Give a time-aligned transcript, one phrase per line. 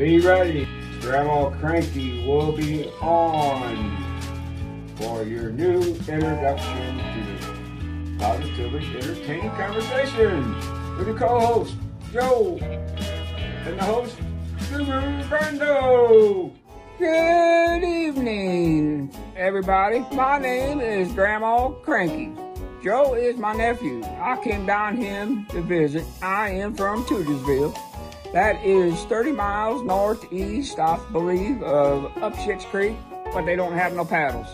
[0.00, 0.66] Be ready.
[1.02, 4.16] Grandma Cranky will be on
[4.96, 11.74] for your new introduction to Positively Entertaining Conversations with your co-host,
[12.14, 14.16] Joe, and the host,
[14.70, 16.50] Guru Brando.
[16.98, 19.98] Good evening, everybody.
[20.14, 22.32] My name is Grandma Cranky.
[22.82, 24.02] Joe is my nephew.
[24.02, 26.06] I came down here to visit.
[26.22, 27.89] I am from Tudorville.
[28.32, 32.94] That is 30 miles northeast, I believe, of up Schitt's Creek,
[33.32, 34.46] but they don't have no paddles.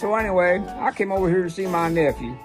[0.00, 2.36] So anyway, I came over here to see my nephew.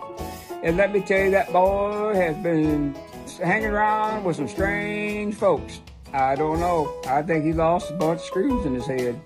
[0.62, 2.96] And let me tell you, that boy has been
[3.44, 5.82] hanging around with some strange folks.
[6.14, 6.96] I don't know.
[7.08, 9.20] I think he lost a bunch of screws in his head.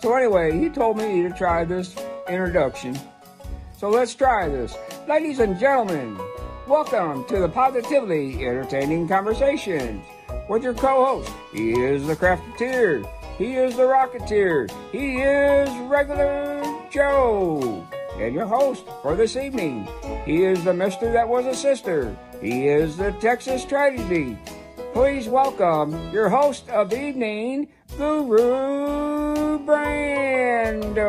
[0.00, 1.94] So anyway, he told me to try this
[2.28, 2.98] introduction.
[3.78, 4.76] So let's try this.
[5.06, 6.18] Ladies and gentlemen,
[6.66, 10.04] welcome to the Positively Entertaining Conversations
[10.48, 11.32] with your co-host.
[11.52, 13.04] He is the Crafteteer.
[13.38, 14.70] He is the Rocketeer.
[14.92, 17.86] He is Regular Joe.
[18.18, 19.88] And your host for this evening.
[20.24, 22.16] He is the Mister that was a sister.
[22.40, 24.36] He is the Texas Tragedy.
[24.92, 31.00] Please welcome your host of the evening, Guru Brando.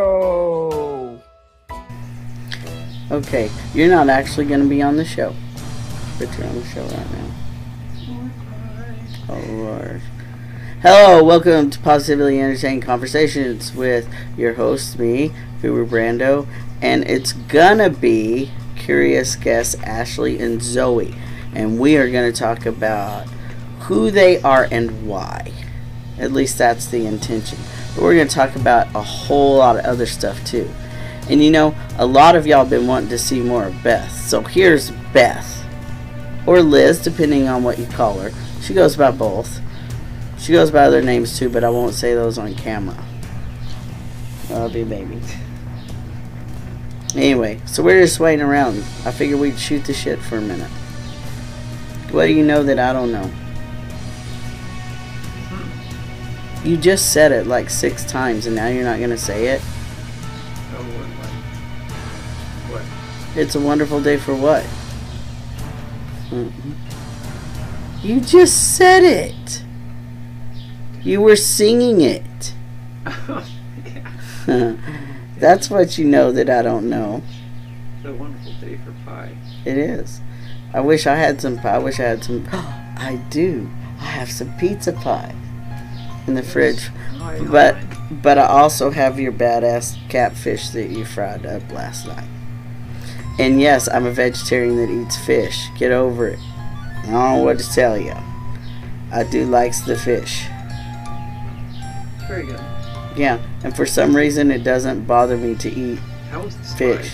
[3.12, 5.36] Okay, you're not actually going to be on the show,
[6.18, 7.23] but you're on the show right now.
[9.34, 10.02] Lord.
[10.82, 15.32] Hello, welcome to Positively Entertaining Conversations with your host, me,
[15.62, 16.48] Guru Brando,
[16.82, 21.16] and it's gonna be curious guests Ashley and Zoe,
[21.56, 23.28] and we are gonna talk about
[23.82, 25.52] who they are and why.
[26.20, 27.58] At least that's the intention.
[27.96, 30.70] But we're gonna talk about a whole lot of other stuff too.
[31.30, 34.12] And you know, a lot of y'all been wanting to see more of Beth.
[34.12, 35.66] So here's Beth.
[36.46, 38.32] Or Liz, depending on what you call her.
[38.64, 39.60] She goes by both.
[40.40, 42.98] She goes by other names too, but I won't say those on camera.
[44.50, 45.20] I'll be baby.
[47.14, 48.78] Anyway, so we're just waiting around.
[49.06, 50.70] I figured we'd shoot the shit for a minute.
[52.12, 53.28] What do you know that I don't know?
[55.50, 56.68] Hmm.
[56.68, 59.62] You just said it like six times and now you're not gonna say it?
[60.72, 60.84] Oh,
[62.70, 62.82] what?
[62.82, 63.38] What?
[63.38, 64.64] It's a wonderful day for what?
[66.30, 66.83] Mm-mm.
[68.04, 69.64] You just said it.
[71.04, 72.54] You were singing it.
[74.46, 74.76] yeah.
[75.38, 77.24] That's what you know that I don't know.
[77.98, 79.36] It's a wonderful day for pie.
[79.66, 80.20] It is.
[80.74, 81.76] I wish I had some pie.
[81.76, 82.46] I wish I had some.
[82.52, 83.70] I do.
[84.00, 85.34] I have some pizza pie
[86.28, 86.90] in the fridge.
[87.18, 87.78] Pie oh, But
[88.22, 92.28] but I also have your badass catfish that you fried up last night.
[93.40, 95.68] And yes, I'm a vegetarian that eats fish.
[95.78, 96.40] Get over it.
[97.04, 98.16] I don't know what to tell you.
[99.12, 100.46] I do likes the fish.
[102.28, 102.60] Very good.
[103.16, 106.00] Yeah, and for some reason it doesn't bother me to eat.
[106.32, 106.78] How was the spice?
[106.78, 107.14] Fish.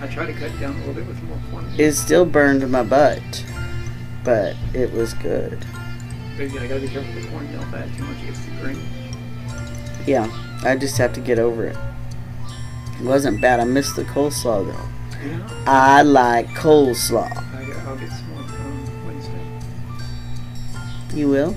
[0.00, 1.82] I tried to cut down a little bit with more quantity.
[1.82, 3.44] It still burned my butt,
[4.24, 5.58] but it was good.
[6.36, 7.52] But I gotta be careful with the corn.
[7.52, 8.22] Don't add too much.
[8.22, 8.78] It gets too green.
[10.06, 10.28] Yeah,
[10.64, 11.76] I just have to get over it.
[13.00, 13.60] It wasn't bad.
[13.60, 15.26] I missed the coleslaw though.
[15.26, 15.64] Yeah.
[15.66, 17.30] I like coleslaw.
[17.54, 18.31] I, I'll get some more on Wednesday.
[21.14, 21.54] You will?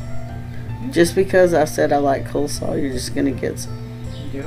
[0.92, 3.78] Just because I said I like coleslaw, you're just gonna get some.
[4.34, 4.46] Yeah.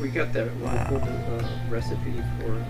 [0.00, 0.96] We got that Wow.
[0.96, 2.64] uh, recipe for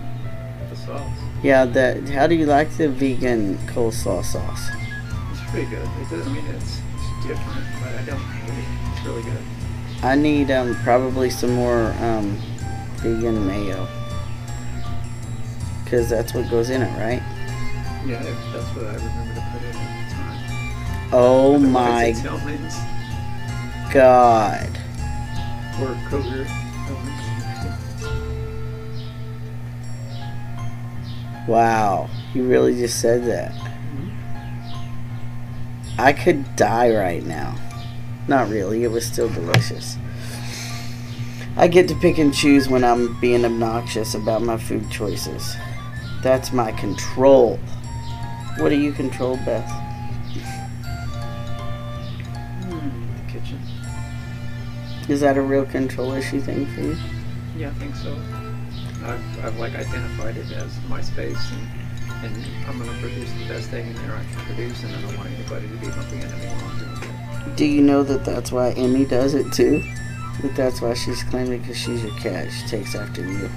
[0.69, 1.17] the sauce.
[1.43, 2.09] Yeah, that.
[2.09, 4.69] How do you like the vegan coleslaw sauce?
[5.31, 5.83] It's pretty good.
[5.83, 8.65] It I mean, it's, it's different, but I don't hate it.
[8.97, 9.43] It's really good.
[10.03, 12.35] I need um probably some more um
[12.97, 13.87] vegan mayo.
[15.85, 17.21] Cause that's what goes in it, right?
[18.07, 19.33] Yeah, that's what I remember
[21.13, 22.13] Oh my
[23.93, 24.79] god.
[25.81, 26.47] or.
[31.47, 33.53] Wow, you really just said that.
[35.97, 37.55] I could die right now.
[38.27, 39.97] Not really, it was still delicious.
[41.57, 45.57] I get to pick and choose when I'm being obnoxious about my food choices.
[46.23, 47.57] That's my control.
[48.57, 49.80] What do you control, Beth?
[55.11, 56.97] Is that a real control issue thing for you?
[57.57, 58.17] Yeah, I think so.
[59.03, 63.69] I've, I've like identified it as my space, and, and I'm gonna produce the best
[63.69, 66.37] thing in there I can produce, and I don't want anybody to be bumping into
[66.37, 67.57] me while I'm doing it.
[67.57, 69.83] Do you know that that's why Emmy does it too?
[70.43, 72.49] That that's why she's claiming because she's your cat.
[72.49, 73.49] She takes after you.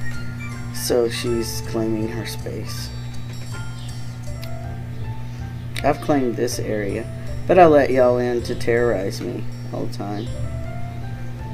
[0.74, 2.90] So she's claiming her space.
[5.84, 7.06] I've claimed this area,
[7.46, 10.26] but I let y'all in to terrorize me all the time.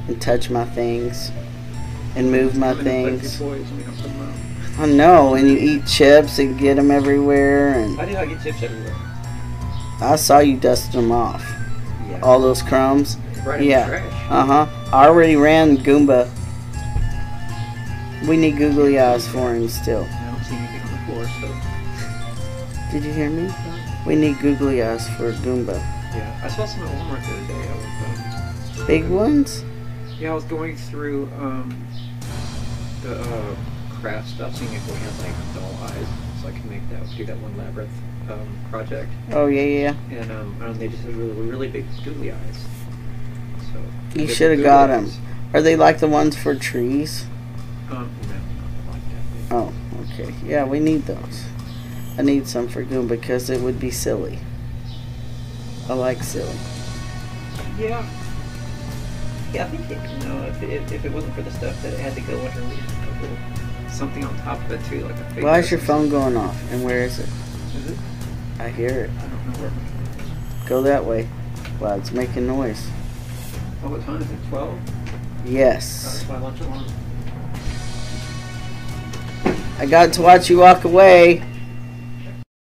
[0.07, 1.31] And touch my things.
[2.15, 3.39] And move my I'm gonna play with things.
[3.39, 4.79] your toys and we don't put them out.
[4.79, 8.41] I know, and you eat chips and get them everywhere, and I do not get
[8.41, 8.95] chips everywhere.
[10.01, 11.43] I saw you dust them off.
[12.09, 12.19] Yeah.
[12.23, 13.17] All those crumbs.
[13.45, 13.85] right in yeah.
[13.85, 14.13] the trash.
[14.31, 14.67] Uh huh.
[14.91, 16.29] I already ran Goomba.
[18.27, 20.03] We need googly eyes for him still.
[20.09, 23.53] I don't see anything on the floor, so Did you hear me?
[24.07, 25.75] We need googly eyes for Goomba.
[26.15, 26.39] yeah.
[26.43, 27.69] I saw some at Walmart the other day.
[27.69, 27.75] I
[28.73, 29.63] was, um, Big ones?
[30.21, 31.75] Yeah, I was going through um,
[33.01, 33.55] the uh,
[33.99, 36.07] craft stuff, seeing if we had like doll eyes,
[36.39, 37.89] so I could make that do that one labyrinth
[38.29, 39.63] um, project, Oh yeah,
[40.11, 40.19] yeah.
[40.21, 42.65] and um, and they just had really really big googly eyes.
[43.73, 45.05] So You shoulda got got 'em.
[45.05, 45.17] eyes,
[45.55, 47.25] Are they like the ones for trees?
[47.89, 49.01] Um, no, like
[49.49, 49.55] that.
[49.55, 49.73] Oh,
[50.13, 50.35] okay.
[50.45, 51.45] Yeah, we need those.
[52.19, 54.37] I need some for Goomba because it would be silly.
[55.89, 56.55] I like silly.
[57.79, 58.05] Yeah.
[59.53, 61.93] Yeah, I think it, you know, if it, if it wasn't for the stuff that
[61.93, 63.37] it had to go under, we had a little
[63.89, 65.43] something on top of it too, like a fake.
[65.43, 66.57] Why is your phone going off?
[66.71, 67.27] And where is it?
[67.75, 67.97] Is it?
[68.59, 69.09] I hear it.
[69.09, 69.71] I don't know where.
[70.69, 71.27] Go that way.
[71.81, 72.87] Wow, it's making noise.
[73.83, 74.37] Oh, what time is it?
[74.47, 74.79] Twelve.
[75.43, 76.05] Yes.
[76.05, 76.85] Oh, that's my lunch alarm.
[79.79, 81.43] I got to watch you walk away.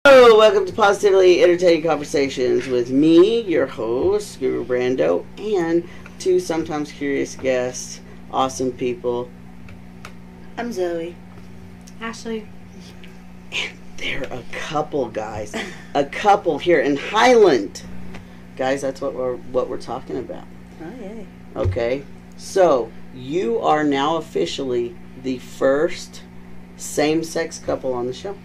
[0.07, 5.89] Hello, welcome to Positively Entertaining Conversations with me, your host, Guru Brando, and
[6.19, 8.01] two sometimes curious guests,
[8.31, 9.31] awesome people.
[10.57, 11.17] I'm Zoe.
[12.01, 12.47] Ashley.
[13.53, 15.55] And they're a couple, guys.
[15.95, 17.83] A couple here in Highland.
[18.57, 20.45] Guys, that's what we're what we're talking about.
[20.83, 21.27] Oh yay.
[21.57, 22.05] Okay?
[22.37, 26.23] So, you are now officially the first
[26.77, 28.37] same-sex couple on the show.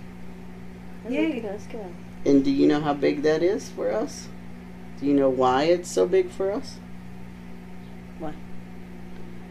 [1.08, 1.42] Yay.
[1.42, 1.86] Let's go.
[2.26, 4.28] And do you know how big that is for us?
[5.00, 6.78] Do you know why it's so big for us?
[8.20, 8.34] Why?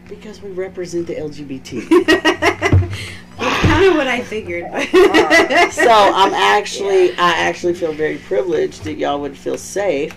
[0.07, 2.05] Because we represent the LGBT.
[2.05, 4.65] That's kind of what I figured.
[5.71, 10.15] so I'm actually, I actually feel very privileged that y'all would feel safe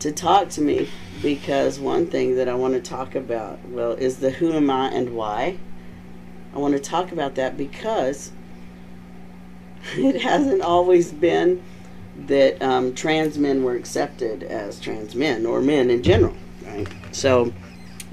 [0.00, 0.88] to talk to me
[1.22, 4.88] because one thing that I want to talk about, well, is the who am I
[4.88, 5.58] and why.
[6.54, 8.32] I want to talk about that because
[9.94, 11.62] it hasn't always been
[12.26, 16.88] that um, trans men were accepted as trans men or men in general, right?
[17.12, 17.52] So,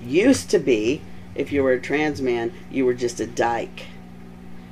[0.07, 1.01] used to be,
[1.35, 3.85] if you were a trans man, you were just a dyke.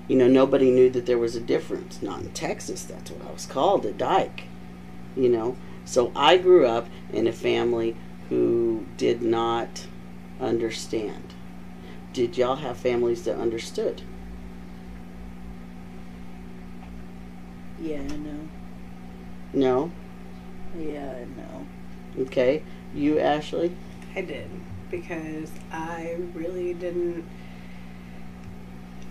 [0.08, 2.02] You know, nobody knew that there was a difference.
[2.02, 4.44] Not in Texas, that's what I was called, a dyke.
[5.16, 7.96] You know, so I grew up in a family
[8.30, 9.88] who did not
[10.40, 11.34] understand.
[12.14, 14.02] Did y'all have families that understood?
[17.86, 18.48] yeah, no.
[19.54, 19.92] No?
[20.78, 22.24] Yeah, no.
[22.24, 22.64] Okay.
[22.94, 23.76] You, Ashley?
[24.16, 24.50] I did
[25.00, 27.26] because I really didn't,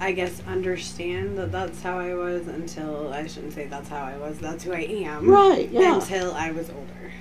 [0.01, 4.17] I guess, understand that that's how I was until I shouldn't say that's how I
[4.17, 4.39] was.
[4.39, 5.29] That's who I am.
[5.29, 5.95] Right, yeah.
[5.97, 7.13] Until I was older,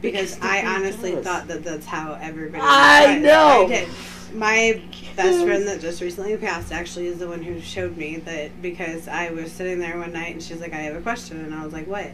[0.00, 1.24] because Because I honestly does.
[1.24, 2.62] thought that that's how everybody.
[2.64, 3.64] I know.
[3.64, 3.88] I did.
[4.34, 4.82] My
[5.14, 9.08] best friend that just recently passed actually is the one who showed me that because
[9.08, 11.64] I was sitting there one night and she's like, I have a question, and I
[11.64, 12.10] was like, what?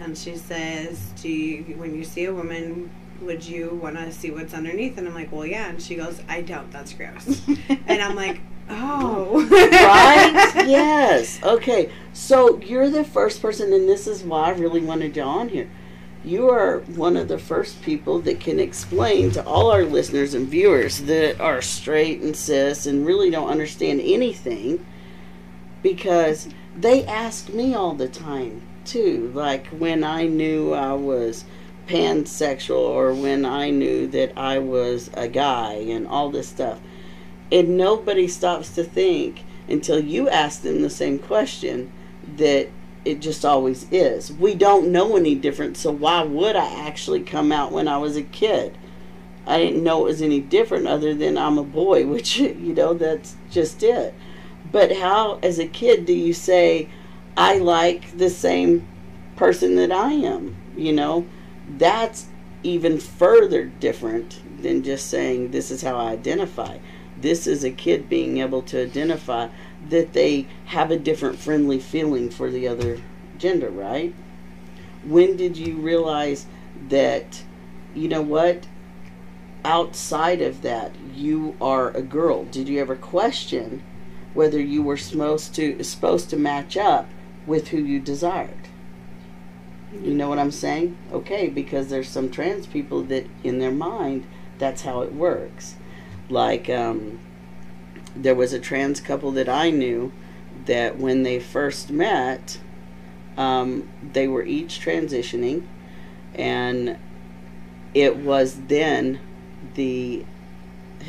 [0.00, 2.90] And she says, "Do you, when you see a woman,
[3.24, 6.20] would you want to see what's underneath?" And I'm like, "Well, yeah." And she goes,
[6.28, 6.70] "I don't.
[6.70, 7.42] That's gross."
[7.86, 10.52] and I'm like, "Oh, right?
[10.68, 11.42] yes.
[11.42, 11.90] Okay.
[12.12, 15.70] So you're the first person, and this is why I really wanted you on here.
[16.24, 20.46] You are one of the first people that can explain to all our listeners and
[20.46, 24.86] viewers that are straight and cis and really don't understand anything
[25.82, 29.32] because they ask me all the time too.
[29.34, 31.44] Like when I knew I was
[31.92, 36.80] pansexual or when I knew that I was a guy and all this stuff.
[37.50, 41.92] And nobody stops to think until you ask them the same question
[42.36, 42.68] that
[43.04, 44.32] it just always is.
[44.32, 48.16] We don't know any different, so why would I actually come out when I was
[48.16, 48.78] a kid?
[49.46, 52.94] I didn't know it was any different other than I'm a boy, which, you know,
[52.94, 54.14] that's just it.
[54.70, 56.88] But how, as a kid, do you say,
[57.36, 58.88] I like the same
[59.36, 60.56] person that I am?
[60.74, 61.26] You know,
[61.78, 62.26] that's
[62.62, 66.78] even further different than just saying, this is how I identify.
[67.20, 69.48] This is a kid being able to identify
[69.88, 73.00] that they have a different friendly feeling for the other
[73.38, 74.14] gender, right?
[75.04, 76.46] When did you realize
[76.88, 77.42] that,
[77.94, 78.66] you know what,
[79.64, 82.44] outside of that, you are a girl?
[82.44, 83.82] Did you ever question
[84.34, 87.08] whether you were supposed to supposed to match up
[87.46, 88.61] with who you desired?
[89.92, 90.96] You know what I'm saying?
[91.12, 94.26] Okay, because there's some trans people that in their mind
[94.58, 95.76] that's how it works.
[96.28, 97.20] Like um,
[98.14, 100.12] there was a trans couple that I knew
[100.66, 102.58] that when they first met,
[103.36, 105.66] um, they were each transitioning,
[106.34, 106.96] and
[107.94, 109.20] it was then
[109.74, 110.24] the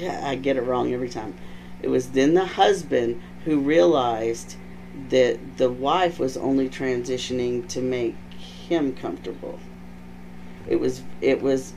[0.01, 1.35] I get it wrong every time.
[1.81, 4.55] It was then the husband who realized
[5.09, 8.15] that the wife was only transitioning to make
[8.67, 9.59] him comfortable.
[10.67, 11.73] It was it was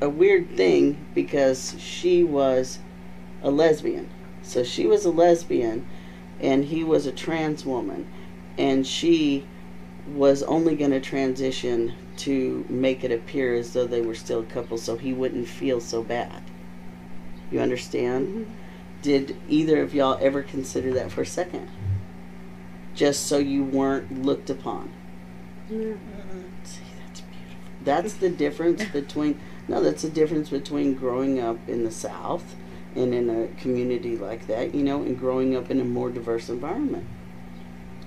[0.00, 2.78] a weird thing because she was
[3.42, 4.08] a lesbian.
[4.42, 5.86] So she was a lesbian
[6.40, 8.06] and he was a trans woman
[8.58, 9.46] and she
[10.14, 14.44] was only going to transition to make it appear as though they were still a
[14.44, 16.42] couple so he wouldn't feel so bad.
[17.50, 18.28] You understand?
[18.28, 18.46] Mhm.
[19.02, 21.68] Did either of y'all ever consider that for a second?
[22.94, 24.90] Just so you weren't looked upon.
[25.70, 25.94] Yeah.
[27.84, 32.54] That's the difference between no, that's the difference between growing up in the South
[32.94, 36.48] and in a community like that, you know, and growing up in a more diverse
[36.48, 37.06] environment.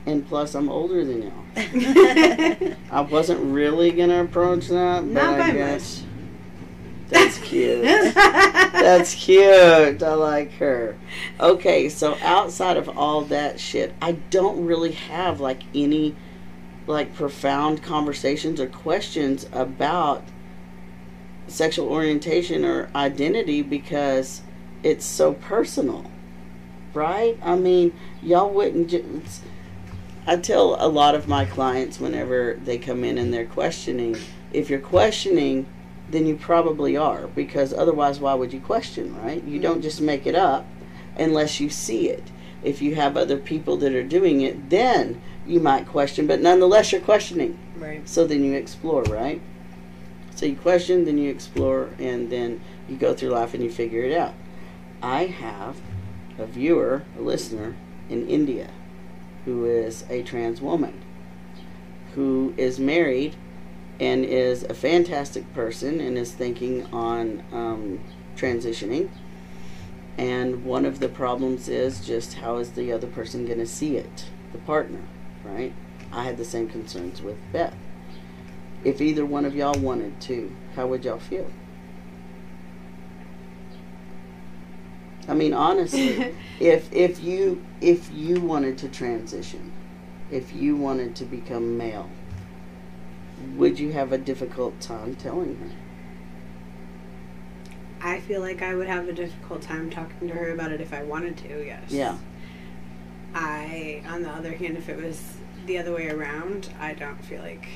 [0.06, 1.34] And plus, I'm older than y'all.
[2.92, 6.04] I wasn't really gonna approach that, but Not I guess
[7.10, 7.84] that's cute.
[8.14, 10.04] That's cute.
[10.04, 10.98] I like her.
[11.40, 16.16] Okay, so outside of all that shit, I don't really have like any
[16.88, 20.24] like profound conversations or questions about
[21.48, 24.42] sexual orientation or identity because
[24.84, 26.10] it's so personal.
[26.94, 27.38] Right?
[27.44, 29.44] I mean, y'all wouldn't just
[30.26, 34.18] I tell a lot of my clients whenever they come in and they're questioning,
[34.52, 35.68] if you're questioning
[36.10, 40.26] then you probably are because otherwise why would you question right you don't just make
[40.26, 40.66] it up
[41.18, 42.32] unless you see it
[42.64, 46.92] if you have other people that are doing it then you might question but nonetheless
[46.92, 48.08] you're questioning right.
[48.08, 49.42] so then you explore right
[50.36, 54.04] so you question then you explore and then you go through life and you figure
[54.04, 54.34] it out
[55.02, 55.78] i have
[56.38, 57.76] a viewer a listener
[58.10, 58.70] in india
[59.46, 61.02] who is a trans woman
[62.14, 63.36] who is married
[64.00, 68.00] and is a fantastic person and is thinking on um,
[68.36, 69.10] transitioning.
[70.18, 73.98] And one of the problems is just how is the other person going to see
[73.98, 75.02] it, the partner,
[75.48, 75.74] right?
[76.12, 77.76] I had the same concerns with Beth.
[78.84, 81.50] If either one of y'all wanted to, how would y'all feel?
[85.28, 89.72] I mean, honestly, if if you if you wanted to transition,
[90.32, 92.10] if you wanted to become male,
[93.56, 95.70] would you have a difficult time telling her?
[98.00, 100.94] I feel like I would have a difficult time talking to her about it if
[100.94, 101.90] I wanted to, yes.
[101.90, 102.18] Yeah.
[103.38, 105.22] I, on the other hand, if it was
[105.66, 107.68] the other way around, I don't feel like,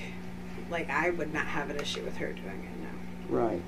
[0.69, 3.37] like I would not have an issue with her doing it, no.
[3.37, 3.61] Right.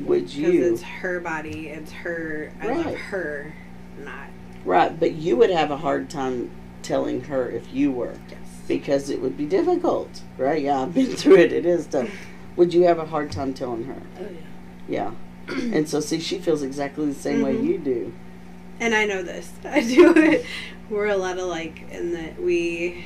[0.00, 0.72] Would Because you?
[0.72, 2.96] it's her body, it's her, I love Right.
[2.96, 3.54] her,
[4.02, 4.28] not,
[4.64, 6.50] Right, but you would have a hard time
[6.82, 8.38] telling her if you were yes.
[8.66, 10.62] because it would be difficult, right?
[10.62, 11.52] Yeah, I've been through it.
[11.52, 12.10] It is tough.
[12.56, 14.00] Would you have a hard time telling her?
[14.20, 14.26] Oh
[14.88, 15.12] yeah.
[15.48, 15.54] Yeah.
[15.74, 17.64] and so, see, she feels exactly the same way Mhm.
[17.66, 18.12] you do.
[18.80, 19.50] And I know this.
[19.64, 20.44] I do it.
[20.90, 23.04] We're a lot alike in that we,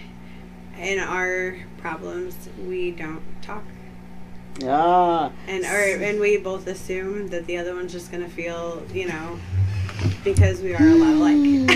[0.79, 2.37] in our problems,
[2.67, 3.65] we don't talk.
[4.65, 9.09] Ah, And or and we both assume that the other one's just gonna feel, you
[9.09, 9.39] know,
[10.23, 11.71] because we are a lot alike.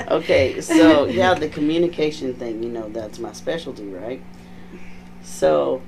[0.10, 0.60] okay.
[0.60, 4.20] So, yeah, the communication thing, you know, that's my specialty, right?
[5.22, 5.80] So,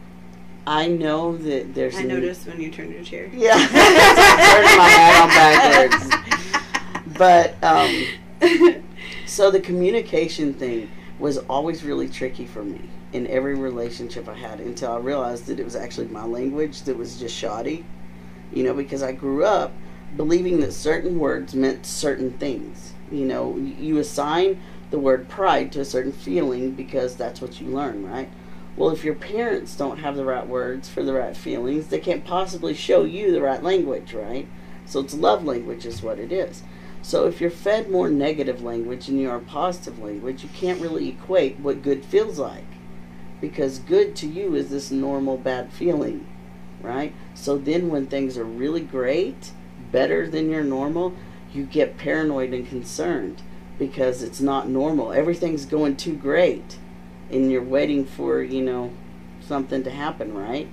[0.66, 1.96] I know that there's.
[1.96, 3.28] I noticed when you turned your chair.
[3.34, 3.52] Yeah.
[3.58, 6.14] Turning my hat on backwards.
[7.16, 8.04] But, um,
[9.26, 14.60] So the communication thing was always really tricky for me in every relationship I had
[14.60, 17.84] until I realized that it was actually my language that was just shoddy.
[18.52, 19.72] You know, because I grew up
[20.16, 22.92] believing that certain words meant certain things.
[23.10, 27.68] You know, you assign the word pride to a certain feeling because that's what you
[27.68, 28.28] learn, right?
[28.76, 32.24] Well, if your parents don't have the right words for the right feelings, they can't
[32.24, 34.46] possibly show you the right language, right?
[34.86, 36.62] So it's love language is what it is.
[37.04, 41.10] So if you're fed more negative language than you are positive language, you can't really
[41.10, 42.64] equate what good feels like.
[43.42, 46.26] Because good to you is this normal bad feeling,
[46.80, 47.12] right?
[47.34, 49.52] So then when things are really great,
[49.92, 51.12] better than your normal,
[51.52, 53.42] you get paranoid and concerned
[53.78, 55.12] because it's not normal.
[55.12, 56.78] Everything's going too great
[57.30, 58.92] and you're waiting for, you know,
[59.42, 60.68] something to happen, right?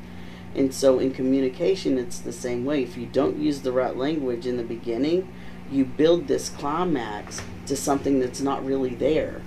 [0.55, 2.83] And so in communication, it's the same way.
[2.83, 5.27] If you don't use the right language in the beginning,
[5.72, 9.42] you build this climax to something that's not really there,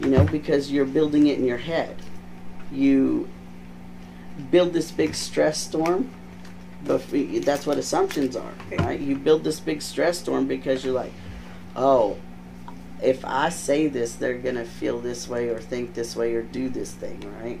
[0.00, 1.96] you know, because you're building it in your head.
[2.70, 3.28] you
[4.50, 6.10] build this big stress storm.
[6.84, 7.02] But
[7.44, 9.00] that's what assumptions are, right?
[9.00, 11.12] You build this big stress storm because you're like,
[11.74, 12.16] oh,
[13.02, 16.68] if I say this, they're gonna feel this way or think this way or do
[16.68, 17.60] this thing, right?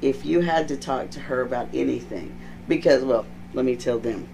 [0.00, 2.36] If you had to talk to her about anything,
[2.66, 4.28] because well, let me tell them,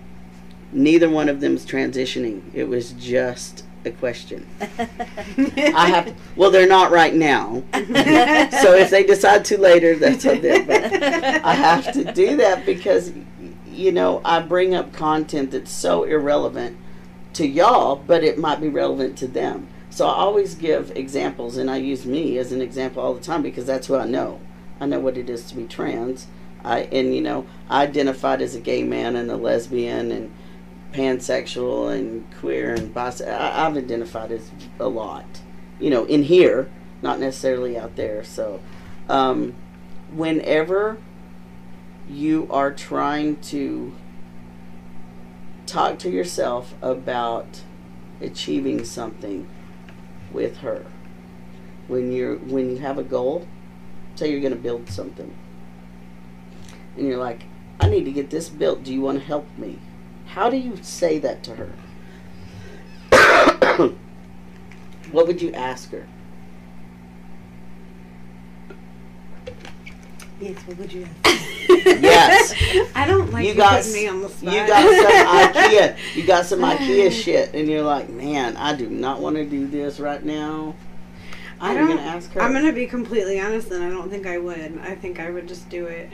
[0.73, 2.43] neither one of them's transitioning.
[2.55, 4.47] It was just a question.
[4.61, 6.17] I have.
[6.37, 7.63] Well, they're not right now.
[7.73, 10.67] so if they decide to later, that's on them.
[10.67, 13.13] But I have to do that because,
[13.67, 16.77] you know, I bring up content that's so irrelevant
[17.35, 19.69] to y'all, but it might be relevant to them.
[19.91, 23.43] So I always give examples, and I use me as an example all the time
[23.43, 24.41] because that's who I know.
[24.81, 26.27] I know what it is to be trans.
[26.65, 30.33] I and you know I identified as a gay man and a lesbian and
[30.93, 33.29] pansexual and queer and bisexual.
[33.29, 35.25] I've identified as a lot,
[35.81, 36.71] you know, in here,
[37.01, 38.23] not necessarily out there.
[38.25, 38.61] So,
[39.09, 39.55] um,
[40.13, 40.99] whenever
[42.09, 43.95] you are trying to
[45.67, 47.63] talk to yourself about
[48.21, 49.49] achieving something
[50.33, 50.85] with her,
[51.89, 53.47] when you're when you have a goal,
[54.15, 55.35] say you're going to build something,
[56.97, 57.43] and you're like,
[57.81, 58.85] I need to get this built.
[58.85, 59.79] Do you want to help me?
[60.33, 61.71] How do you say that to her?
[65.13, 66.07] what would you ask her?
[70.41, 71.49] Yes, what would you ask?
[71.85, 72.55] Yes.
[72.95, 74.53] I don't like You you, got putting me on the spot.
[74.55, 75.97] You got some IKEA.
[76.17, 79.67] You got some IKEA shit, and you're like, man, I do not want to do
[79.67, 80.75] this right now.
[81.61, 82.41] I I'm don't- gonna ask her.
[82.41, 84.81] I'm gonna be completely honest, and I don't think I would.
[84.83, 86.09] I think I would just do it.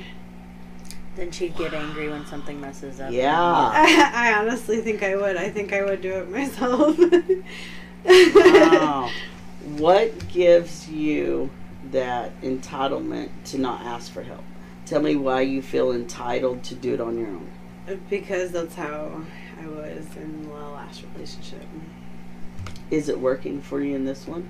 [1.19, 3.11] Then she'd get angry when something messes up.
[3.11, 3.37] Yeah.
[3.43, 5.37] I, I honestly think I would.
[5.37, 6.97] I think I would do it myself.
[8.07, 9.11] wow.
[9.77, 11.51] What gives you
[11.91, 14.45] that entitlement to not ask for help?
[14.87, 17.51] Tell me why you feel entitled to do it on your own.
[18.09, 19.25] because that's how
[19.61, 21.67] I was in the last relationship.
[22.91, 24.49] Is it working for you in this one?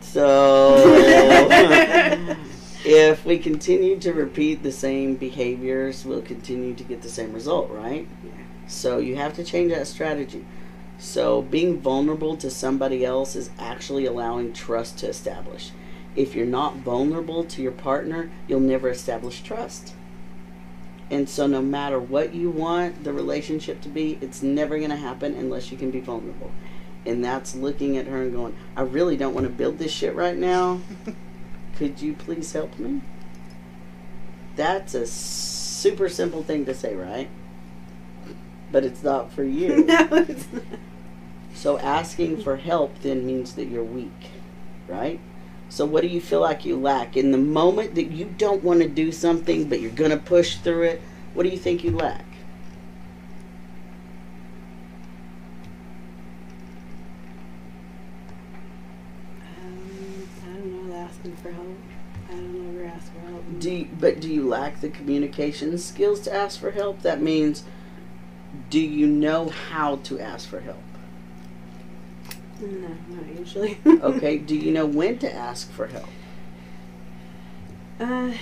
[0.00, 0.76] So,
[2.84, 7.70] if we continue to repeat the same behaviors, we'll continue to get the same result,
[7.70, 8.06] right?
[8.22, 8.30] Yeah.
[8.66, 10.44] So, you have to change that strategy.
[10.98, 15.70] So, being vulnerable to somebody else is actually allowing trust to establish.
[16.14, 19.94] If you're not vulnerable to your partner, you'll never establish trust.
[21.10, 24.96] And so, no matter what you want the relationship to be, it's never going to
[24.96, 26.50] happen unless you can be vulnerable.
[27.06, 30.14] And that's looking at her and going, I really don't want to build this shit
[30.14, 30.80] right now.
[31.76, 33.00] Could you please help me?
[34.56, 37.28] That's a super simple thing to say, right?
[38.70, 39.84] But it's not for you.
[39.84, 40.62] no, it's not.
[41.54, 44.30] So asking for help then means that you're weak,
[44.88, 45.20] right?
[45.68, 48.80] So what do you feel like you lack in the moment that you don't want
[48.82, 51.02] to do something but you're going to push through it?
[51.32, 52.24] What do you think you lack?
[59.58, 60.94] Um, I don't know.
[60.94, 61.76] Asking for help.
[62.28, 63.44] I don't ever ask for help.
[63.64, 67.00] Do you, but do you lack the communication skills to ask for help?
[67.00, 67.64] That means
[68.68, 70.82] do you know how to ask for help?
[72.60, 73.78] No, not usually.
[73.86, 76.10] Okay, do you know when to ask for help?
[77.98, 78.34] Uh,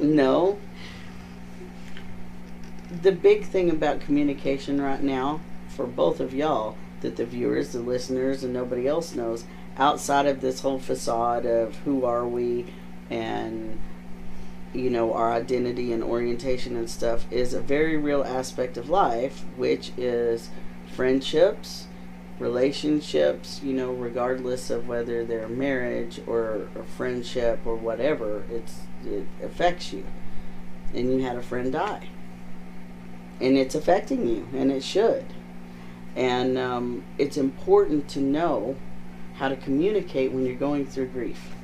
[0.00, 0.58] No.
[3.02, 7.78] The big thing about communication right now for both of y'all that the viewers, the
[7.78, 9.44] listeners, and nobody else knows
[9.76, 12.66] outside of this whole facade of who are we
[13.10, 13.78] and
[14.72, 19.44] you know our identity and orientation and stuff is a very real aspect of life
[19.56, 20.50] which is
[20.94, 21.86] friendships
[22.38, 29.26] relationships you know regardless of whether they're marriage or a friendship or whatever it's it
[29.42, 30.04] affects you.
[30.92, 32.08] And you had a friend die.
[33.40, 35.26] And it's affecting you and it should.
[36.14, 38.76] And um, it's important to know
[39.34, 41.54] how to communicate when you're going through grief.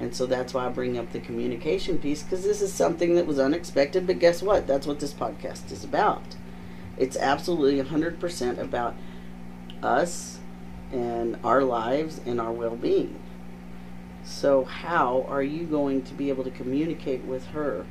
[0.00, 3.26] And so that's why i bring up the communication piece because this is something that
[3.26, 4.66] was unexpected but guess what?
[4.66, 6.22] That's what this podcast is about.
[6.96, 8.94] It's absolutely 100% about
[9.82, 10.38] us
[10.92, 13.20] and our lives and our well-being.
[14.24, 17.86] So how are you going to be able to communicate with her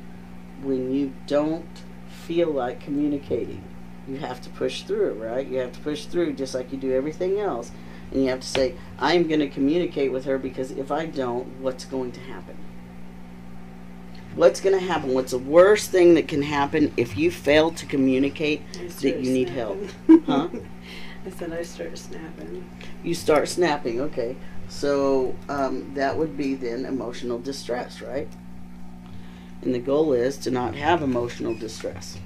[0.62, 1.82] when you don't
[2.26, 3.62] feel like communicating?
[4.06, 5.46] You have to push through right?
[5.46, 7.70] You have to push through just like you do everything else
[8.10, 11.46] and you have to say i'm going to communicate with her because if i don't
[11.60, 12.56] what's going to happen
[14.34, 17.86] what's going to happen what's the worst thing that can happen if you fail to
[17.86, 18.62] communicate
[19.00, 19.78] that you need help
[20.26, 20.60] huh I
[21.26, 22.64] I said I start snapping.
[23.02, 24.36] You start snapping, okay.
[24.68, 28.28] So um, that would be then emotional distress, right?
[29.60, 32.18] And the goal is to not have emotional distress.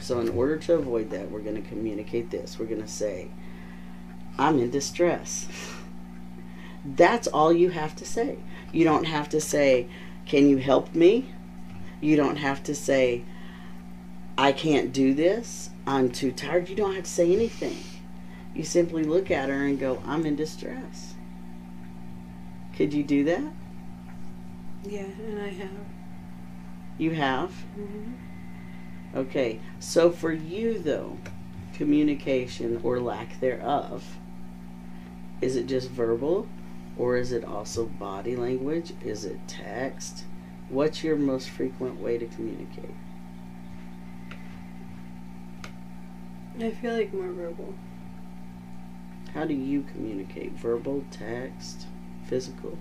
[0.00, 2.58] So, in order to avoid that, we're going to communicate this.
[2.58, 3.30] We're going to say,
[4.38, 5.48] I'm in distress.
[6.84, 8.38] That's all you have to say.
[8.72, 9.86] You don't have to say,
[10.26, 11.32] Can you help me?
[12.00, 13.24] You don't have to say,
[14.36, 15.70] I can't do this.
[15.86, 16.68] I'm too tired.
[16.68, 17.78] You don't have to say anything.
[18.54, 21.14] You simply look at her and go, I'm in distress.
[22.76, 23.52] Could you do that?
[24.84, 25.70] Yeah, and I have.
[26.98, 27.50] You have?
[27.50, 28.12] hmm
[29.14, 29.60] Okay.
[29.78, 31.18] So for you, though,
[31.74, 34.04] communication or lack thereof,
[35.40, 36.48] is it just verbal
[36.96, 38.92] or is it also body language?
[39.04, 40.24] Is it text?
[40.68, 42.94] What's your most frequent way to communicate?
[46.60, 47.74] I feel like more verbal.
[49.34, 50.52] How do you communicate?
[50.52, 51.86] Verbal, text,
[52.26, 52.78] physical?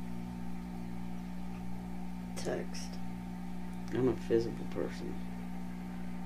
[2.36, 2.89] Text.
[3.94, 5.13] I'm a physical person.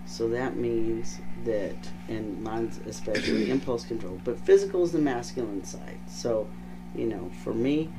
[0.08, 1.76] So that means that,
[2.08, 6.00] and mine's especially impulse control, but physical is the masculine side.
[6.08, 6.48] So,
[6.96, 7.90] you know, for me,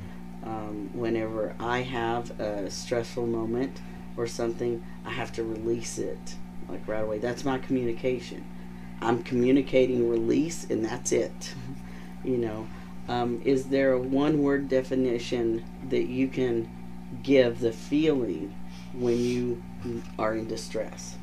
[0.42, 3.80] um, whenever I have a stressful moment
[4.16, 6.36] or something, I have to release it
[6.68, 7.18] like right away.
[7.18, 8.44] That's my communication.
[9.00, 11.54] I'm communicating release, and that's it.
[12.24, 12.66] you know,
[13.06, 16.70] um, is there a one word definition that you can
[17.22, 18.54] give the feeling
[18.94, 19.62] when you
[20.18, 21.17] are in distress?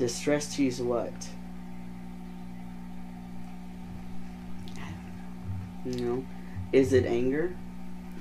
[0.00, 1.28] Distress to you is what?
[5.84, 6.24] You know,
[6.72, 7.54] is it anger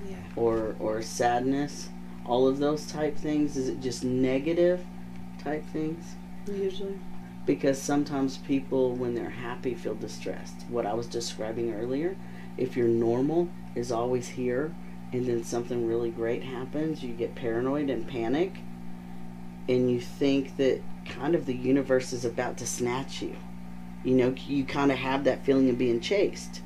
[0.10, 0.18] Yeah.
[0.36, 1.88] or or sadness?
[2.26, 3.56] All of those type things.
[3.56, 4.82] Is it just negative
[5.42, 6.16] type things?
[6.54, 7.00] Usually.
[7.46, 10.66] Because sometimes people, when they're happy, feel distressed.
[10.68, 12.18] What I was describing earlier,
[12.58, 14.76] if your normal is always here,
[15.14, 18.58] and then something really great happens, you get paranoid and panic,
[19.70, 23.36] and you think that kind of the universe is about to snatch you.
[24.04, 26.62] You know, you kind of have that feeling of being chased.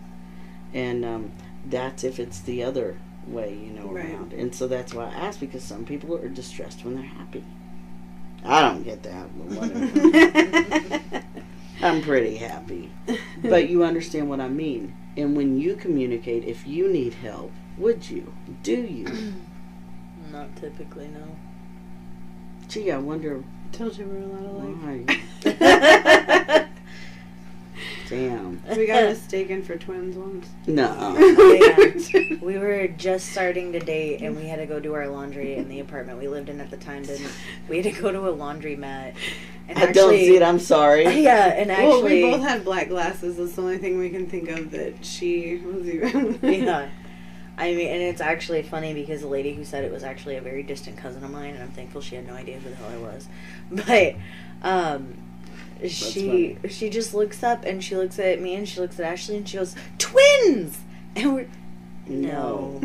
[0.73, 1.31] And um,
[1.65, 4.05] that's if it's the other way, you know, Right.
[4.05, 4.33] around.
[4.33, 7.43] And so that's why I ask because some people are distressed when they're happy.
[8.45, 11.23] I don't get that, whatever.
[11.81, 12.91] I'm pretty happy.
[13.41, 14.95] But you understand what I mean.
[15.15, 18.33] And when you communicate, if you need help, would you?
[18.61, 19.07] Do you?
[20.31, 21.37] Not typically, no.
[22.67, 23.43] Gee, I wonder
[23.73, 25.07] Told you we're a lot alike.
[25.43, 26.67] why.
[28.07, 28.61] Damn.
[28.77, 30.47] We got mistaken for twins once.
[30.67, 31.15] No.
[32.13, 32.35] Yeah.
[32.41, 35.69] we were just starting to date and we had to go do our laundry in
[35.69, 37.31] the apartment we lived in at the time didn't
[37.67, 39.15] we had to go to a laundromat
[39.67, 40.43] and I don't see it.
[40.43, 41.03] I'm sorry.
[41.23, 41.87] yeah and actually.
[41.87, 43.37] well, we both had black glasses.
[43.37, 46.39] That's the only thing we can think of that she was even.
[46.43, 46.89] yeah
[47.57, 50.41] I mean, and it's actually funny because the lady who said it was actually a
[50.41, 52.89] very distant cousin of mine, and I'm thankful she had no idea who the hell
[52.89, 53.27] I was.
[53.87, 54.15] But
[54.61, 55.17] um,
[55.87, 59.37] she she just looks up and she looks at me and she looks at Ashley
[59.37, 60.79] and she goes, "Twins!"
[61.15, 61.47] And we're
[62.07, 62.81] no.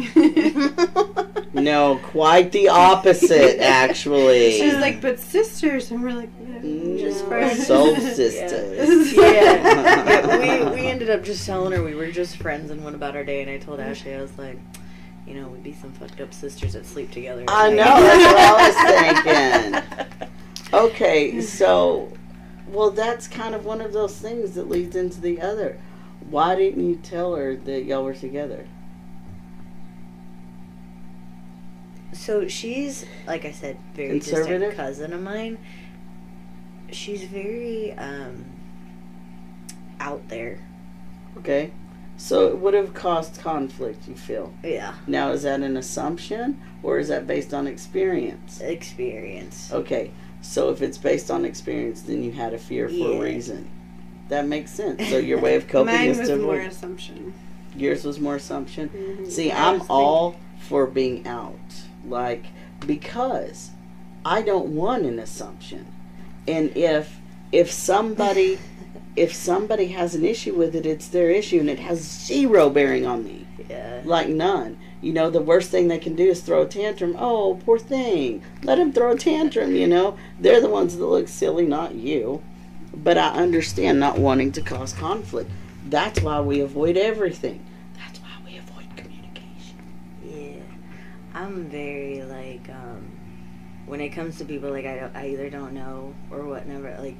[1.53, 4.53] No, quite the opposite, actually.
[4.59, 6.99] She's like, but sisters, and we're like, no.
[6.99, 7.67] Just No, friends.
[7.67, 9.13] Soul sisters.
[9.13, 9.21] yeah.
[9.21, 13.17] yeah we, we ended up just telling her we were just friends and went about
[13.17, 13.43] our day.
[13.43, 14.59] And I told Ashley, I was like,
[15.27, 17.45] you know, we'd be some fucked up sisters that sleep together.
[17.49, 20.28] I know, that's what I was thinking.
[20.73, 22.13] Okay, so,
[22.69, 25.81] well, that's kind of one of those things that leads into the other.
[26.29, 28.67] Why didn't you tell her that y'all were together?
[32.13, 35.59] So she's, like I said, very distant cousin of mine.
[36.91, 38.45] She's very um,
[40.01, 40.67] out there.
[41.39, 41.71] Okay,
[42.17, 44.53] so it would have caused conflict, you feel.
[44.65, 48.61] Yeah, Now, is that an assumption or is that based on experience?
[48.61, 49.71] experience.
[49.73, 50.11] Okay,
[50.43, 53.17] so if it's based on experience, then you had a fear for Yeah.
[53.19, 53.69] a reason.
[54.29, 55.09] That makes sense.
[55.09, 56.71] So your way of coping Mine is was to more avoid.
[56.71, 57.33] assumption.
[57.77, 58.89] Yours was more assumption.
[58.91, 59.31] Mhm.
[59.31, 61.55] See, I I'm all for being out.
[62.07, 62.45] Like,
[62.87, 63.71] because
[64.25, 65.87] I don't want an assumption.
[66.47, 67.17] And if
[67.53, 68.59] if somebody
[69.17, 73.07] if somebody has an issue with it, it's their issue and it has zero bearing
[73.07, 73.47] on me.
[73.69, 74.01] Yeah.
[74.05, 74.79] Like none.
[75.01, 77.15] You know, the worst thing they can do is throw a tantrum.
[77.19, 78.43] Oh, poor thing.
[78.65, 80.17] Let him throw a tantrum, you know.
[80.41, 82.43] They're the ones that look silly, not you.
[82.95, 85.51] But I understand not wanting to cause conflict.
[85.89, 87.65] That's why we avoid everything.
[87.97, 89.79] That's why we avoid communication.
[90.25, 90.63] Yeah,
[91.33, 93.09] I'm very like um,
[93.87, 96.97] when it comes to people like I don't, I either don't know or whatever.
[96.99, 97.17] Like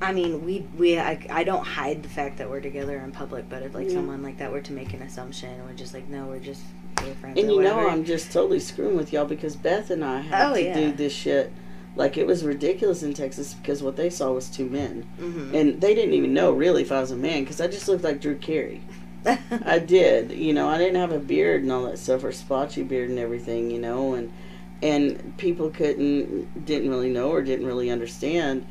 [0.00, 3.48] I mean, we we I, I don't hide the fact that we're together in public,
[3.48, 3.94] but if like Yeah.
[3.94, 6.62] someone like that were to make an assumption, we're just like, no, we're just
[7.14, 7.38] friends.
[7.38, 7.88] And you know.
[7.88, 10.74] I'm just totally screwing with y'all because Beth and I had Oh, to yeah.
[10.74, 11.52] do this shit.
[11.96, 15.52] Like it was ridiculous in Texas because what they saw was two men, Mhm.
[15.54, 18.04] and they didn't even know really if I was a man because I just looked
[18.04, 18.82] like Drew Carey.
[19.64, 20.68] I did, you know.
[20.68, 23.80] I didn't have a beard and all that stuff, or splotchy beard and everything, you
[23.80, 24.30] know, and
[24.80, 28.64] and people couldn't, didn't really know or didn't really understand,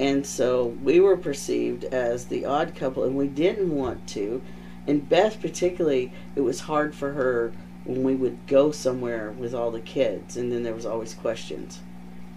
[0.00, 4.42] and so we were perceived as the odd couple, and we didn't want to.
[4.88, 7.52] And Beth, particularly, it was hard for her
[7.84, 11.80] when we would go somewhere with all the kids, and then there was always questions.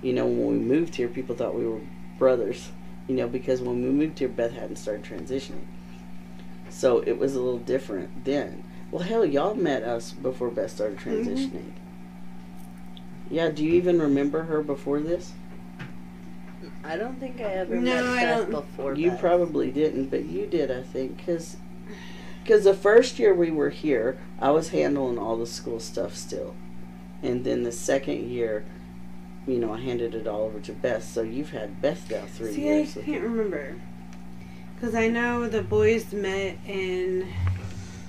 [0.01, 1.81] You know, when we moved here, people thought we were
[2.17, 2.69] brothers.
[3.07, 5.65] You know, because when we moved here, Beth hadn't started transitioning.
[6.69, 8.63] So it was a little different then.
[8.91, 11.29] Well, hell, y'all met us before Beth started mm-hmm.
[11.29, 11.71] transitioning.
[13.29, 15.33] Yeah, do you even remember her before this?
[16.83, 18.95] I don't think I ever No, met I Beth don't- before.
[18.95, 19.19] You Beth.
[19.19, 21.57] probably didn't, but you did, I think, because
[22.45, 26.55] the first year we were here, I was handling all the school stuff still,
[27.23, 28.65] and then the second year,
[29.47, 31.03] you know, I handed it all over to Beth.
[31.03, 32.97] So you've had Beth now three See, years.
[32.97, 33.75] I can't remember.
[34.75, 37.31] Because I know the boys met in.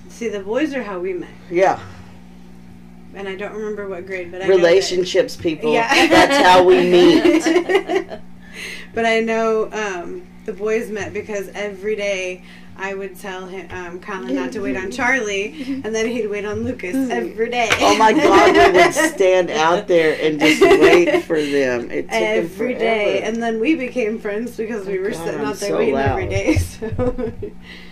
[0.09, 1.29] See, the boys are how we met.
[1.49, 1.79] Yeah,
[3.13, 5.71] And I don't remember what grade, but I that- relationships, people.
[5.73, 6.07] Yeah.
[6.07, 7.43] That's how we meet.
[8.93, 12.43] but I know um, the boys met because every day
[12.77, 16.45] I would tell him, um, Colin not to wait on Charlie, and then he'd wait
[16.45, 17.69] on Lucas every day.
[17.79, 21.89] Oh my God, we would stand out there and just wait for them.
[21.91, 23.25] It took them every day, forever.
[23.27, 25.77] and then we became friends because we Oh were God, sitting I'm out there so
[25.77, 26.29] waiting every loud.
[26.29, 26.57] day.
[26.57, 27.31] So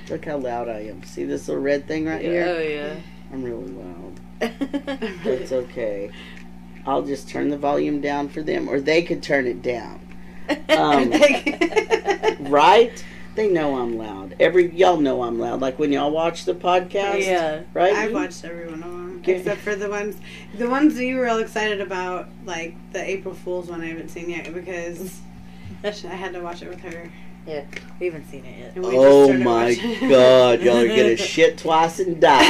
[0.10, 1.04] Look how loud I am.
[1.04, 2.45] See this little red thing right Oh here?
[2.48, 2.95] Oh yeah.
[3.34, 4.19] I'm really loud.
[5.26, 6.12] It's okay.
[6.86, 10.00] I'll just turn the volume down for them, or they could turn it down.
[10.69, 11.12] Um,
[12.52, 13.04] right?
[13.36, 14.36] They know I'm loud.
[14.39, 15.60] Every y'all know I'm loud.
[15.60, 17.63] Like when y'all watch the podcast, yeah.
[17.74, 17.93] right?
[17.93, 19.38] I've watched everyone of them Okay.
[19.39, 20.17] except for the ones,
[20.58, 23.82] the ones that you were all excited about, like the April Fool's one.
[23.82, 25.19] I haven't seen yet because
[25.84, 27.12] I had to watch it with her.
[27.48, 27.65] Yeah,
[28.00, 29.76] we haven't seen it And we just Oh my.
[30.10, 32.41] God, y'all are gonna shit twice and die.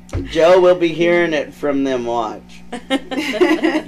[0.30, 2.06] Joe will be hearing it from them.
[2.06, 2.62] Watch.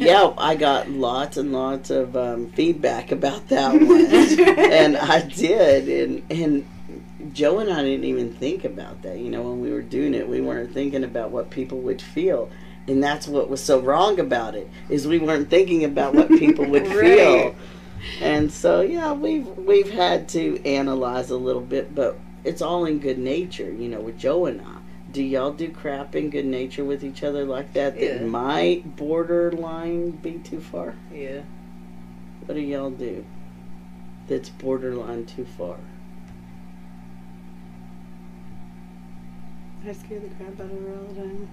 [0.02, 4.06] Yeah, I got lots and lots of um, feedback about that one.
[4.58, 9.18] and I did, and and Joe and I didn't even think about that.
[9.18, 12.50] You know, when we were doing it, we weren't thinking about what people would feel,
[12.88, 16.64] and that's what was so wrong about it is we weren't thinking about what people
[16.66, 17.54] would feel.
[18.20, 22.98] And so, yeah, we've we've had to analyze a little bit, but it's all in
[22.98, 23.70] good nature.
[23.70, 24.81] You know, with Joe and I.
[25.12, 28.26] Do y'all do crap in good nature with each other like that that Yeah.
[28.26, 30.94] might borderline be too far?
[31.14, 31.42] Yeah.
[32.46, 33.24] What do y'all do
[34.26, 35.76] that's borderline too far?
[39.86, 41.48] I scare the crap out of her all the time.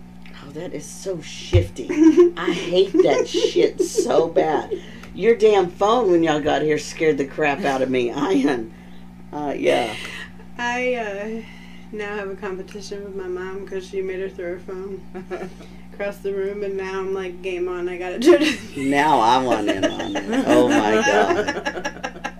[0.48, 1.90] Oh, that is so shifty.
[2.38, 4.80] I hate that shit so bad.
[5.16, 8.10] Your damn phone when y'all got here scared the crap out of me.
[8.12, 8.72] Ian.
[9.34, 9.96] Uh, yeah.
[10.58, 11.42] I uh,
[11.92, 15.02] now I have a competition with my mom because she made her throw her phone
[15.94, 17.90] across the room, and now I'm like, game on.
[17.90, 18.78] I gotta do it.
[18.78, 20.46] Now I want in on it.
[20.48, 22.36] Oh my god.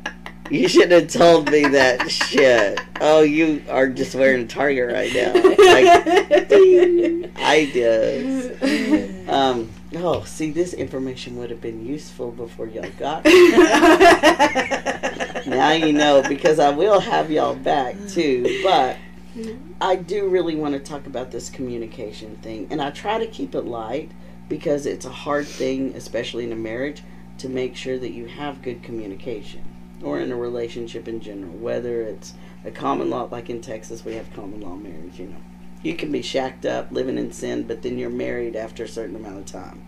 [0.50, 2.82] You should have told me that shit.
[3.00, 5.34] Oh, you are just wearing a target right now.
[5.34, 9.30] Like, ding, ideas.
[9.30, 14.96] Um, oh, see, this information would have been useful before y'all got here.
[15.46, 18.62] Now you know, because I will have y'all back too.
[18.64, 18.98] But
[19.36, 19.74] Mm-hmm.
[19.82, 22.68] I do really want to talk about this communication thing.
[22.72, 24.12] And I try to keep it light
[24.48, 27.04] because it's a hard thing, especially in a marriage,
[27.38, 29.64] to make sure that you have good communication
[30.04, 30.42] or in a mm-hmm.
[30.42, 32.34] relationship in general, whether it's
[32.66, 35.42] a common law, like in Texas, we have common law marriage, you know.
[35.82, 39.16] You can be shacked up, living in sin, but then you're married after a certain
[39.16, 39.82] amount of time.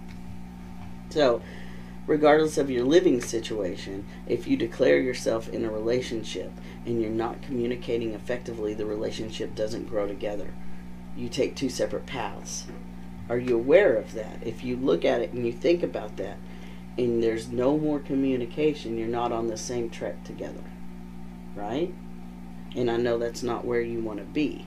[1.10, 1.42] So,
[2.08, 6.52] regardless of your living situation, if you declare yourself in a relationship
[6.86, 10.54] and you're not communicating effectively, the relationship doesn't grow together.
[11.16, 12.66] You take two separate paths.
[13.30, 14.40] Are you aware of that?
[14.46, 16.38] If you look at it and you think about that,
[16.98, 20.64] and there's no more communication, you're not on the same track together.
[21.56, 21.94] Right?
[22.76, 24.66] And I know that's not where you want to be.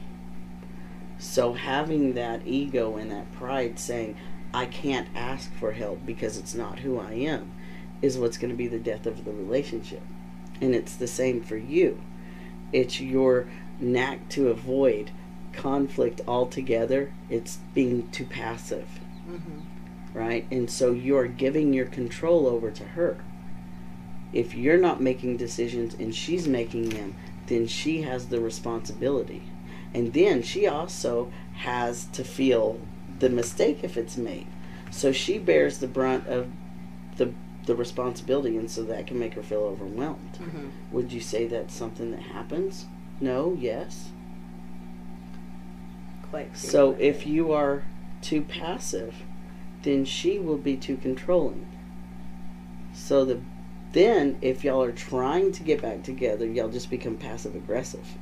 [1.19, 4.17] So having that ego and that pride saying,
[4.55, 7.51] I can't ask for help because it's not who I am,
[8.01, 10.03] is what's going to be the death of the relationship.
[10.61, 12.01] And it's the same for you.
[12.73, 13.49] It's your
[13.81, 15.11] knack to avoid
[15.53, 17.13] conflict altogether.
[17.29, 18.87] It's being too passive
[19.29, 19.63] Mhm.
[20.15, 20.47] right?
[20.53, 23.17] And so you're giving your control over to her.
[24.33, 27.15] If you're not making decisions and she's making them,
[27.47, 29.43] then she has the responsibility.
[29.93, 32.79] And then she also has to feel
[33.19, 34.47] the mistake if it's made.
[34.91, 36.49] So she bears the brunt of
[37.17, 37.33] the
[37.67, 40.39] the responsibility and so that can make her feel overwhelmed.
[40.39, 40.71] Mhm.
[40.93, 42.85] Would you say that's something that happens?
[43.21, 44.11] No, yes.
[46.31, 46.57] Quite.
[46.57, 47.09] So frequently.
[47.09, 47.85] if you are
[48.21, 49.15] too passive,
[49.83, 51.67] then she will be too controlling.
[52.93, 53.41] So the
[53.93, 58.19] then if y'all are trying to get back together, y'all just become passive aggressive.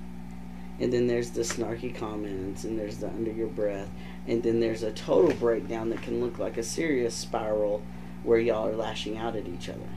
[0.79, 3.89] And then there's the snarky comments and there's the under your breath
[4.27, 7.83] and then there's a total breakdown that can look like a serious spiral
[8.23, 9.89] where y'all are lashing out at each other.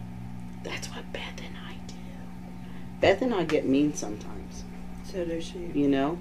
[0.64, 1.94] That's what Beth and I do.
[3.02, 4.64] Beth and I get mean sometimes,
[5.04, 5.70] So does she.
[5.76, 6.18] you know?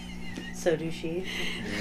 [0.54, 1.26] so do she.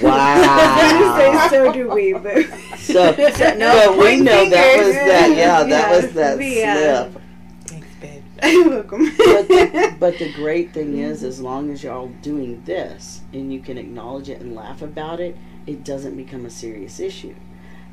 [0.01, 1.15] Wow.
[1.49, 2.43] say so do we, but
[2.77, 5.29] So, So, no, but we know that was that.
[5.37, 7.23] Yeah, that Yeah, was that we, uh, slip.
[7.65, 8.23] Thanks, babe.
[8.43, 9.05] You're welcome.
[9.17, 13.61] But the, but the great thing is, as long as y'all doing this and you
[13.61, 17.35] can acknowledge it and laugh about it, it doesn't become a serious issue,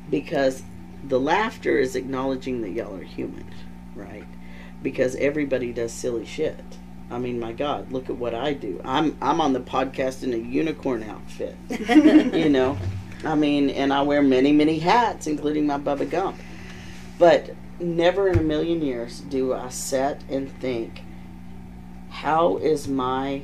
[0.09, 0.63] because
[1.03, 3.45] the laughter is acknowledging that y'all are human,
[3.95, 4.27] right?
[4.81, 6.63] Because everybody does silly shit.
[7.11, 8.79] I mean, my God, look at what I do.
[8.85, 11.55] I'm I'm on the podcast in a unicorn outfit.
[11.69, 12.77] you know
[13.23, 16.37] i mean and i wear many many hats including my bubba gump
[17.17, 21.01] but never in a million years do i sit and think
[22.09, 23.41] how is my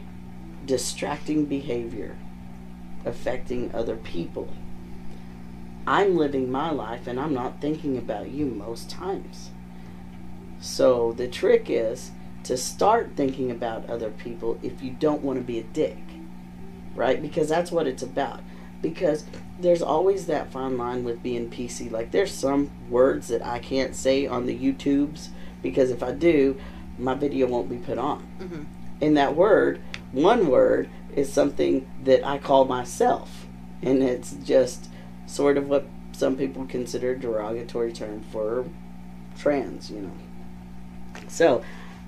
[0.65, 2.17] distracting behavior
[3.05, 4.47] affecting other people
[5.87, 9.51] i'm living my life and i'm not thinking about you most times
[10.59, 12.11] so the trick is
[12.43, 15.97] to start thinking about other people if you don't want to be a dick
[16.95, 18.39] right because that's what it's about
[18.81, 19.25] because
[19.59, 21.89] there's always that fine line with being PC.
[21.89, 25.29] Like there's some words that I can't say on the YouTubes
[25.63, 26.59] because if I do,
[26.99, 28.27] my video won't be put on.
[28.39, 28.65] Mhm.
[29.01, 29.79] And that word,
[30.11, 33.47] one word, is something that I call myself,
[33.81, 34.89] and it's just
[35.25, 38.65] sort of what some people consider a derogatory term for
[39.37, 39.89] trans.
[39.89, 40.11] You know,
[41.27, 41.63] so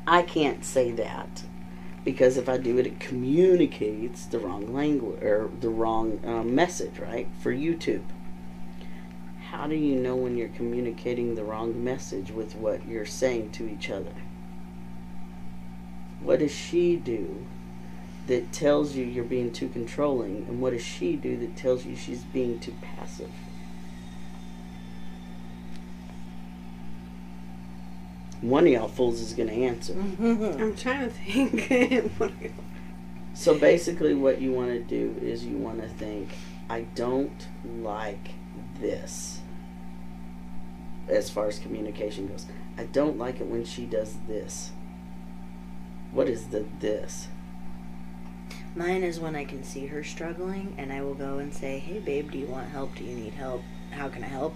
[0.06, 1.44] I can't say that
[2.04, 7.00] because if I do it, it communicates the wrong language or the wrong um, message,
[7.00, 7.28] right?
[7.42, 8.06] For YouTube.
[9.52, 13.70] How do you know when you're communicating the wrong message with what you're saying to
[13.70, 14.14] each other?
[16.22, 17.46] What does she do
[18.28, 20.46] that tells you you're being too controlling?
[20.48, 23.32] And what does she do that tells you she's being too passive?
[28.42, 29.94] One of y'all fools is going to answer.
[29.94, 30.62] Mm-hmm.
[30.62, 32.54] I'm trying to think.
[33.38, 36.30] So basically, what you want to do is you want to think,
[36.72, 38.32] I don't like
[38.80, 39.42] this.
[41.08, 42.48] As far as communication goes,
[42.80, 44.72] I don't like it when she does this.
[46.12, 47.28] What is the this?
[48.78, 51.98] Mine is when I can see her struggling and I will go and say, Hey
[52.00, 52.94] babe, do you want help?
[52.96, 53.64] Do you need help?
[53.92, 54.54] How can I help?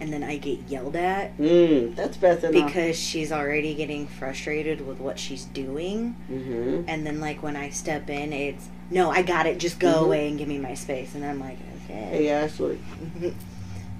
[0.00, 4.86] And then I get yelled at Mm, that's Beth and because she's already getting frustrated
[4.86, 6.12] with what she's doing.
[6.28, 9.58] hmm And then, like, when I step in, it's, No, I got it.
[9.58, 10.06] Just go Mhm.
[10.06, 11.14] away and give me my space.
[11.14, 12.28] And I'm like, Hey Okay.
[12.30, 12.78] Ashley,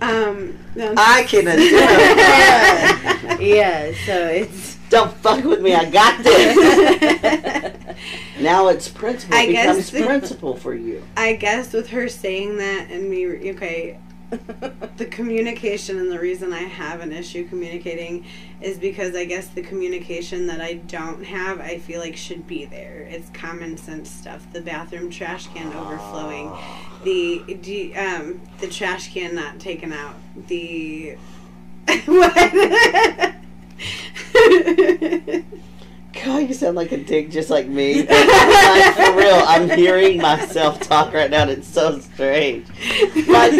[0.00, 3.36] um, no, I can identify.
[3.42, 4.75] yeah, so it's.
[4.88, 5.74] Don't fuck with me.
[5.74, 7.96] I got this.
[8.40, 11.02] now it's principle I guess becomes the- principle for you.
[11.16, 13.98] I guess with her saying that and me, okay,
[14.96, 18.26] the communication and the reason I have an issue communicating
[18.60, 22.64] is because I guess the communication that I don't have, I feel like should be
[22.64, 23.06] there.
[23.08, 24.46] It's common sense stuff.
[24.52, 26.52] The bathroom trash can overflowing,
[27.04, 30.16] the um the trash can not taken out,
[30.48, 31.16] the
[32.06, 33.35] what?
[36.24, 38.02] God, you sound like a dick just like me.
[38.06, 42.66] like, for real, I'm hearing myself talk right now and it's so strange.
[43.28, 43.52] Like,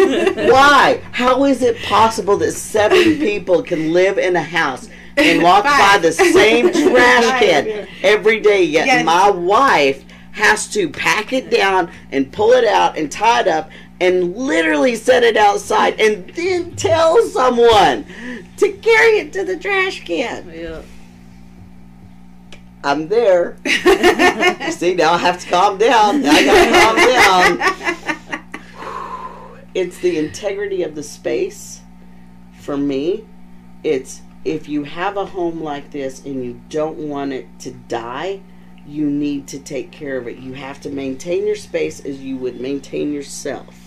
[0.51, 1.01] why?
[1.11, 5.99] How is it possible that seven people can live in a house and walk by
[6.01, 9.05] the same trash can every day, yet Yes.
[9.05, 13.69] my wife has to pack it down and pull it out and tie it up
[13.99, 18.05] and literally set it outside and then tell someone
[18.57, 20.51] to carry it to the trash can?
[20.53, 20.81] Yeah.
[22.83, 23.57] I'm there.
[24.71, 26.21] See, now I have to calm down.
[26.21, 27.97] Now I gotta calm down.
[29.77, 31.81] It's the integrity of the space.
[32.61, 33.25] For me,
[33.83, 38.41] it's if you have a home like this and you don't want it to die,
[38.87, 40.37] you need to take care of it.
[40.37, 43.86] You have to maintain your space as you would maintain yourself.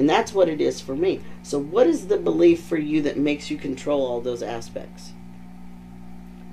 [0.00, 1.20] And that's what it is for me.
[1.42, 5.12] So, what is the belief for you that makes you control all those aspects?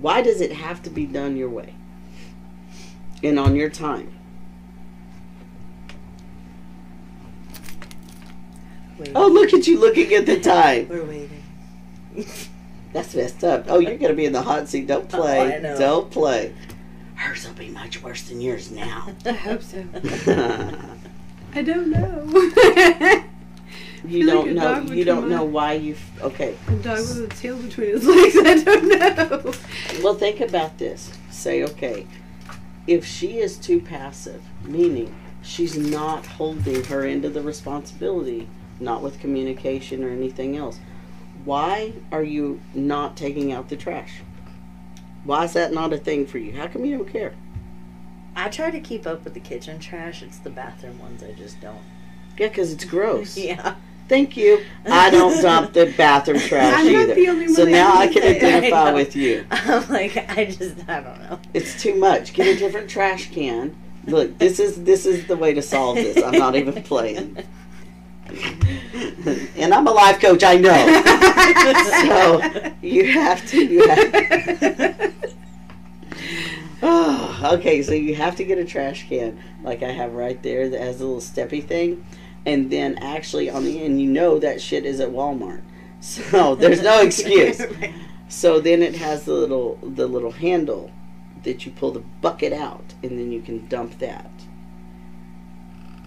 [0.01, 1.73] Why does it have to be done your way
[3.23, 4.11] and on your time?
[8.99, 10.89] Wait, Oh, look at you looking at the time.
[10.89, 11.41] we're waiting.
[12.91, 13.67] That's messed up.
[13.69, 14.87] Oh, you're going to be in the hot seat.
[14.87, 15.55] Don't Oh, play.
[15.55, 15.77] I know.
[15.79, 16.53] Don't play.
[17.15, 19.07] Hers will be much worse than yours now.
[19.25, 19.85] I hope so.
[21.55, 23.23] I don't know.
[24.09, 24.93] Feel like don't a know.
[24.93, 25.93] You don't know why you.
[25.93, 26.55] f- Okay.
[26.67, 28.37] a dog with a tail between his legs.
[28.37, 29.53] I don't know.
[30.03, 31.11] Well, think about this.
[31.29, 32.07] Say, okay,
[32.87, 38.47] if she is too passive, meaning she's not holding her end of the responsibility,
[38.79, 40.79] not with communication or anything else,
[41.45, 44.21] why are you not taking out the trash?
[45.23, 46.53] Why is that not a thing for you?
[46.55, 47.35] How come you don't care?
[48.35, 50.21] I try to keep up with the kitchen trash.
[50.21, 51.81] It's the bathroom ones I just don't.
[52.37, 53.35] Yeah, because it's gross.
[53.37, 53.75] Yeah.
[54.07, 54.63] Thank you.
[54.85, 57.15] I don't dump the bathroom trash I'm not either.
[57.15, 59.45] the only one so now I can identify I with you.
[59.51, 61.39] I'm like, I just, I don't know.
[61.53, 62.33] It's too much.
[62.33, 63.75] Get a different trash can.
[64.05, 66.23] Look, this is this is the way to solve this.
[66.23, 67.37] I'm not even playing.
[69.57, 70.71] and I'm a life coach, I know.
[72.05, 75.13] so you have to you have
[76.81, 80.69] Oh, okay, so you have to get a trash can like I have right there
[80.69, 82.05] that has a little steppy thing.
[82.47, 85.61] And then actually on the end you know that shit is at Walmart.
[85.99, 86.55] So oh.
[86.55, 87.61] there's no excuse.
[88.29, 90.91] So then it has the little the little handle
[91.43, 94.29] that you pull the bucket out and then you can dump that.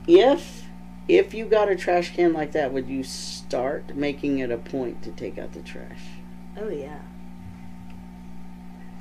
[0.07, 0.67] If
[1.09, 5.03] if you got a trash can like that, would you start making it a point
[5.03, 6.03] to take out the trash?
[6.57, 7.01] Oh yeah.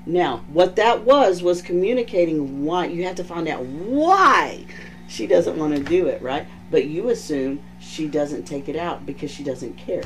[0.05, 4.65] Now, what that was was communicating why you have to find out why
[5.07, 6.47] she doesn't want to do it, right?
[6.71, 10.03] But you assume she doesn't take it out because she doesn't care.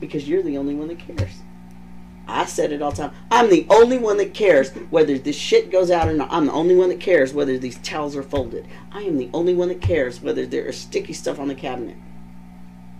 [0.00, 1.42] Because you're the only one that cares.
[2.26, 3.12] I said it all the time.
[3.30, 6.28] I'm the only one that cares whether this shit goes out or not.
[6.32, 8.66] I'm the only one that cares whether these towels are folded.
[8.92, 11.96] I am the only one that cares whether there is sticky stuff on the cabinet.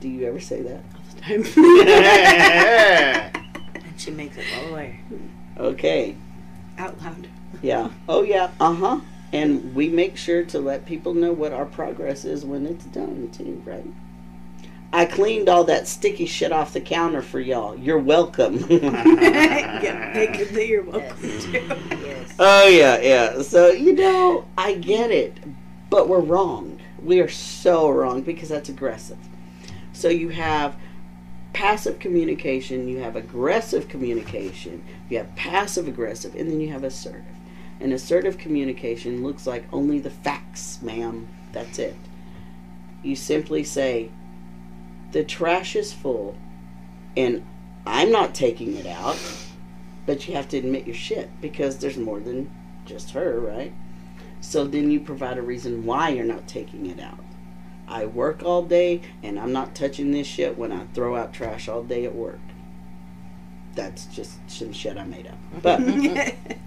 [0.01, 0.83] Do you ever say that?
[0.95, 1.45] All the time.
[1.87, 3.31] yeah.
[3.75, 5.01] and she makes it all the way.
[5.57, 6.17] okay.
[6.77, 7.29] Out loud.
[7.63, 7.91] Yeah.
[8.09, 8.51] Oh, yeah.
[8.61, 9.01] Uh huh.
[9.35, 13.31] And we make sure to let people know what our progress is when it's done,
[13.33, 13.85] too, right?
[14.93, 17.77] I cleaned all that sticky shit off the counter for y'all.
[17.77, 18.59] You're welcome.
[18.71, 21.45] yeah, make it that you're welcome Yes.
[21.47, 21.51] to.
[21.53, 22.35] Yes.
[22.39, 23.43] oh, yeah, yeah.
[23.43, 25.37] So, you know, I get it.
[25.91, 26.79] But we're wrong.
[27.03, 29.19] We are so wrong because that's aggressive.
[29.93, 30.77] So you have
[31.53, 37.25] passive communication, you have aggressive communication, you have passive aggressive, and then you have assertive.
[37.81, 41.29] And assertive communication looks like only the facts, ma'am.
[41.53, 41.97] That's it.
[43.03, 44.11] You simply say,
[45.13, 46.37] the trash is full,
[47.17, 47.45] and
[47.87, 49.17] I'm not taking it out,
[50.07, 52.51] but you have to admit your shit because there's more than
[52.87, 53.73] just her, right?
[54.41, 57.25] So then you provide a reason why you're not taking it out.
[57.87, 61.69] I work all day and I'm not touching this shit when I throw out trash
[61.69, 62.41] all day at work.
[63.75, 65.39] That's just some shit I made up.
[65.63, 65.81] But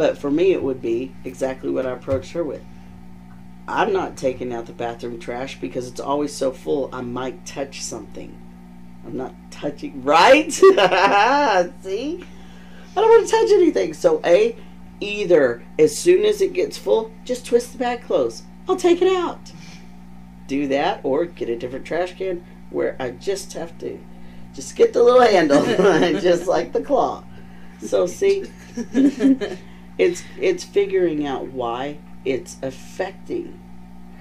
[0.00, 2.62] but for me it would be exactly what I approached her with.
[3.68, 7.82] I'm not taking out the bathroom trash because it's always so full I might touch
[7.82, 8.34] something.
[9.04, 10.50] I'm not touching right?
[10.54, 10.70] See?
[10.72, 11.70] I
[12.94, 13.92] don't want to touch anything.
[13.92, 14.56] So A,
[15.00, 18.44] either as soon as it gets full, just twist the bag closed.
[18.66, 19.52] I'll take it out.
[20.46, 24.00] Do that or get a different trash can where I just have to
[24.54, 25.62] just get the little handle
[26.22, 27.22] just like the claw.
[27.82, 28.46] So see
[30.00, 33.60] it's it's figuring out why it's affecting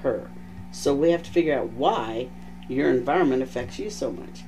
[0.03, 0.29] her.
[0.71, 2.29] So we have to figure out why
[2.67, 4.43] your environment affects you so much.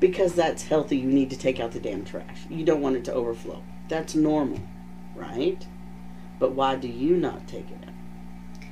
[0.00, 2.40] Because that's healthy, you need to take out the damn trash.
[2.48, 3.62] You don't want it to overflow.
[3.88, 4.60] That's normal,
[5.14, 5.64] right?
[6.38, 8.64] But why do you not take it out?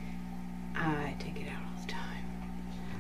[0.75, 2.25] I take it out all the time.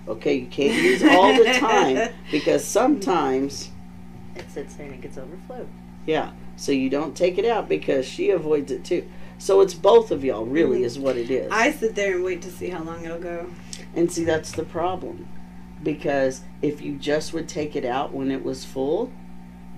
[0.09, 3.71] Okay, you can't use all the time because sometimes,
[4.37, 5.69] It sits there and it gets overflowed.
[6.07, 6.33] yeah.
[6.59, 9.09] So you don't take it out because she avoids it too.
[9.39, 10.87] So it's both of y'all, really, mm-hmm.
[10.87, 11.51] is what it is.
[11.53, 13.49] I sit there and wait to see how long it'll go.
[13.95, 15.29] And see, that's the problem.
[15.83, 19.13] Because if you just would take it out when it was full,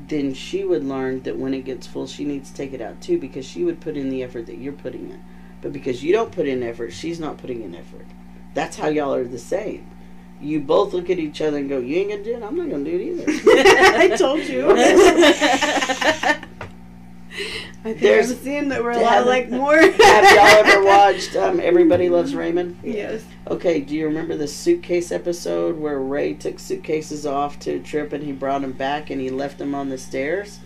[0.09, 3.03] then she would learn that when it gets full, she needs to take it out
[3.03, 5.23] too because she would put in the effort that you're putting in.
[5.61, 8.07] But because you don't put in effort, she's not putting in effort.
[8.55, 9.91] That's how y'all are the same.
[10.41, 12.43] You both look at each other and go, You ain't gonna do it?
[12.43, 13.25] I'm not gonna do it either.
[13.99, 14.71] I told you.
[17.81, 19.77] I think There's- I'm seeing that we're a lot like more.
[19.81, 22.79] Have y'all ever watched um, Everybody Loves Raymond?
[22.83, 23.25] Yes.
[23.49, 28.13] Okay, do you remember the suitcase episode where Ray took suitcases off to a trip
[28.13, 30.61] and he brought them back and he left them on the stairs?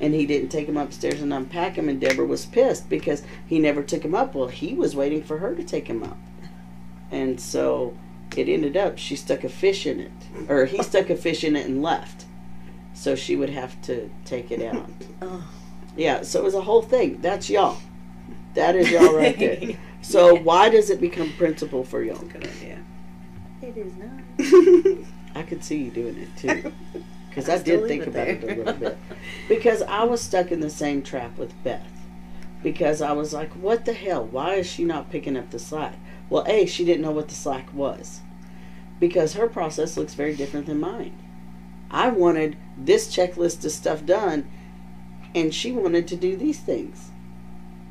[0.00, 3.58] And he didn't take them upstairs and unpack them, and Deborah was pissed because he
[3.58, 4.34] never took them up.
[4.34, 6.16] Well, he was waiting for her to take them up.
[7.10, 7.94] And so
[8.34, 10.12] it ended up she stuck a fish in it,
[10.48, 12.24] or he stuck a fish in it and left.
[12.94, 14.88] So she would have to take it out.
[15.20, 15.46] Oh.
[16.00, 17.20] Yeah, so it was a whole thing.
[17.20, 17.76] That's y'all.
[18.54, 19.76] That is y'all right there.
[20.02, 22.16] So why does it become principle for y'all?
[22.16, 22.82] Good idea.
[23.60, 25.06] It is not.
[25.34, 26.72] I could see you doing it too.
[27.28, 28.98] Because I I, did think it about it a little bit.
[29.48, 31.92] Because I was stuck in the same trap with Beth.
[32.62, 34.24] Because I was like, what the hell?
[34.24, 35.96] Why is she not picking up the slack?
[36.30, 38.20] Well, A, she didn't know what the slack was.
[38.98, 41.18] Because her process looks very different than mine.
[41.90, 44.50] I wanted this checklist of stuff done,
[45.34, 47.10] and she wanted to do these things.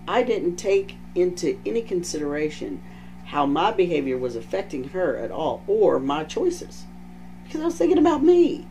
[0.08, 2.82] I didn't take into any consideration
[3.26, 6.86] how my behavior was affecting her at all or my choices
[7.44, 8.68] because I was thinking about me.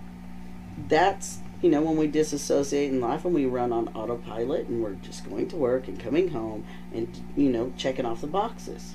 [0.88, 4.94] That's, you know, when we disassociate in life and we run on autopilot and we're
[4.94, 8.94] just going to work and coming home and, you know, checking off the boxes.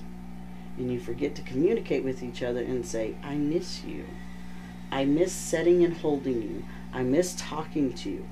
[0.78, 4.06] And you forget to communicate with each other and say, I miss you.
[4.92, 6.66] I miss setting and holding you.
[6.94, 8.26] I miss talking to you.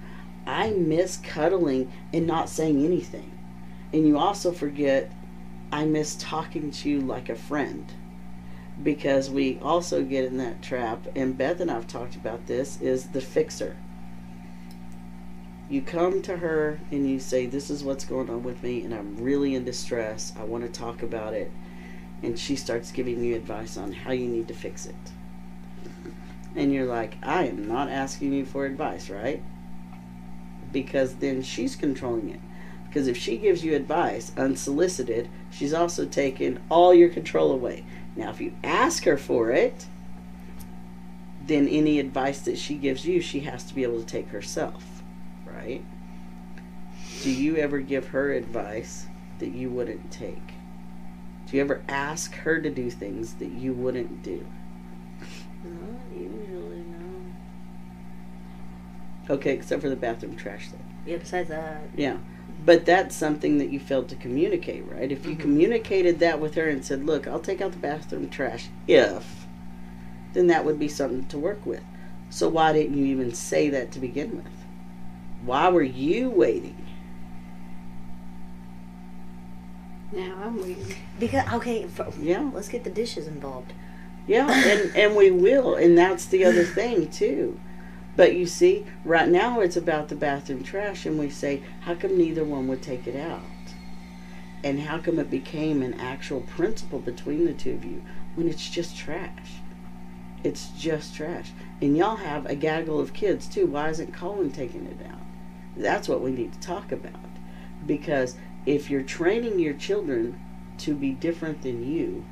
[0.52, 3.32] I miss cuddling and not saying anything.
[3.93, 5.10] And you also forget,
[5.72, 7.89] I miss talking to you like a friend.
[8.84, 13.08] Because we also get in that trap and beth and i've talked about this is
[13.08, 13.78] the fixer.
[15.70, 18.93] You come to her and you say this is what's going on with me and
[18.93, 20.34] i'm really in distress.
[20.38, 21.49] I want to talk about it.
[22.24, 24.95] And she starts giving you advice on how you need to fix it.
[26.58, 29.41] And you're like i am not asking you for advice right
[30.72, 32.39] because then she's controlling it
[32.88, 37.84] because if she gives you advice unsolicited she's also taken all your control away
[38.15, 39.86] now, if you ask her for it,
[41.45, 44.84] then any advice that she gives you, she has to be able to take herself,
[45.45, 45.84] right?
[47.24, 49.07] Do you ever give her advice
[49.39, 50.53] that you wouldn't take?
[51.47, 54.45] Do you ever ask her to do things that you wouldn't do?
[55.63, 56.51] Not no.
[59.30, 60.84] Okay, except for the bathroom trash thing.
[61.05, 61.82] Yeah, besides that.
[61.95, 62.17] Yeah.
[62.65, 65.11] But that's something that you failed to communicate, right?
[65.11, 65.39] If you Mhm.
[65.39, 69.47] communicated that with her and said, look, I'll take out the bathroom trash if,
[70.34, 71.82] then that would be something to work with.
[72.30, 74.45] So why didn't you even say that to begin with?
[75.43, 76.78] Why were you waiting?
[80.11, 80.95] Now I'm waiting.
[81.19, 82.49] Because, okay, for, Yeah.
[82.53, 83.74] let's get the dishes involved.
[84.28, 87.59] Yeah, and, and we will, and that's the other thing too.
[88.16, 92.18] But you see, right now it's about the bathroom trash, and we say, how come
[92.18, 93.41] neither one would take it out?
[94.64, 98.03] And how come it became an actual principle between the two of you
[98.36, 99.53] when it's just trash?
[100.43, 101.51] It's just trash.
[101.82, 103.66] And y'all have a gaggle of kids too.
[103.68, 105.20] Why isn't Colin taking it out?
[105.78, 107.14] That's what we need to talk about.
[107.86, 108.36] Because
[108.66, 110.39] if you're training your children
[110.80, 112.26] to be different than you,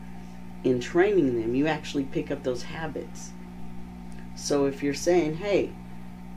[0.64, 3.32] in training them, you actually pick up those habits.
[4.40, 5.72] So if you're saying, hey,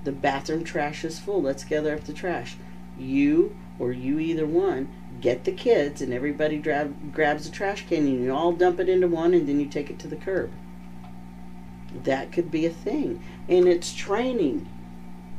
[0.03, 2.57] the bathroom trash is full, let's gather up the trash,
[2.99, 8.07] you or you either one get the kids and everybody grab, grabs a trash can
[8.09, 10.51] and you all dump it into one and then you take it to the curb.
[12.03, 13.23] That could be a thing.
[13.49, 14.69] And it's training.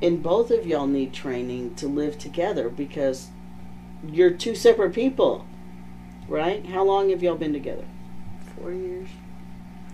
[0.01, 3.27] And both of y'all need training to live together because
[4.07, 5.45] you're two separate people.
[6.29, 6.65] Right?
[6.67, 7.85] How long have y'all been together?
[8.55, 9.09] Four years.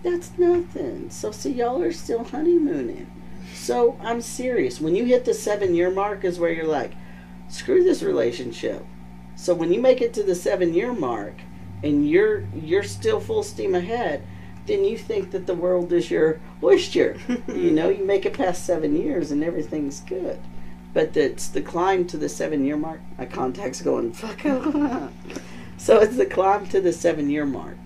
[0.02, 1.10] That's nothing.
[1.10, 3.10] So see, y'all are still honeymooning.
[3.54, 4.80] So I'm serious.
[4.80, 6.92] When you hit the seven year mark, is where you're like,
[7.48, 8.84] screw this relationship.
[9.36, 11.34] So when you make it to the seven year mark,
[11.82, 14.22] and you're you're still full steam ahead,
[14.66, 17.18] then you think that the world is your oyster.
[17.48, 20.40] you know, you make it past seven years and everything's good.
[20.92, 23.00] But it's the climb to the seven year mark.
[23.18, 25.12] My contact's going fuck up.
[25.76, 27.76] so it's the climb to the seven year mark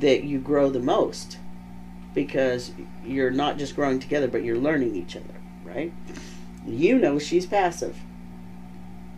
[0.00, 1.38] that you grow the most
[2.14, 2.72] because
[3.04, 5.34] you're not just growing together but you're learning each other
[5.64, 5.92] right
[6.66, 7.96] you know she's passive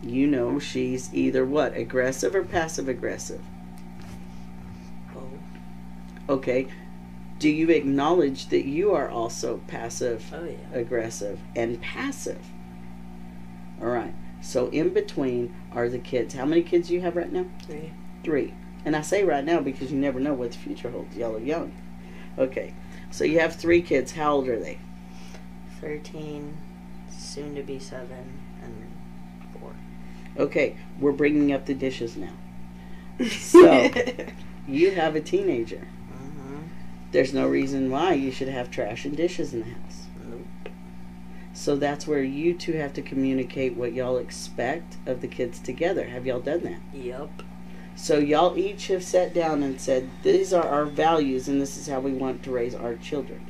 [0.03, 3.41] you know she's either what aggressive or passive aggressive
[5.15, 5.29] Oh.
[6.29, 6.67] okay
[7.39, 10.55] do you acknowledge that you are also passive Oh, yeah.
[10.73, 12.41] aggressive and passive
[13.81, 17.31] all right so in between are the kids how many kids do you have right
[17.31, 17.91] now Three.
[18.23, 18.53] Three.
[18.85, 21.15] And I say right now because you never know what the future holds.
[21.15, 21.73] Y'all are young.
[22.37, 22.73] Okay.
[23.11, 24.13] So you have three kids.
[24.13, 24.79] How old are they?
[25.81, 26.57] 13,
[27.09, 28.09] soon to be 7,
[28.63, 28.91] and
[29.59, 29.75] 4.
[30.37, 32.33] Okay, we're bringing up the dishes now.
[33.29, 33.89] So,
[34.67, 35.87] you have a teenager.
[36.11, 36.61] Uh-huh.
[37.11, 40.05] There's no reason why you should have trash and dishes in the house.
[40.23, 40.69] Nope.
[41.53, 46.05] So that's where you two have to communicate what y'all expect of the kids together.
[46.05, 46.79] Have y'all done that?
[46.93, 47.41] Yep.
[47.97, 51.87] So y'all each have sat down and said, these are our values and this is
[51.87, 53.43] how we want to raise our children.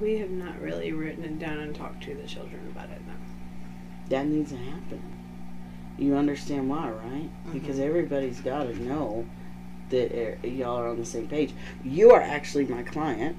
[0.00, 3.00] we have not really written it down and talked to the children about it.
[3.06, 3.14] No.
[4.10, 5.02] That needs to happen.
[5.98, 7.30] You understand why, right?
[7.52, 9.26] Because everybody's got to know
[9.90, 11.52] that y'all are on the same page.
[11.82, 13.36] You are actually my client,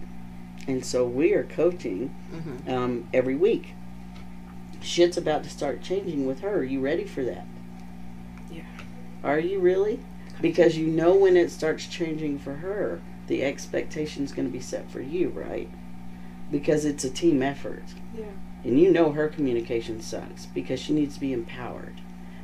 [0.67, 2.69] and so we are coaching Mm-hmm.
[2.73, 3.73] um, every week.
[4.81, 6.57] Shit's about to start changing with her.
[6.57, 7.45] Are you ready for that?
[9.23, 9.99] Are you really?
[10.41, 14.89] Because you know when it starts changing for her, the expectation's going to be set
[14.89, 15.69] for you, right?
[16.51, 17.83] Because it's a team effort.
[18.17, 18.25] Yeah.
[18.63, 22.01] And you know her communication sucks because she needs to be empowered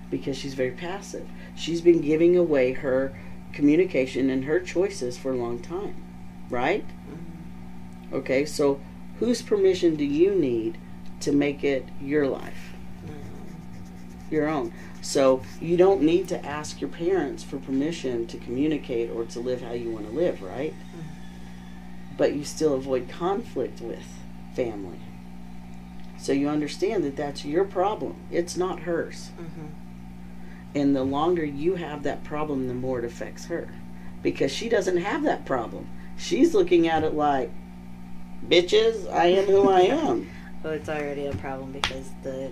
[0.09, 1.27] because she's very passive.
[1.55, 3.17] She's been giving away her
[3.53, 5.95] communication and her choices for a long time,
[6.49, 6.85] right?
[6.87, 8.15] Mm-hmm.
[8.15, 8.79] Okay, so
[9.19, 10.77] whose permission do you need
[11.21, 12.73] to make it your life?
[14.29, 14.73] Your own.
[15.05, 19.61] So you don't need to ask your parents for permission to communicate or to live
[19.61, 20.73] how you want to live, right?
[22.17, 24.03] But you still avoid conflict with
[24.55, 24.99] family.
[26.17, 28.15] So you understand that that's your problem.
[28.31, 29.29] It's not hers.
[29.39, 29.67] Mm-hmm.
[30.73, 33.69] And the longer you have that problem, the more it affects her.
[34.23, 35.87] Because she doesn't have that problem.
[36.17, 37.51] She's looking at it like,
[38.49, 40.27] bitches, I am who I am.
[40.63, 42.51] Well, it's already a problem because the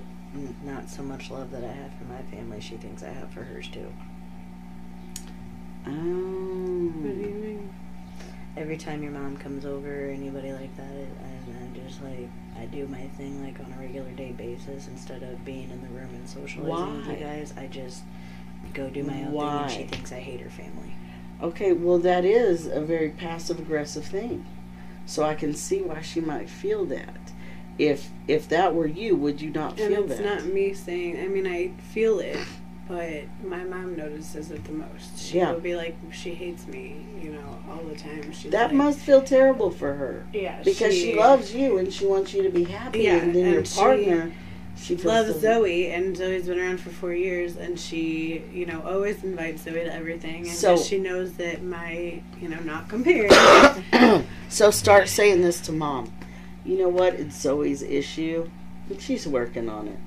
[0.64, 3.44] not so much love that I have for my family, she thinks I have for
[3.44, 3.92] hers too.
[5.84, 7.74] What do Um, you mean?
[8.56, 12.66] Every time your mom comes over or anybody like that, and I'm just like, I
[12.66, 16.10] do my thing like on a regular day basis instead of being in the room
[16.14, 17.54] and socializing with you guys.
[17.58, 18.04] I just
[18.74, 19.64] go do my own thing, Why?
[19.64, 20.94] and she thinks I hate her family.
[21.42, 24.46] okay, well, that is a very passive aggressive thing.
[25.06, 27.22] So I can see why she might feel that.
[27.80, 30.34] If if that were you, would you not And feel it's that?
[30.38, 31.19] It's not me saying.
[31.19, 32.38] I mean, I feel it,
[32.88, 35.17] but my mom notices it the most.
[35.19, 35.51] She Yeah.
[35.51, 38.32] will be like, she hates me, you know, all the time.
[38.32, 40.26] She's that like, must feel terrible for her.
[40.34, 43.45] yeah, Because she, loves you and she wants you to be happy, Yeah, and then
[43.47, 44.32] your and she partner,
[44.78, 48.65] she feels loves so- Zoe, and Zoe's been around for four years, and she, you
[48.67, 52.88] know, always invites Zoe to everything, and So- she knows that my, you know, not
[52.88, 53.32] compared.
[54.49, 56.13] so start saying this to mom.
[56.66, 57.16] You know what?
[57.16, 58.49] It's Zoe's issue,
[58.89, 59.99] and she's working on it.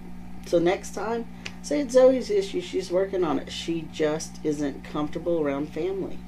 [0.46, 1.26] So next time,
[1.62, 2.60] say it's Zoe's issue.
[2.60, 3.50] She's working on it.
[3.52, 6.18] She just isn't comfortable around family.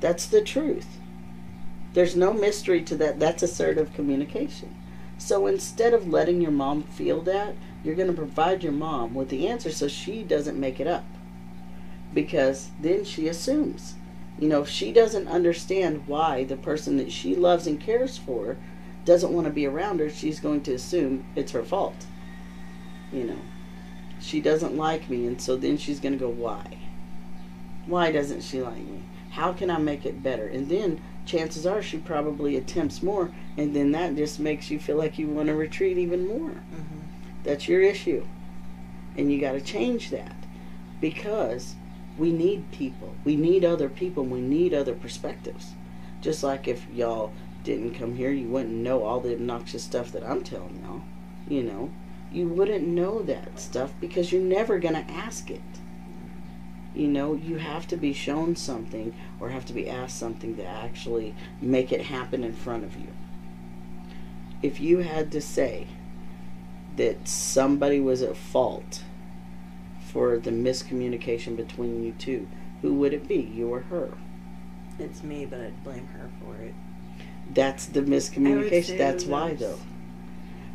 [0.00, 0.98] That's the truth.
[1.94, 3.20] There's no mystery to that.
[3.20, 4.74] That's assertive communication.
[5.18, 7.54] So instead of letting your mom feel that,
[7.84, 11.04] you're going to provide your mom with the answer so she doesn't make it up.
[12.12, 13.94] Because then she assumes.
[14.38, 18.56] You know, if she doesn't understand why the person that she loves and cares for
[19.04, 22.06] doesn't want to be around her, she's going to assume it's her fault.
[23.12, 23.38] You know,
[24.20, 26.78] she doesn't like me, and so then she's going to go, why?
[27.86, 29.02] Why doesn't she like me?
[29.30, 30.46] How can I make it better?
[30.46, 34.96] And then chances are she probably attempts more, and then that just makes you feel
[34.96, 36.50] like you want to retreat even more.
[36.50, 37.00] Mm-hmm.
[37.42, 38.26] That's your issue.
[39.16, 40.36] And you got to change that
[41.00, 41.74] because
[42.16, 43.14] we need people.
[43.24, 44.24] We need other people.
[44.24, 45.72] We need other perspectives.
[46.20, 47.32] Just like if y'all
[47.64, 51.02] didn't come here, you wouldn't know all the obnoxious stuff that I'm telling y'all.
[51.48, 51.90] You know,
[52.30, 55.60] you wouldn't know that stuff because you're never going to ask it.
[56.94, 60.64] You know, you have to be shown something or have to be asked something to
[60.64, 63.08] actually make it happen in front of you.
[64.62, 65.88] If you had to say,
[66.96, 69.02] that somebody was at fault
[70.00, 72.48] for the miscommunication between you two,
[72.82, 73.40] who would it be?
[73.40, 74.10] You or her?
[74.98, 76.74] It's me, but I'd blame her for it.
[77.52, 78.98] That's the miscommunication.
[78.98, 79.78] That's why, though.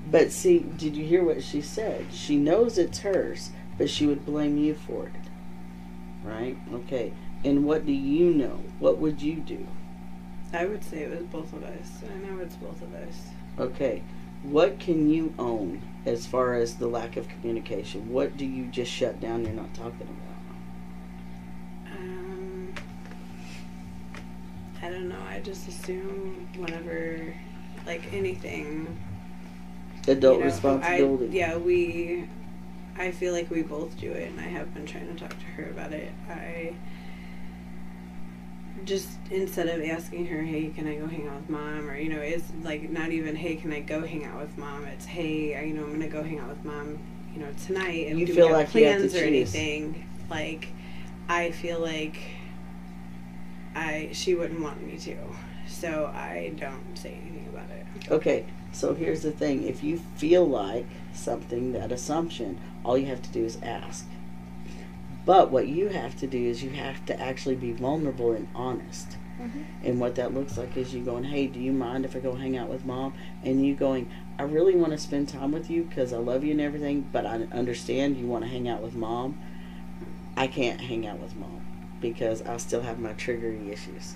[0.09, 2.07] But see, did you hear what she said?
[2.13, 5.13] She knows it's hers, but she would blame you for it.
[6.23, 6.57] Right?
[6.73, 7.13] Okay.
[7.43, 8.63] And what do you know?
[8.79, 9.67] What would you do?
[10.53, 12.03] I would say it was both of us.
[12.03, 13.27] I know it's both of us.
[13.59, 14.01] Okay.
[14.43, 18.11] What can you own as far as the lack of communication?
[18.11, 20.26] What do you just shut down you're not talking about?
[24.81, 25.21] I don't know.
[25.27, 27.33] I just assume whenever,
[27.85, 28.97] like anything,
[30.07, 31.25] Adult you know, responsibility.
[31.25, 32.27] I, yeah, we.
[32.99, 35.45] I feel like we both do it, and I have been trying to talk to
[35.45, 36.11] her about it.
[36.29, 36.73] I
[38.85, 42.09] just instead of asking her, "Hey, can I go hang out with mom?" or you
[42.09, 45.55] know, it's like not even, "Hey, can I go hang out with mom?" It's, "Hey,
[45.55, 46.99] I- you know, I'm gonna go hang out with mom."
[47.37, 49.25] you know, tonight and You do feel we have like you have to plans or
[49.25, 50.69] anything, like
[51.29, 52.17] I feel like
[53.77, 55.15] I she wouldn't want me to.
[55.67, 58.11] So I don't say anything about it.
[58.11, 59.63] Okay, so here's the thing.
[59.63, 64.07] If you feel like something, that assumption, all you have to do is ask.
[65.25, 69.17] But what you have to do is you have to actually be vulnerable and honest.
[69.39, 69.65] Mhm.
[69.83, 72.33] And what that looks like is you going, hey, do you mind if I go
[72.33, 73.13] hang out with mom?
[73.43, 74.09] And you going,
[74.39, 77.25] I really want to spend time with you because I love you and everything, but
[77.27, 79.37] I understand you want to hang out with mom.
[80.35, 81.66] I can't hang out with mom
[82.01, 84.15] because I still have my triggering issues.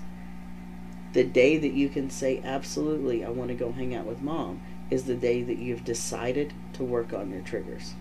[1.12, 4.62] The day that you can say, absolutely, I want to go hang out with mom,
[4.90, 7.94] is the day that you've decided to work on your triggers.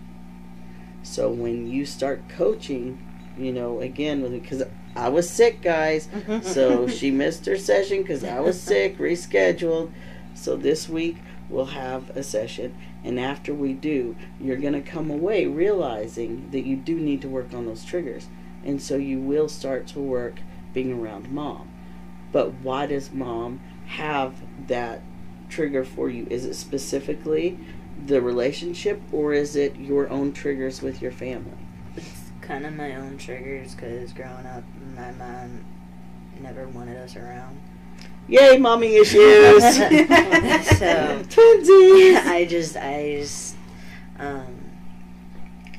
[1.04, 3.00] So when you start coaching,
[3.38, 4.64] you know, again, because
[4.96, 6.08] I was sick, guys.
[6.08, 6.46] Mm-hmm.
[6.48, 9.92] So she missed her session because I was sick, rescheduled.
[10.34, 11.18] So this week
[11.50, 12.78] we'll have a session.
[13.04, 17.28] And after we do, you're going to come away realizing that you do need to
[17.28, 18.28] work on those triggers.
[18.64, 20.40] And so you will start to work
[20.74, 21.72] being around mom.
[22.32, 24.36] But why does mom have
[24.68, 25.02] that
[25.50, 26.28] trigger for you?
[26.30, 27.60] Is it specifically
[28.06, 31.58] the relationship or is it your own triggers with your family?
[31.96, 34.64] It's kind of my own triggers because growing up,
[34.96, 35.66] my mom
[36.42, 37.62] never wanted us around.
[38.28, 39.62] Yay, mommy issues!
[39.76, 39.84] so
[41.28, 42.16] Twinsies!
[42.26, 43.56] I just, I just,
[44.18, 44.72] um,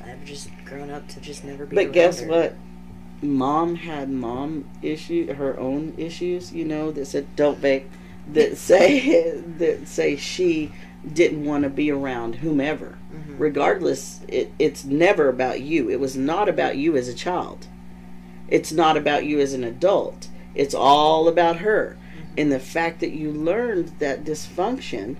[0.05, 1.75] I've just grown up to just never be.
[1.75, 2.27] But guess her.
[2.27, 2.55] what?
[3.23, 6.51] Mom had mom issue, her own issues.
[6.53, 7.87] You know that said don't bake.
[8.31, 10.71] That say that say she
[11.11, 12.97] didn't want to be around whomever.
[13.13, 13.35] Mhm.
[13.37, 15.89] Regardless, it, it's never about you.
[15.89, 17.67] It was not about you as a child.
[18.47, 20.27] It's not about you as an adult.
[20.55, 21.97] It's all about her.
[22.37, 25.17] And the fact that you learned that dysfunction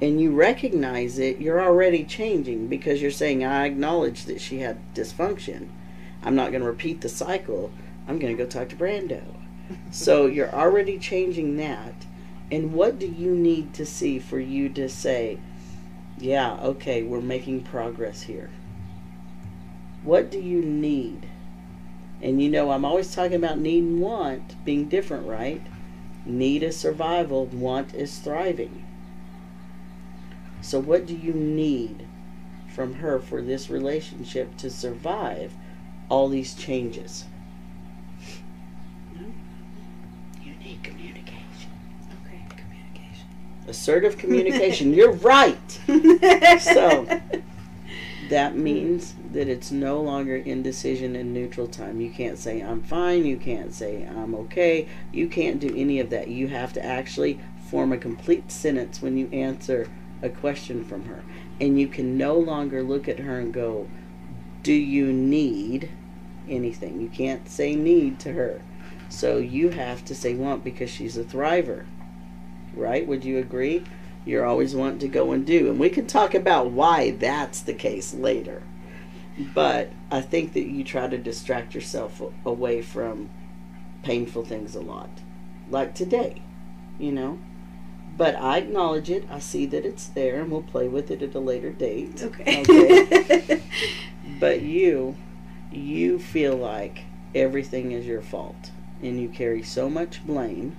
[0.00, 4.78] and you recognize it, you're already changing because you're saying, I acknowledge that she had
[4.94, 5.68] dysfunction.
[6.24, 7.70] I'm not going to repeat the cycle.
[8.08, 9.22] I'm going to go talk to Brando.
[9.90, 11.94] so you're already changing that.
[12.50, 15.38] And what do you need to see for you to say,
[16.18, 18.50] yeah, okay, we're making progress here?
[20.02, 21.28] What do you need?
[22.22, 25.62] And you know, I'm always talking about need and want being different, right?
[26.24, 28.84] Need is survival, want is thriving.
[30.62, 32.06] So, what do you need
[32.74, 35.52] from her for this relationship to survive
[36.08, 37.24] all these changes?
[40.42, 41.70] You need communication.
[42.26, 43.26] Okay, communication.
[43.66, 44.92] Assertive communication.
[44.94, 45.80] You're right.
[46.60, 47.06] So,
[48.30, 52.00] That means that it's no longer indecision and neutral time.
[52.00, 56.08] You can't say I'm fine, you can't say I'm okay, you can't do any of
[56.10, 56.28] that.
[56.28, 57.38] You have to actually
[57.70, 59.88] form a complete sentence when you answer
[60.22, 61.22] a question from her.
[61.60, 63.88] And you can no longer look at her and go,
[64.64, 65.90] Do you need
[66.48, 66.98] anything?
[67.00, 68.62] You can't say need to her.
[69.10, 71.84] So you have to say want because she's a thriver.
[72.74, 73.06] Right?
[73.06, 73.84] Would you agree?
[74.24, 75.68] You're always wanting to go and do.
[75.68, 78.62] And we can talk about why that's the case later.
[79.38, 83.28] But I think that you try to distract yourself away from
[84.02, 85.10] painful things a lot.
[85.68, 86.40] Like today,
[86.98, 87.38] you know?
[88.16, 89.26] But I acknowledge it.
[89.30, 92.22] I see that it's there and we'll play with it at a later date.
[92.22, 92.62] Okay.
[92.62, 93.60] Okay.
[94.40, 95.16] But you,
[95.70, 97.04] you feel like
[97.34, 98.70] everything is your fault.
[99.02, 100.76] And you carry so much blame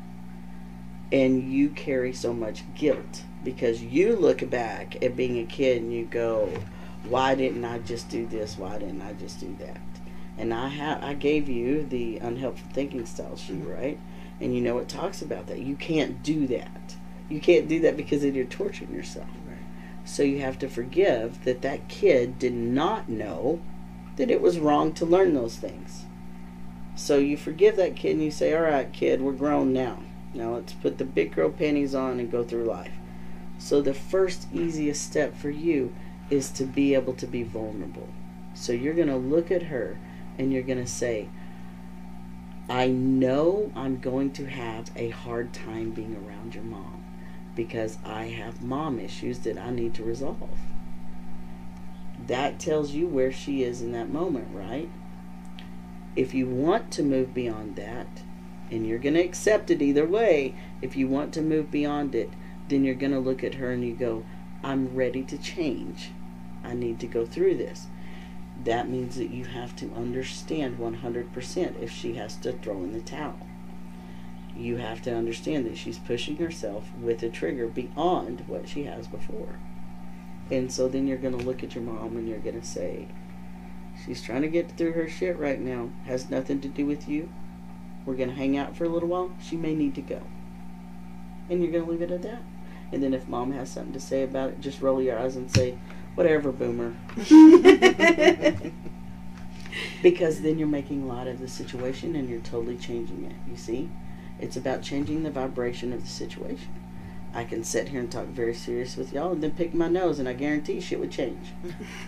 [1.11, 5.93] and you carry so much guilt because you look back at being a kid and
[5.93, 6.51] you go,
[7.03, 8.57] why didn't I just do this?
[8.57, 9.79] Why didn't I just do that?
[10.37, 13.71] And I ha- I gave you the unhelpful thinking style sheet, mm-hmm.
[13.71, 13.99] right?
[14.41, 15.59] And you know it talks about that.
[15.59, 16.95] You can't do that.
[17.29, 19.29] You can't do that because then you're torturing yourself.
[20.05, 23.59] So you have to forgive that that kid did not know
[24.15, 26.05] that it was wrong to learn those things.
[26.95, 29.99] So you forgive that kid and you say, "All right, kid, we're grown now.
[30.33, 32.93] Now let's put the big girl panties on and go through life."
[33.57, 35.93] So the first easiest step for you
[36.29, 38.07] is to be able to be vulnerable.
[38.53, 39.97] So you're going to look at her
[40.37, 41.27] and you're going to say,
[42.69, 46.94] "I know I'm going to have a hard time being around your mom."
[47.55, 50.59] Because I have mom issues that I need to resolve.
[52.27, 54.89] That tells you where she is in that moment, right?
[56.15, 58.07] If you want to move beyond that,
[58.71, 62.31] and you're going to accept it either way, if you want to move beyond it,
[62.67, 64.25] then you're going to look at her and you go,
[64.63, 66.09] I'm ready to change.
[66.63, 67.87] I need to go through this.
[68.63, 73.01] That means that you have to understand 100% if she has to throw in the
[73.01, 73.44] towel
[74.55, 79.07] you have to understand that she's pushing herself with a trigger beyond what she has
[79.07, 79.59] before.
[80.51, 83.07] And so then you're going to look at your mom and you're going to say,
[84.05, 85.89] She's trying to get through her shit right now.
[86.05, 87.31] Has nothing to do with you.
[88.05, 89.31] We're going to hang out for a little while.
[89.41, 90.21] She may need to go.
[91.49, 92.43] And you're going to leave it at that.
[92.91, 95.49] And then if mom has something to say about it, just roll your eyes and
[95.49, 95.77] say,
[96.15, 96.95] Whatever, boomer.
[100.01, 103.35] Because then you're making light of the situation and you're totally changing it.
[103.49, 103.89] You see?
[104.45, 106.69] It's about changing the vibration of the situation.
[107.33, 110.19] I can sit here and talk very serious with y'all and then pick my nose
[110.19, 111.47] and I guarantee shit would change.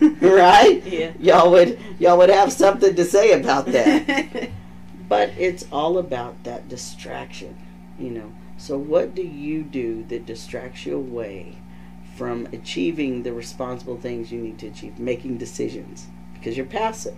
[0.00, 0.80] right?
[0.86, 1.12] Yeah.
[1.18, 4.50] Y'all would y'all would have something to say about that.
[5.08, 7.56] But it's all about that distraction,
[7.98, 8.30] you know.
[8.58, 11.56] So what do you do that distracts you away
[12.14, 16.08] from achieving the responsible things you need to achieve, making decisions?
[16.34, 17.16] Because you're passive.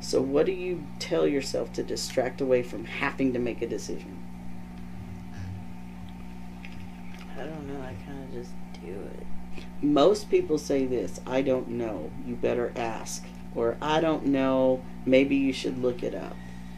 [0.00, 4.19] So what do you tell yourself to distract away from having to make a decision?
[7.40, 7.80] I don't know.
[7.80, 8.52] I kind of just
[8.84, 9.26] do it.
[9.82, 13.24] Most people say this, I don't know, you better ask.
[13.54, 16.36] Or I don't know, maybe you should look it up.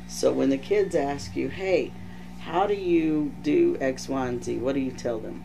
[0.08, 1.92] So when the kids ask you, hey,
[2.40, 4.58] how do you do X, Y, and Z?
[4.58, 5.44] What do you tell them?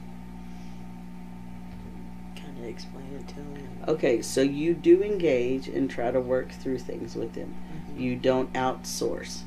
[2.36, 3.68] Kind of explain it to them.
[3.88, 7.56] Okay, so you do engage and try to work through things with them.
[7.96, 8.00] Mhm.
[8.02, 9.44] You don't outsource.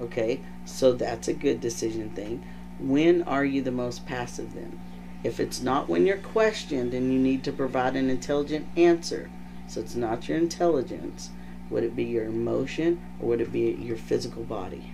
[0.00, 2.42] Okay, so that's a good decision thing.
[2.80, 4.78] When are you the most passive then?
[5.24, 9.30] If it's not when you're questioned and you need to provide an intelligent answer,
[9.66, 11.30] so it's not your intelligence,
[11.70, 14.92] would it be your emotion or would it be your physical body?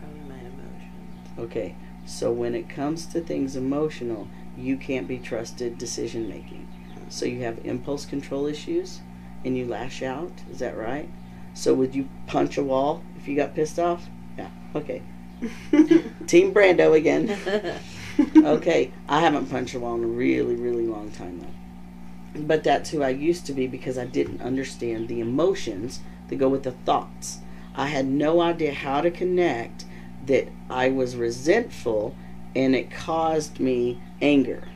[0.00, 1.38] Probably my emotions.
[1.38, 4.26] Okay, so when it comes to things emotional,
[4.58, 6.66] you can't be trusted decision making.
[6.94, 7.08] Hmm.
[7.08, 9.00] So you have impulse control issues
[9.44, 11.08] and you lash out, is that right?
[11.54, 14.08] So would you punch a wall if you got pissed off?
[14.36, 15.02] Yeah, okay.
[16.26, 17.38] Team Brando again.
[18.18, 22.40] Okay, I haven't punched a wall in a really, really long time though.
[22.42, 26.48] But that's who I used to be because I didn't understand the emotions that go
[26.48, 27.38] with the thoughts.
[27.74, 29.84] I had no idea how to connect
[30.26, 32.14] that I was resentful
[32.54, 34.68] and it caused me anger.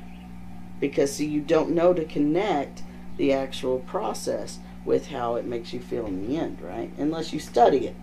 [0.81, 2.83] Because see, you don't know to connect
[3.17, 6.91] the actual process with how it makes you feel in the end, right?
[6.99, 7.97] Unless you study it.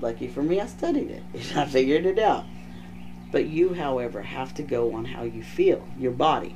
[0.00, 1.22] Lucky for me, I studied it.
[1.34, 2.44] and I figured it out.
[3.32, 6.54] But you, however, have to go on how you feel, your body.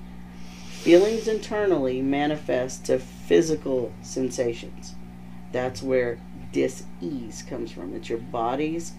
[0.68, 4.94] Feelings internally manifest to physical sensations.
[5.50, 6.20] That's where
[6.52, 7.94] dis-ease comes from.
[7.94, 8.92] It's your body's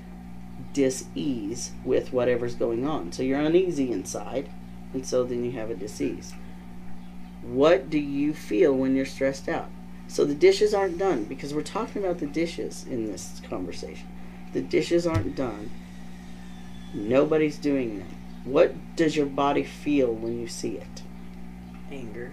[0.73, 3.11] dis-ease with whatever's going on.
[3.11, 4.49] So you're uneasy inside,
[4.93, 6.33] and so then you have a dis-ease.
[7.43, 9.69] What do you feel when you're stressed out?
[10.07, 14.07] So the dishes aren't done because we're talking about the dishes in this conversation.
[14.53, 15.69] The dishes aren't done.
[16.93, 18.07] Nobody's doing them.
[18.43, 21.03] What does your body feel when you see it?
[21.91, 22.31] Anger.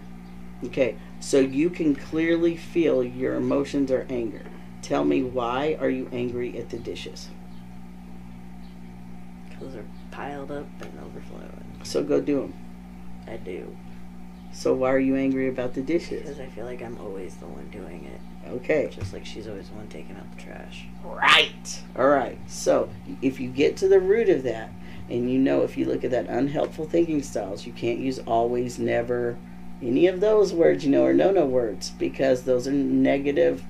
[0.65, 4.47] Okay, so you can clearly feel your emotions are anger.
[4.81, 7.29] Tell me why are you angry at the dishes?
[9.49, 11.81] Because they're piled up and overflowing.
[11.83, 12.55] So go do them.
[13.27, 13.77] I do.
[14.53, 16.23] So why are you angry about the dishes?
[16.23, 18.21] Because I feel like I'm always the one doing it.
[18.49, 18.91] Okay.
[18.91, 20.87] Just like she's always the one taking out the trash.
[21.03, 21.83] Right.
[21.97, 22.39] All right.
[22.47, 22.91] So
[23.23, 24.71] if you get to the root of that,
[25.11, 28.79] and you know if you look at that unhelpful thinking styles, you can't use always,
[28.79, 29.37] never,
[29.83, 33.65] any of those words, you know, are no no words because those are negative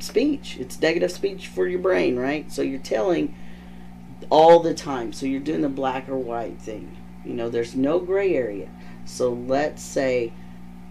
[0.00, 0.56] speech.
[0.58, 2.50] It's negative speech for your brain, right?
[2.50, 3.34] So you're telling
[4.30, 5.12] all the time.
[5.12, 6.96] So you're doing the black or white thing.
[7.24, 8.68] You know, there's no gray area.
[9.04, 10.32] So let's say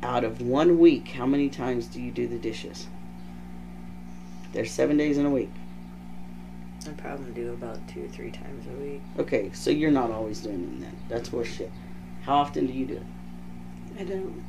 [0.03, 2.87] out of one week, how many times do you do the dishes?
[4.57, 5.51] There's seven days in a week.
[6.87, 9.01] I probably do about two or three times a week.
[9.19, 10.97] Okay, so you're not always doing them then.
[11.07, 11.69] That's horseshit.
[12.23, 13.99] How often do you do it?
[13.99, 14.43] I don't.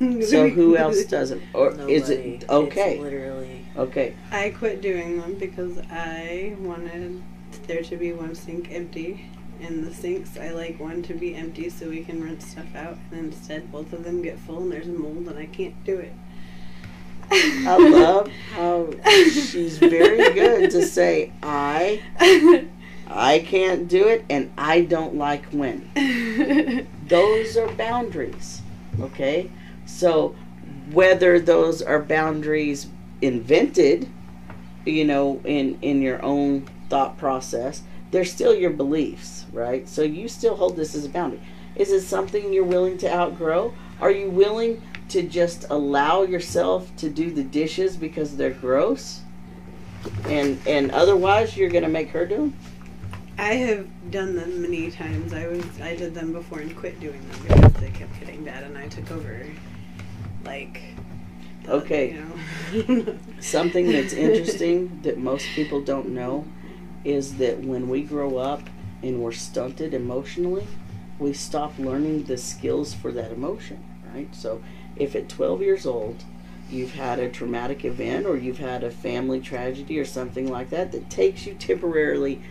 [0.28, 1.40] So who else does it?
[1.54, 1.94] Or Nobody.
[1.94, 2.94] is it okay?
[2.94, 3.66] It's literally.
[3.76, 4.16] Okay.
[4.32, 7.22] I quit doing them because I wanted
[7.68, 9.30] there to be one sink empty.
[9.60, 12.98] And the sinks, I like one to be empty so we can rinse stuff out.
[13.12, 16.12] And instead, both of them get full and there's mold and I can't do it.
[17.30, 22.02] I love how she's very good to say I
[23.08, 26.86] I can't do it and I don't like when.
[27.06, 28.62] Those are boundaries.
[29.00, 29.50] Okay?
[29.86, 30.34] So
[30.92, 32.88] whether those are boundaries
[33.20, 34.08] invented,
[34.84, 39.88] you know, in in your own thought process, they're still your beliefs, right?
[39.88, 41.40] So you still hold this as a boundary.
[41.76, 43.74] Is it something you're willing to outgrow?
[44.00, 49.22] Are you willing to just allow yourself to do the dishes because they're gross?
[50.26, 52.56] And and otherwise you're gonna make her do them?
[53.38, 55.32] I have done them many times.
[55.32, 58.64] I was I did them before and quit doing them because they kept getting bad
[58.64, 59.46] and I took over.
[60.44, 60.80] like.
[61.68, 62.16] Okay.
[62.72, 63.18] You know.
[63.40, 66.46] Something that's interesting that most people don't know
[67.04, 68.62] is that when we grow up
[69.02, 70.66] and we're stunted emotionally,
[71.18, 73.84] we stop learning the skills for that emotion,
[74.14, 74.34] right?
[74.34, 74.62] So
[74.98, 76.24] if at 12 years old
[76.70, 80.92] you've had a traumatic event or you've had a family tragedy or something like that
[80.92, 82.42] that takes you temporarily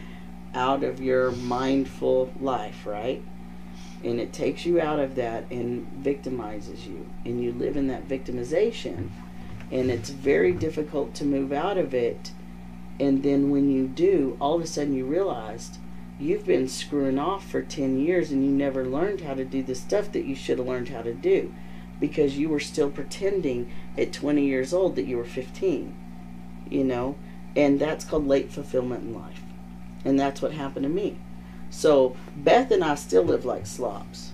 [0.53, 3.21] out of your mindful life, right?
[4.03, 7.07] And it takes you out of that and victimizes you.
[7.25, 9.09] And you live in that victimization.
[9.71, 12.31] And it's very difficult to move out of it.
[12.99, 15.77] And then when you do, all of a sudden you realized
[16.19, 19.75] you've been screwing off for 10 years and you never learned how to do the
[19.75, 21.53] stuff that you should have learned how to do
[21.99, 25.95] because you were still pretending at 20 years old that you were 15
[26.69, 27.15] you know?
[27.55, 29.41] And that's called late fulfillment in life.
[30.05, 31.17] And that's what happened to me.
[31.69, 34.31] So beth and i still live like slobs.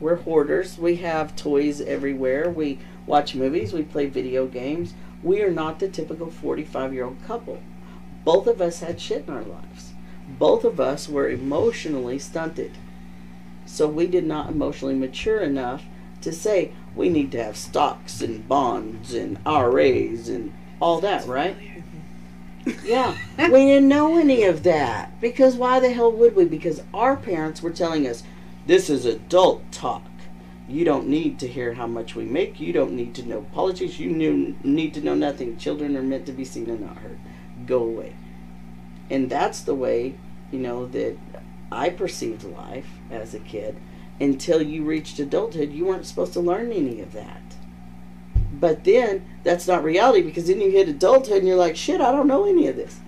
[0.00, 0.78] We're hoarders.
[0.78, 2.48] We have toys everywhere.
[2.48, 3.72] We watch movies.
[3.72, 4.94] We play video games.
[5.22, 7.60] We are not the typical 45 year old couple.
[8.24, 9.92] Both of us had shit in our lives.
[10.38, 12.72] Both of us were emotionally stunted.
[13.66, 15.82] So we did not emotionally mature enough
[16.22, 21.56] to say we need to have stocks and bonds and RAs and all that, right?
[22.84, 23.16] Yeah.
[23.38, 25.20] we didn't know any of that.
[25.20, 26.44] Because why the hell would we?
[26.44, 28.22] Because our parents were telling us
[28.66, 30.02] this is adult talk.
[30.68, 32.60] You don't need to hear how much we make.
[32.60, 33.98] You don't need to know politics.
[33.98, 35.56] You knew, need to know nothing.
[35.56, 37.18] Children are meant to be seen and not heard.
[37.64, 38.14] Go away
[39.10, 40.14] and that's the way
[40.50, 41.16] you know that
[41.70, 43.76] i perceived life as a kid
[44.20, 47.42] until you reached adulthood you weren't supposed to learn any of that
[48.52, 52.10] but then that's not reality because then you hit adulthood and you're like shit i
[52.10, 53.00] don't know any of this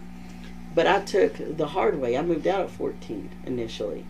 [0.74, 4.06] but i took the hard way i moved out at 14 initially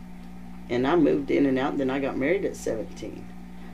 [0.68, 3.24] and i moved in and out and then i got married at 17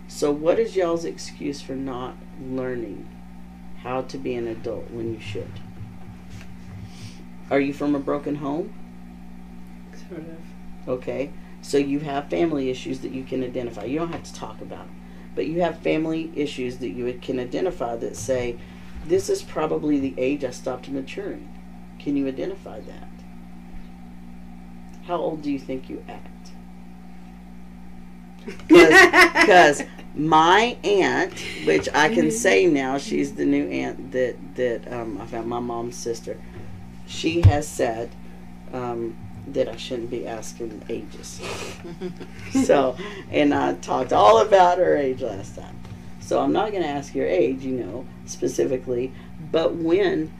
[0.08, 3.08] so what is y'all's excuse for not learning
[3.82, 5.60] how to be an adult when you should
[7.48, 8.74] are you from a broken home?
[10.08, 10.88] Sort of.
[10.88, 11.30] Okay.
[11.66, 13.84] So you have family issues that you can identify.
[13.84, 15.00] You don't have to talk about them.
[15.34, 18.56] But you have family issues that you can identify that say,
[19.04, 21.48] this is probably the age I stopped maturing.
[21.98, 23.08] Can you identify that?
[25.06, 26.30] How old do you think you act?
[28.68, 29.82] Because
[30.14, 31.32] my aunt,
[31.64, 35.58] which I can say now, she's the new aunt that that um, I found my
[35.58, 36.38] mom's sister
[37.06, 38.10] she has said
[38.72, 39.16] um,
[39.48, 41.40] that I shouldn't be asking ages.
[42.64, 42.96] so,
[43.30, 45.78] and I talked all about her age last time.
[46.20, 49.12] So I'm not going to ask your age, you know, specifically,
[49.52, 50.32] but when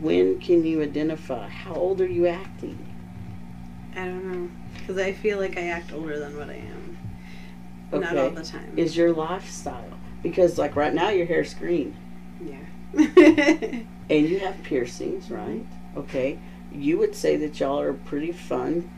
[0.00, 2.78] when can you identify how old are you acting?
[3.94, 4.50] I don't know.
[4.74, 6.98] Because I feel like I act older than what I am.
[7.92, 8.74] Not all the time.
[8.76, 9.88] Is your lifestyle
[10.22, 11.96] because like right now your hair's green
[12.40, 12.56] yeah.
[12.94, 13.86] and
[14.28, 15.64] you have piercings, right?
[15.96, 16.38] Okay.
[16.72, 18.90] You would say that y'all are a pretty fun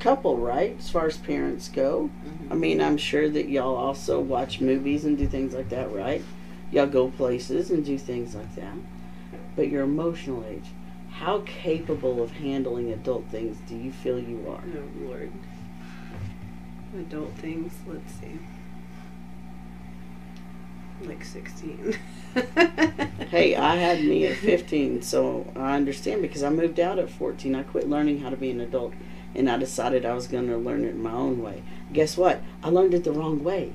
[0.00, 0.76] couple, right?
[0.78, 2.10] As far as parents go.
[2.24, 2.52] Mm-hmm.
[2.52, 6.24] I mean, I'm sure that y'all also watch movies and do things like that, right?
[6.72, 8.74] Y'all go places and do things like that.
[9.56, 10.66] But your emotional age,
[11.10, 14.62] how capable of handling adult things do you feel you are?
[14.74, 15.32] oh, Lord.
[16.98, 17.72] Adult things.
[17.86, 18.38] Let's see.
[21.04, 21.98] Like 16.
[23.30, 27.54] Hey, I had me at 15, so I understand because I moved out at 14.
[27.54, 28.92] I quit learning how to be an adult
[29.34, 31.62] and I decided I was going to learn it my own way.
[31.92, 32.40] Guess what?
[32.62, 33.72] I learned it the wrong way.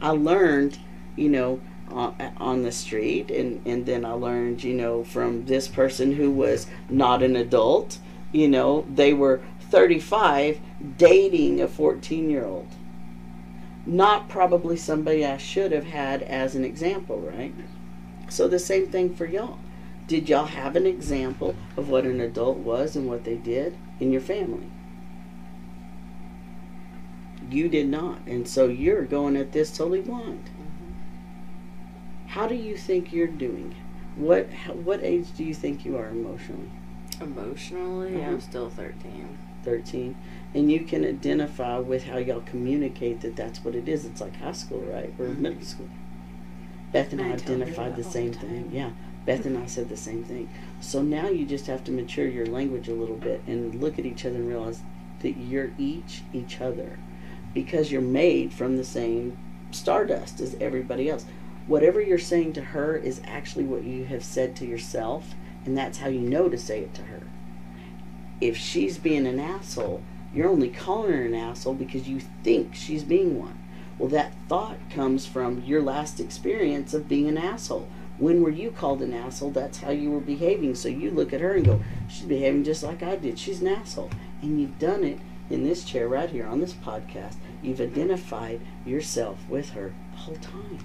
[0.00, 0.78] I learned,
[1.16, 5.68] you know, on, on the street, and, and then I learned, you know, from this
[5.68, 7.98] person who was not an adult.
[8.32, 9.40] You know, they were
[9.70, 10.60] 35
[10.96, 12.68] dating a 14 year old.
[13.86, 17.54] Not probably somebody I should have had as an example, right?
[18.28, 19.58] So the same thing for y'all.
[20.06, 24.12] Did y'all have an example of what an adult was and what they did in
[24.12, 24.70] your family?
[27.50, 28.20] You did not.
[28.26, 30.50] And so you're going at this totally blind.
[32.28, 33.74] How do you think you're doing?
[34.16, 34.48] What
[34.84, 36.70] what age do you think you are emotionally?
[37.20, 38.30] Emotionally, Uh-huh.
[38.30, 39.38] I'm still 13.
[39.64, 40.16] 13
[40.54, 44.04] and you can identify with how y'all communicate that that's what it is.
[44.04, 45.12] It's like high school right?
[45.18, 45.42] Or Mm-hmm.
[45.42, 45.88] middle school.
[46.92, 48.70] Beth and i, I identified the same the thing.
[48.72, 48.90] yeah
[49.26, 50.48] beth and i said the same thing.
[50.80, 54.06] So now you just have to mature your language a little bit and look at
[54.06, 54.80] each other and realize
[55.20, 56.98] that you're each each other
[57.54, 59.36] because you're made from the same
[59.70, 61.24] stardust as everybody else.
[61.66, 65.34] Whatever you're saying to her is actually what you have said to yourself
[65.64, 67.20] and that's how you know to say it to her
[68.40, 70.02] if she's being an asshole,
[70.34, 73.58] you're only calling her an asshole because you think she's being one.
[73.98, 77.88] Well, that thought comes from your last experience of being an asshole.
[78.18, 79.50] When were you called an asshole?
[79.50, 80.74] That's how you were behaving.
[80.74, 83.38] So you look at her and go, she's behaving just like I did.
[83.38, 84.10] She's an asshole.
[84.42, 85.18] And you've done it
[85.50, 87.36] in this chair right here on this podcast.
[87.62, 90.78] You've identified yourself with her the whole time.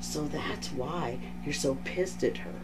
[0.00, 2.54] So that's why you're so pissed at her.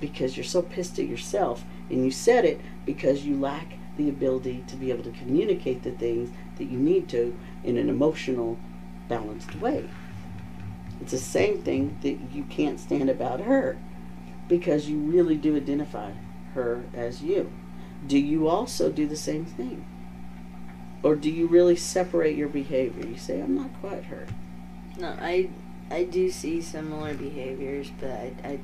[0.00, 1.64] Because you're so pissed at yourself.
[1.90, 5.92] And you said it because you lack the ability to be able to communicate the
[5.92, 8.58] things that you need to in an emotional,
[9.08, 9.88] balanced way.
[11.00, 13.78] It's the same thing that you can't stand about her
[14.48, 16.12] because you really do identify
[16.54, 17.52] her as you.
[18.06, 19.86] Do you also do the same thing?
[21.02, 23.06] Or do you really separate your behavior?
[23.06, 24.26] You say, I'm not quite her.
[24.98, 25.50] No, I
[25.90, 28.58] I do see similar behaviors, but I, I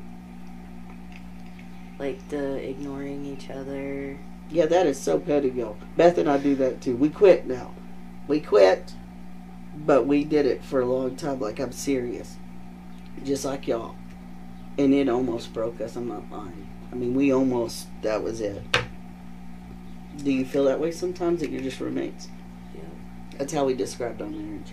[2.00, 4.18] like the ignoring each other.
[4.48, 5.76] Yeah, that is so petty, y'all.
[5.98, 6.96] Beth and I do that too.
[6.96, 7.74] We quit now.
[8.26, 8.94] We quit,
[9.76, 11.40] but we did it for a long time.
[11.40, 12.36] Like I'm serious,
[13.22, 13.96] just like y'all.
[14.78, 15.94] And it almost broke us.
[15.94, 16.68] I'm not lying.
[16.90, 17.86] I mean, we almost.
[18.00, 18.62] That was it.
[20.16, 22.28] Do you feel that way sometimes that you're just roommates?
[22.74, 22.80] Yeah.
[23.36, 24.72] That's how we described our marriage.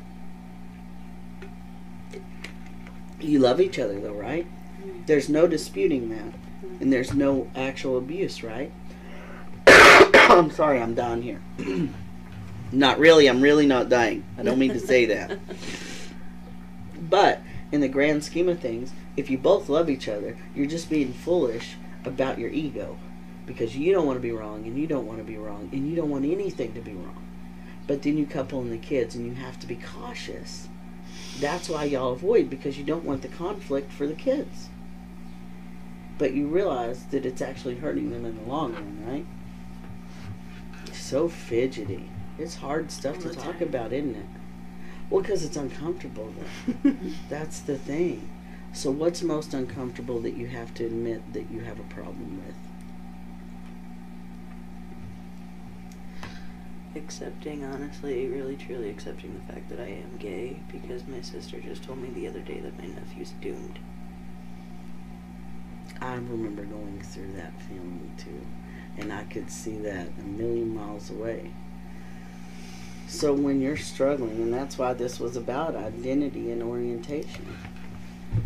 [3.19, 4.45] You love each other though, right?
[4.45, 5.05] Mm-hmm.
[5.07, 6.33] There's no disputing that.
[6.79, 8.71] And there's no actual abuse, right?
[9.67, 11.41] I'm sorry, I'm down here.
[12.71, 14.25] not really, I'm really not dying.
[14.37, 15.39] I don't mean to say that.
[17.09, 17.41] But
[17.71, 21.13] in the grand scheme of things, if you both love each other, you're just being
[21.13, 22.97] foolish about your ego.
[23.45, 25.89] Because you don't want to be wrong, and you don't want to be wrong, and
[25.89, 27.25] you don't want anything to be wrong.
[27.87, 30.67] But then you couple in the kids, and you have to be cautious.
[31.39, 34.66] That's why y'all avoid, because you don't want the conflict for the kids.
[36.17, 39.25] But you realize that it's actually hurting them in the long run, right?
[40.93, 42.09] So fidgety.
[42.39, 44.25] It's hard stuff to talk about, isn't it?
[45.09, 46.33] Well, because it's uncomfortable,
[46.83, 46.93] though.
[47.29, 48.29] That's the thing.
[48.73, 52.55] So, what's most uncomfortable that you have to admit that you have a problem with?
[56.97, 61.83] accepting, honestly, really truly accepting the fact that I am gay because my sister just
[61.83, 63.79] told me the other day that my nephew's doomed.
[66.01, 68.45] I remember going through that feeling too,
[69.01, 71.51] and I could see that a million miles away.
[73.07, 77.57] So when you're struggling, and that's why this was about identity and orientation.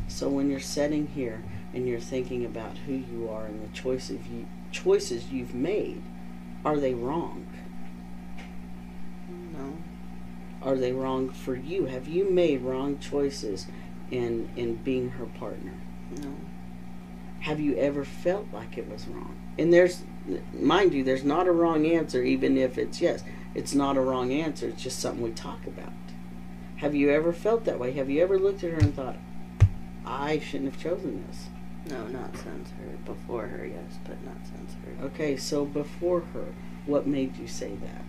[0.08, 1.44] So when you're sitting here
[1.74, 6.02] and you're thinking about who you are and the choices you choices you've made,
[6.64, 7.48] are they wrong?
[9.52, 9.78] No.
[10.62, 11.86] Are they wrong for you?
[11.86, 13.68] Have you made wrong choices
[14.12, 15.74] in in being her partner?
[16.22, 16.36] No.
[17.42, 19.36] Have you ever felt like it was wrong?
[19.58, 20.04] And there's,
[20.54, 23.24] mind you, there's not a wrong answer, even if it's yes.
[23.54, 25.92] It's not a wrong answer, it's just something we talk about.
[26.78, 27.92] Have you ever felt that way?
[27.94, 29.18] Have you ever looked at her and thought,
[30.06, 31.48] I shouldn't have chosen this?
[31.90, 32.98] No, not since her.
[33.06, 35.06] Before her, yes, but not since her.
[35.06, 36.46] Okay, so before her,
[36.86, 38.06] what made you say that?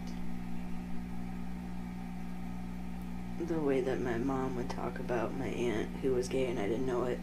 [3.49, 6.69] The way that my mom would talk about my aunt who was gay and I
[6.69, 7.19] didn't know it.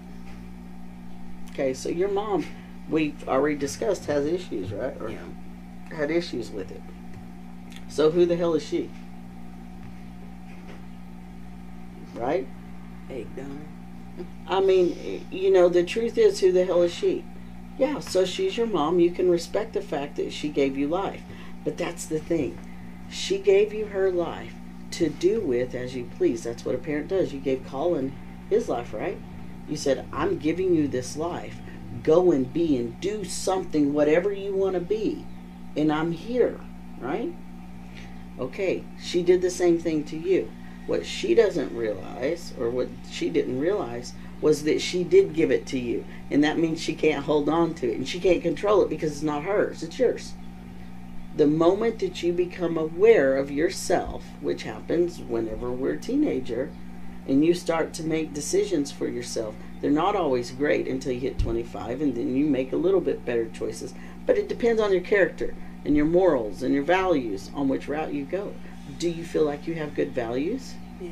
[1.59, 2.45] Okay, so your mom,
[2.87, 4.95] we've already discussed, has issues, right?
[5.01, 5.17] Or Yeah.
[5.93, 6.81] had issues with it.
[7.89, 8.89] So who the hell is she?
[12.15, 12.47] Right?
[13.09, 14.25] Egg donor.
[14.47, 17.25] I mean, you know, the truth is, who the hell is she?
[17.77, 19.01] Yeah, so she's your mom.
[19.01, 21.23] You can respect the fact that she gave you life.
[21.65, 22.57] But that's the thing.
[23.09, 24.53] She gave you her life
[24.91, 26.41] to do with as you please.
[26.41, 27.33] That's what a parent does.
[27.33, 28.13] You gave Colin
[28.49, 29.17] his life, right?
[29.69, 31.57] You said, I'm giving you this life.
[32.03, 35.25] Go and be and do something, whatever you want to be.
[35.77, 36.59] And I'm here,
[36.99, 37.33] right?
[38.39, 40.51] Okay, she did the same thing to you.
[40.87, 45.67] What she doesn't realize, or what she didn't realize, was that she did give it
[45.67, 46.05] to you.
[46.31, 47.97] And that means she can't hold on to it.
[47.97, 50.33] And she can't control it because it's not hers, it's yours.
[51.35, 56.71] The moment that you become aware of yourself, which happens whenever we're a teenager,
[57.29, 61.37] and you start to make decisions for yourself, they're not always great until you hit
[61.37, 63.93] 25, and then you make a little bit better choices.
[64.25, 65.53] But it depends on your character
[65.85, 68.55] and your morals and your values on which route you go.
[68.97, 70.73] Do you feel like you have good values?
[70.99, 71.11] Yeah.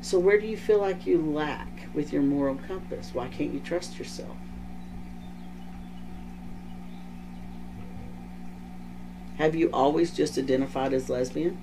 [0.00, 3.10] So where do you feel like you lack with your moral compass?
[3.12, 4.36] Why can't you trust yourself?
[9.38, 11.58] Have you always just identified as lesbian?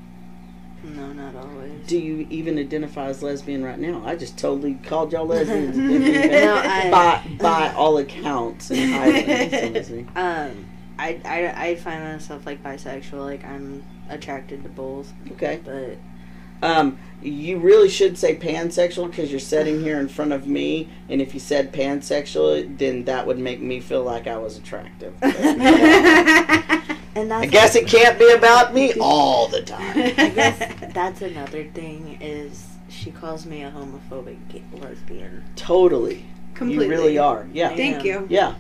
[0.83, 1.71] No, not always.
[1.87, 4.01] Do you even identify as lesbian right now?
[4.05, 5.77] I just totally called y'all lesbians.
[5.77, 6.89] and didn't even- No, I-
[7.37, 10.09] by by all accounts in Highland.
[10.15, 10.65] Um,
[10.97, 13.19] I, I, I find myself like bisexual.
[13.19, 15.59] Like I'm attracted to both, Okay.
[15.63, 15.97] but
[16.61, 21.21] Um, you really should say pansexual because you're sitting here in front of me, and
[21.21, 25.13] if you said pansexual, then that would make me feel like I was attractive.
[27.15, 29.97] And that's I guess it can't be about me all the time.
[29.97, 34.37] I guess that's another thing is she calls me a homophobic
[34.81, 35.43] lesbian.
[35.55, 36.25] Totally.
[36.53, 36.85] Completely.
[36.85, 37.47] You really are.
[37.53, 37.69] Yeah.
[37.75, 38.25] Thank you.
[38.29, 38.55] Yeah.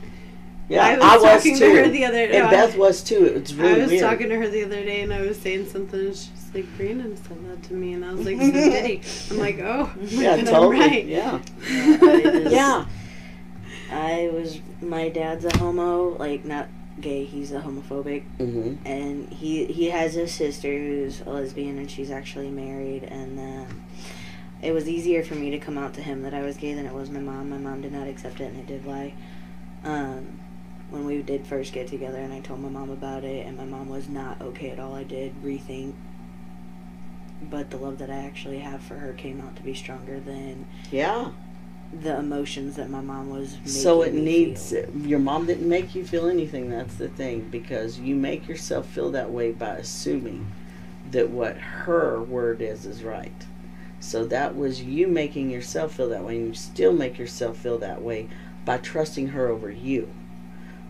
[0.67, 0.85] Yeah.
[1.01, 3.25] I was talking to her the other And no, I- Beth was too.
[3.25, 4.01] It's really I was weird.
[4.03, 7.17] talking to her the other day and I was saying something and she's like, Brandon
[7.17, 9.01] said that to me and I was like, so did he?
[9.31, 10.79] I'm like, oh, yeah, totally.
[10.79, 11.05] Right.
[11.05, 11.39] Yeah.
[11.67, 12.85] Yeah, I just- Yeah.
[13.91, 16.67] I was my dad's a homo, like not
[17.01, 17.25] gay.
[17.25, 22.11] He's a homophobic, hmm and he he has a sister who's a lesbian, and she's
[22.11, 23.03] actually married.
[23.03, 23.83] And um,
[24.61, 26.85] it was easier for me to come out to him that I was gay than
[26.85, 27.49] it was my mom.
[27.49, 29.13] My mom did not accept it, and I did lie.
[29.83, 30.39] Um,
[30.89, 33.65] when we did first get together, and I told my mom about it, and my
[33.65, 34.95] mom was not okay at all.
[34.95, 35.93] I did rethink.
[37.41, 40.65] But the love that I actually have for her came out to be stronger than
[40.91, 41.29] Yeah.
[41.91, 44.71] The emotions that my mom was making So it needs.
[44.71, 44.89] feel.
[44.95, 46.69] Your mom didn't make you feel anything.
[46.69, 50.51] That's the thing, because you make yourself feel that way by assuming
[51.11, 53.33] that what her word is is right.
[53.99, 57.79] So that was you making yourself feel that way, and you still make yourself feel
[57.79, 58.29] that way
[58.65, 60.09] by trusting her over you.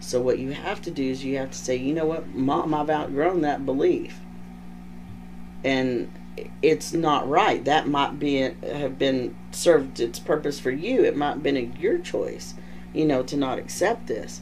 [0.01, 2.73] So what you have to do is you have to say, you know what, mom,
[2.73, 4.19] I've outgrown that belief,
[5.63, 6.11] and
[6.61, 7.63] it's not right.
[7.65, 11.03] That might be have been served its purpose for you.
[11.03, 12.53] It might have been a, your choice,
[12.93, 14.41] you know, to not accept this.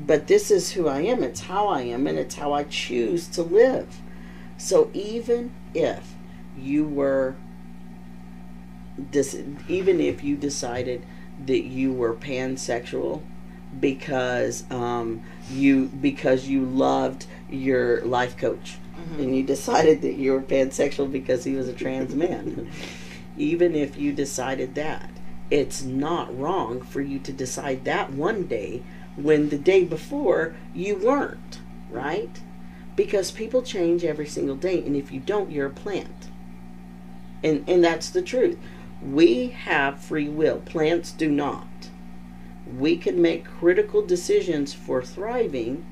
[0.00, 1.22] But this is who I am.
[1.22, 4.00] It's how I am, and it's how I choose to live.
[4.56, 6.14] So even if
[6.56, 7.36] you were
[8.96, 11.04] this, even if you decided
[11.46, 13.22] that you were pansexual
[13.80, 19.22] because um, you because you loved your life coach Mhm.
[19.22, 22.68] and you decided that you were pansexual because he was a trans man.
[23.36, 25.10] Even if you decided that,
[25.50, 28.82] it's not wrong for you to decide that one day
[29.16, 31.58] when the day before you weren't,
[31.90, 32.40] right?
[32.96, 36.28] Because people change every single day, and if you don't, you're a plant.
[37.42, 38.58] And and that's the truth.
[39.02, 40.58] We have free will.
[40.64, 41.66] Plants do not.
[42.78, 45.84] We can make critical decisions for thriving,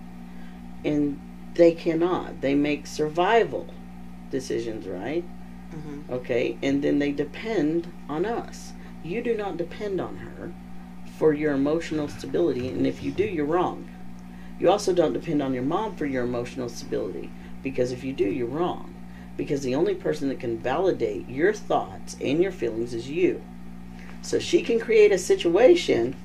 [0.84, 1.18] and
[1.56, 2.40] they cannot.
[2.40, 3.66] They make survival
[4.30, 5.24] decisions, right?
[5.72, 6.10] Mhm.
[6.10, 8.72] Okay, and then they depend on us.
[9.04, 10.52] You do not depend on her
[11.18, 13.88] for your emotional stability, and if you do, you're wrong.
[14.58, 17.30] You also don't depend on your mom for your emotional stability,
[17.62, 18.94] because if you do, you're wrong.
[19.36, 23.42] Because the only person that can validate your thoughts and your feelings is you.
[24.22, 26.16] So she can create a situation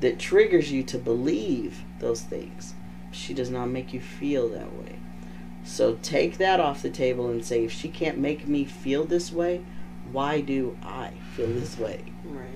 [0.00, 2.74] that triggers you to believe those things.
[3.10, 4.98] She does not make you feel that way.
[5.64, 9.30] So take that off the table and say, if she can't make me feel this
[9.32, 9.62] way,
[10.10, 12.04] why do I feel this way?
[12.24, 12.48] Right.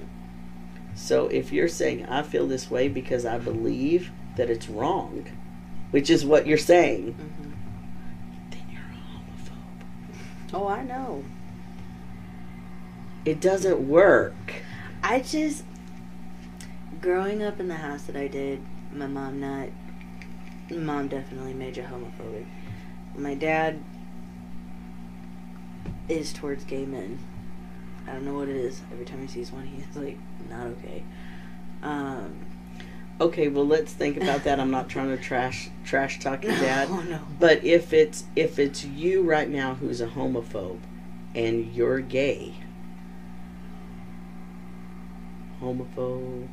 [0.95, 5.27] So if you're saying, I feel this way because I believe that it's wrong,
[5.91, 8.51] which is what you're saying, Mhm.
[8.51, 10.55] then you're a homophobe.
[10.55, 11.25] Oh, I know.
[13.25, 14.63] It doesn't work.
[15.03, 15.65] I just
[17.01, 18.61] growing up in the house that I did,
[18.93, 19.69] my mom not
[20.71, 22.47] mom definitely major homophobic.
[23.17, 23.83] My dad
[26.09, 27.19] is towards gay men.
[28.07, 28.83] I don't know what it is.
[28.93, 30.19] Every time he sees one, he's like
[30.49, 31.03] not okay.
[31.83, 32.47] Um,
[33.21, 34.59] Okay, well let's think about that.
[34.59, 36.89] I'm not trying to trash trash talk your dad.
[36.91, 37.21] Oh no.
[37.39, 40.81] But if it's if it's you right now who's a homophobe
[41.35, 42.55] and you're gay,
[45.61, 46.49] homophobe,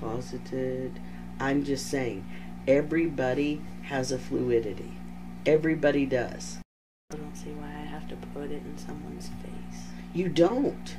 [0.00, 0.98] closeted,
[1.38, 2.26] I'm just saying,
[2.70, 4.92] everybody has a fluidity.
[5.44, 6.58] Everybody does.
[7.12, 9.82] I don't see why I have to put it in someone's face.
[10.14, 10.96] You don't.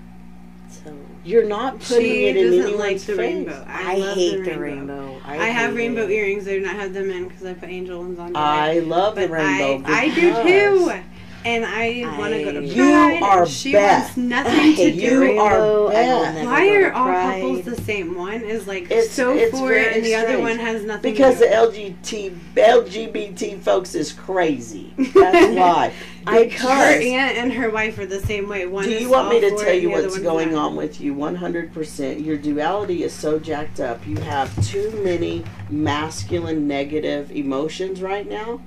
[0.69, 0.93] So
[1.23, 3.17] You're not putting She it in doesn't anyone's like the face.
[3.17, 3.65] rainbow.
[3.67, 5.21] I, love hate the rainbow.
[5.25, 6.11] I, have rainbow it.
[6.11, 6.47] earrings.
[6.47, 8.35] I do not have them in because I put angel ones on.
[8.35, 9.83] I love the But rainbow.
[9.89, 11.01] I, I do too.
[11.43, 14.03] And I want to go to I- You Pride, are she Beth.
[14.03, 14.99] wants nothing I to do.
[14.99, 15.89] You the are.
[15.89, 16.45] Beth.
[16.45, 17.41] Why are all Pride.
[17.41, 18.15] couples the same?
[18.15, 21.11] One is like It's- so it's for it, and the other one has nothing.
[21.11, 21.45] Because the.
[21.45, 24.93] LGBT LGBT folks is crazy.
[24.97, 25.93] That's why.
[26.27, 28.67] I, her aunt and her wife are the same way.
[28.67, 31.01] One do you want me to tell you and the other what's going on with
[31.01, 31.15] you?
[31.15, 32.19] One hundred percent.
[32.21, 34.05] Your duality is so jacked up.
[34.05, 38.61] You have too many masculine negative emotions right now,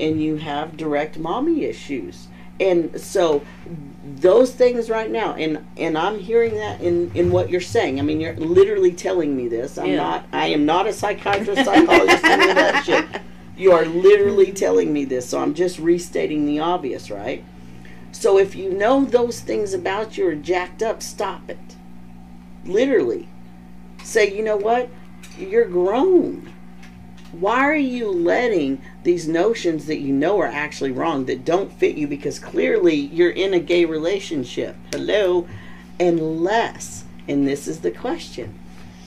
[0.00, 2.28] and you have direct mommy issues.
[2.60, 3.42] And so
[4.16, 8.00] those things right now, and and I'm hearing that in in what you're saying.
[8.00, 9.78] I mean, you're literally telling me this.
[9.78, 9.96] I'm Yeah.
[9.96, 10.24] not.
[10.32, 13.04] I am not a psychiatrist, psychologist, any of that shit.
[13.56, 17.44] You are literally telling me this, so I'm just restating the obvious, right?
[18.12, 21.58] So if you know those things about you are jacked up, stop it.
[22.64, 23.28] Literally.
[24.02, 24.88] Say, you know what?
[25.38, 26.52] You're grown.
[27.32, 31.96] Why are you letting these notions that you know are actually wrong, that don't fit
[31.96, 34.76] you, because clearly you're in a gay relationship?
[34.92, 35.46] Hello?
[36.00, 38.58] Unless, and this is the question,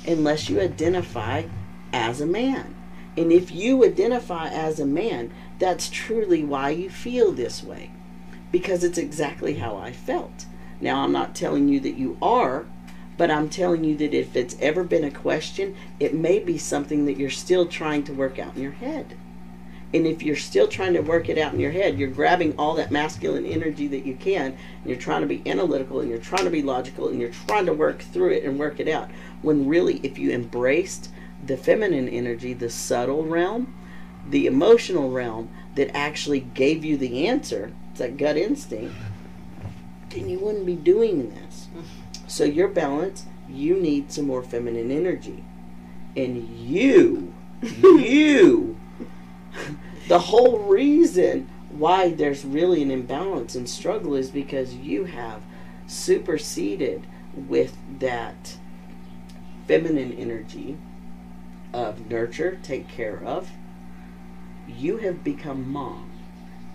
[0.05, 1.45] unless you identify
[1.91, 2.75] as a man.
[3.17, 7.89] And if you identify as a man, that's truly why you feel this way.
[8.51, 10.45] Because it's exactly how I felt.
[10.79, 12.65] Now, I'm not telling you that you are,
[13.17, 17.05] but I'm telling you that if it's ever been a question, it may be something
[17.05, 19.17] that you're still trying to work out in your head.
[19.93, 22.75] And if you're still trying to work it out in your head, you're grabbing all
[22.75, 26.45] that masculine energy that you can, and you're trying to be analytical, and you're trying
[26.45, 29.09] to be logical, and you're trying to work through it and work it out.
[29.41, 31.09] When really, if you embraced
[31.45, 33.75] the feminine energy, the subtle realm,
[34.29, 38.95] the emotional realm that actually gave you the answer, it's that gut instinct,
[40.09, 41.67] then you wouldn't be doing this.
[42.31, 45.43] So your balance, you need some more feminine energy.
[46.15, 48.77] And you, you,
[50.07, 55.41] the whole reason why there's really an imbalance and struggle is because you have
[55.87, 57.05] superseded
[57.35, 58.55] with that
[59.67, 60.77] feminine energy
[61.73, 63.51] of nurture, take care of.
[64.69, 66.09] You have become mom.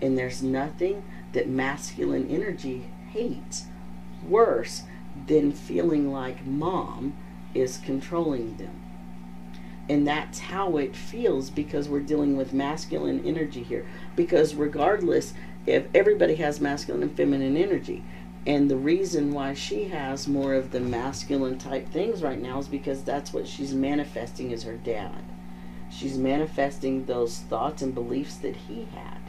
[0.03, 1.03] And there's nothing
[1.33, 3.65] that masculine energy hates
[4.23, 4.83] worse
[5.27, 7.15] than feeling like mom
[7.53, 8.81] is controlling them.
[9.89, 13.85] And that's how it feels because we're dealing with masculine energy here.
[14.15, 15.33] Because regardless
[15.65, 18.03] if everybody has masculine and feminine energy,
[18.45, 22.67] and the reason why she has more of the masculine type things right now is
[22.67, 25.23] because that's what she's manifesting as her dad.
[25.89, 29.19] She's manifesting those thoughts and beliefs that he had.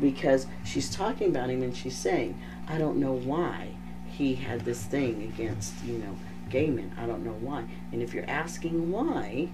[0.00, 3.74] Because she's talking about him and she's saying, I don't know why
[4.18, 6.16] he had this thing against, you know,
[6.50, 6.92] gay men.
[6.98, 7.64] I don't know why.
[7.92, 9.50] And if you're asking why,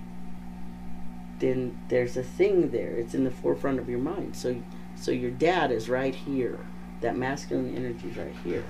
[1.39, 2.93] then there's a thing there.
[2.93, 4.35] It's in the forefront of your mind.
[4.35, 4.57] So
[4.97, 6.59] so your dad is right here.
[7.03, 8.65] That masculine energy is right here.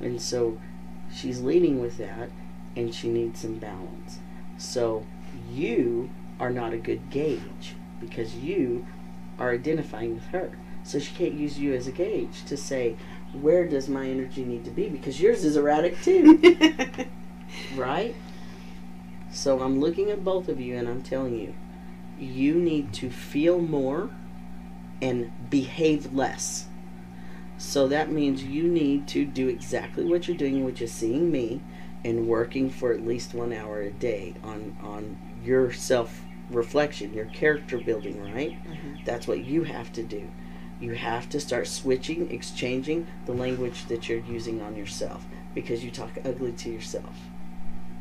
[0.00, 0.58] And so
[1.14, 2.30] she's leading with that
[2.74, 4.18] and she needs some balance.
[4.58, 5.06] So
[5.52, 6.10] you
[6.40, 8.86] are not a good gauge because you
[9.38, 10.58] are identifying with her.
[10.82, 12.96] So she can't use you as a gauge to say,
[13.32, 14.88] where does my energy need to be?
[14.88, 16.56] Because yours is erratic too,
[17.76, 18.14] right?
[19.30, 21.54] So I'm looking at both of you and I'm telling you,
[22.18, 24.10] you need to feel more
[25.02, 26.66] and behave less.
[27.58, 31.60] So that means you need to do exactly what you're doing, which is seeing me
[32.04, 37.24] and working for at least one hour a day on on your self reflection, your
[37.26, 38.52] character building, right?
[38.64, 39.04] Mhm.
[39.04, 40.28] That's what you have to do.
[40.80, 45.24] You have to start switching, exchanging the language that you're using on yourself
[45.54, 47.16] because you talk ugly to yourself.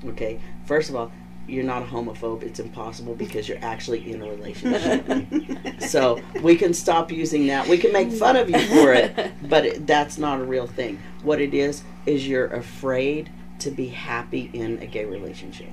[0.06, 0.39] Okay?
[0.65, 1.11] First of all,
[1.47, 2.43] you're not a homophobe.
[2.43, 5.81] It's impossible because you're actually in a relationship.
[5.89, 7.68] so we can stop using that.
[7.68, 10.99] We can make fun of you for it, but it, that's not a real thing.
[11.23, 15.69] What it is is you're afraid to be happy in a gay relationship.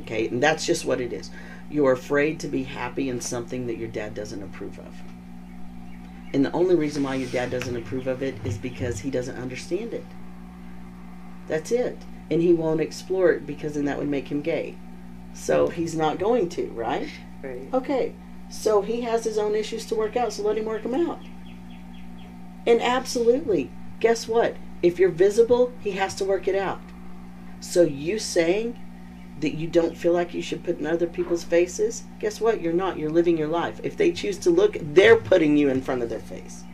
[0.00, 1.30] Okay, and that's just what it is.
[1.70, 4.94] You're afraid to be happy in something that your dad doesn't approve of.
[6.32, 9.36] And the only reason why your dad doesn't approve of it is because he doesn't
[9.36, 10.04] understand it.
[11.46, 11.98] That's it.
[12.30, 14.76] And he won't explore it because then that would make him gay.
[15.32, 17.08] So he's not going to, right?
[17.42, 17.68] Right.
[17.72, 18.14] Okay,
[18.50, 21.20] so he has his own issues to work out, so let him work them out.
[22.66, 24.56] And absolutely, guess what?
[24.82, 26.80] If you're visible, he has to work it out.
[27.60, 28.78] So you saying
[29.40, 32.60] that you don't feel like you should put in other people's faces, guess what?
[32.60, 32.98] You're not.
[32.98, 33.80] You're living your life.
[33.82, 36.64] If they choose to look, they're putting you in front of their face.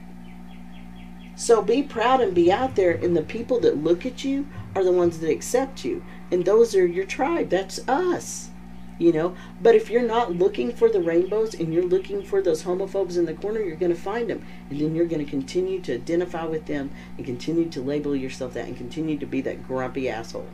[1.36, 4.84] So be proud and be out there, and the people that look at you are
[4.84, 6.04] the ones that accept you.
[6.30, 7.50] And those are your tribe.
[7.50, 8.50] That's us
[8.98, 12.62] you know but if you're not looking for the rainbows and you're looking for those
[12.62, 15.80] homophobes in the corner you're going to find them and then you're going to continue
[15.80, 19.66] to identify with them and continue to label yourself that and continue to be that
[19.66, 20.46] grumpy asshole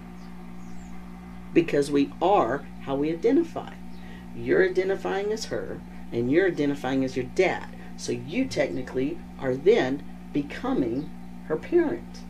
[1.52, 3.72] because we are how we identify.
[4.36, 5.80] You're identifying as her
[6.12, 7.68] and you're identifying as your dad.
[7.96, 10.02] So you technically are then
[10.32, 11.10] becoming
[11.48, 12.20] her parent.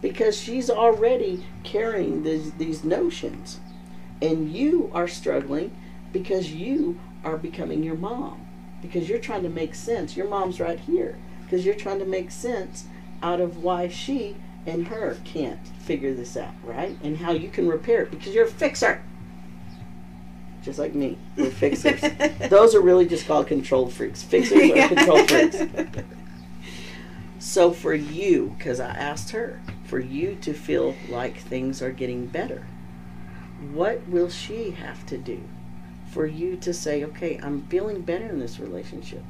[0.00, 3.58] Because she's already carrying these, these notions.
[4.22, 5.76] And you are struggling
[6.12, 8.46] because you are becoming your mom.
[8.80, 10.16] Because you're trying to make sense.
[10.16, 11.18] Your mom's right here.
[11.42, 12.86] Because you're trying to make sense
[13.22, 14.36] out of why she
[14.68, 16.96] and her can't figure this out right?
[17.02, 19.02] And how you can repair it because you're a fixer.
[20.62, 22.00] Just like me we're fixers.
[22.50, 24.22] Those are really just called control freaks.
[24.22, 25.56] Fixers are control freaks.
[27.40, 32.26] So for you, because I asked her, for you to feel like things are getting
[32.26, 32.66] better,
[33.72, 35.40] what will she have to do
[36.10, 39.22] for you to say, okay, I'm feeling better in this relationship?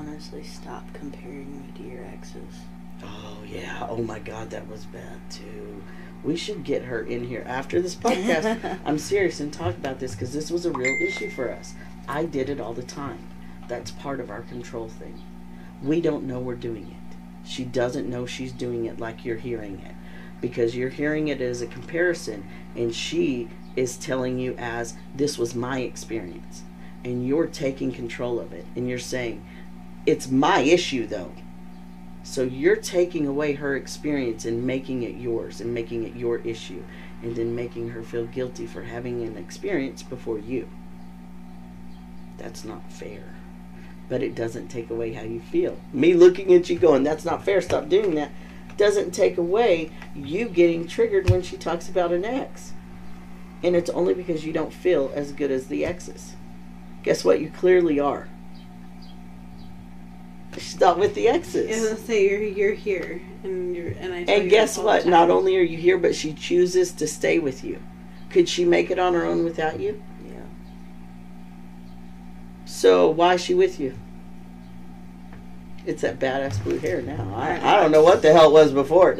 [0.00, 2.54] Honestly, stop comparing me to your exes.
[3.02, 3.86] Oh yeah.
[3.90, 5.82] Oh my God, that was bad too.
[6.24, 8.80] We should get her in here after this podcast.
[8.86, 11.74] I'm serious and talk about this because this was a real issue for us.
[12.08, 13.28] I did it all the time.
[13.68, 15.20] That's part of our control thing.
[15.82, 17.16] We don't know we're doing it.
[17.46, 19.94] She doesn't know she's doing it like you're hearing it
[20.40, 25.54] because you're hearing it as a comparison and she is telling you as this was
[25.54, 26.62] my experience
[27.04, 29.44] and you're taking control of it and you're saying
[30.06, 31.32] it's my issue though
[32.22, 36.82] so you're taking away her experience and making it yours and making it your issue
[37.22, 40.68] and then making her feel guilty for having an experience before you.
[42.38, 43.34] That's not fair.
[44.08, 45.78] But it doesn't take away how you feel.
[45.92, 48.32] Me looking at you going, that's not fair, stop doing that,
[48.76, 52.72] doesn't take away you getting triggered when she talks about an ex.
[53.62, 56.34] And it's only because you don't feel as good as the exes.
[57.02, 57.40] Guess what?
[57.40, 58.28] You clearly are.
[60.54, 61.68] She's not with the exes.
[61.70, 64.18] Yeah, let's say you're you're here, and you're and I.
[64.32, 65.06] And guess what?
[65.06, 67.80] Not only are you here, but she chooses to stay with you.
[68.30, 70.02] Could she make it on her own without you?
[70.26, 70.42] Yeah.
[72.64, 73.94] So why is she with you?
[75.86, 77.32] It's that badass blue hair now.
[77.34, 79.16] I, I don't know what the hell it was before.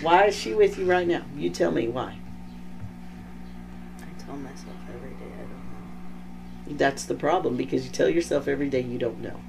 [0.00, 1.22] Why is she with you right now?
[1.36, 2.18] You tell me why.
[4.00, 6.76] I tell myself every day I don't know.
[6.76, 9.40] That's the problem because you tell yourself every day you don't know.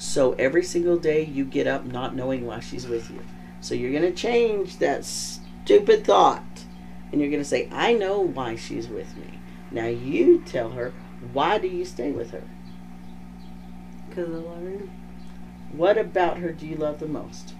[0.00, 3.22] So every single day you get up not knowing why she's with you.
[3.60, 6.64] So you're going to change that stupid thought
[7.12, 9.38] and you're going to say, I know why she's with me.
[9.70, 10.94] Now you tell her,
[11.34, 12.42] why do you stay with her?
[14.08, 14.88] Because I love her.
[15.72, 17.52] What about her do you love the most?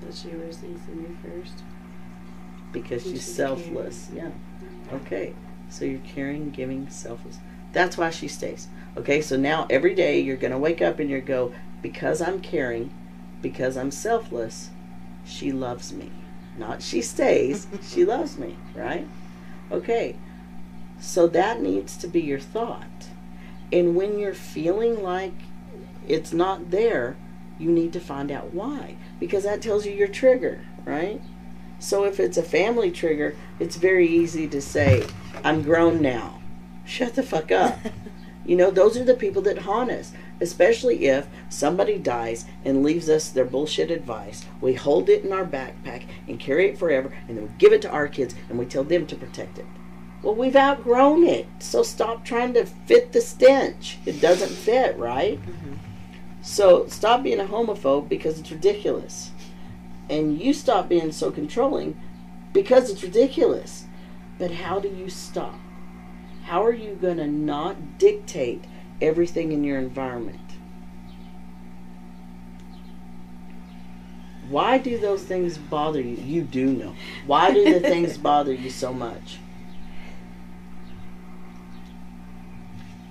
[0.00, 1.62] That she always thinks of me first.
[2.72, 4.08] Because she's she's selfless.
[4.14, 4.30] Yeah.
[4.30, 4.96] Mm-hmm.
[4.96, 5.34] Okay.
[5.68, 7.38] So you're caring, giving, selfless.
[7.72, 8.68] That's why she stays.
[8.96, 11.52] Okay, so now every day you're going to wake up and you're go,
[11.82, 12.92] because I'm caring,
[13.42, 14.70] because I'm selfless,
[15.24, 16.10] she loves me.
[16.56, 19.06] Not she stays, she loves me, right?
[19.70, 20.16] Okay,
[20.98, 23.08] so that needs to be your thought.
[23.72, 25.34] And when you're feeling like
[26.08, 27.16] it's not there,
[27.58, 28.96] you need to find out why.
[29.18, 31.20] Because that tells you your trigger, right?
[31.78, 35.06] So if it's a family trigger, it's very easy to say,
[35.44, 36.40] I'm grown now.
[36.84, 37.78] Shut the fuck up.
[38.46, 40.12] You know, those are the people that haunt us.
[40.40, 44.44] Especially if somebody dies and leaves us their bullshit advice.
[44.60, 47.82] We hold it in our backpack and carry it forever, and then we give it
[47.82, 49.66] to our kids and we tell them to protect it.
[50.22, 53.98] Well, we've outgrown it, so stop trying to fit the stench.
[54.04, 55.40] It doesn't fit, right?
[55.40, 55.74] Mm-hmm.
[56.42, 59.30] So stop being a homophobe because it's ridiculous.
[60.08, 62.00] And you stop being so controlling
[62.52, 63.84] because it's ridiculous.
[64.38, 65.58] But how do you stop?
[66.44, 68.64] How are you going to not dictate
[69.00, 70.40] everything in your environment?
[74.48, 76.16] Why do those things bother you?
[76.16, 76.94] You do know.
[77.26, 79.38] Why do the things bother you so much?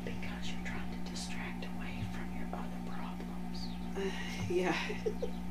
[0.05, 3.67] Because you're trying to distract away from your other problems.
[3.97, 4.75] Uh, yeah.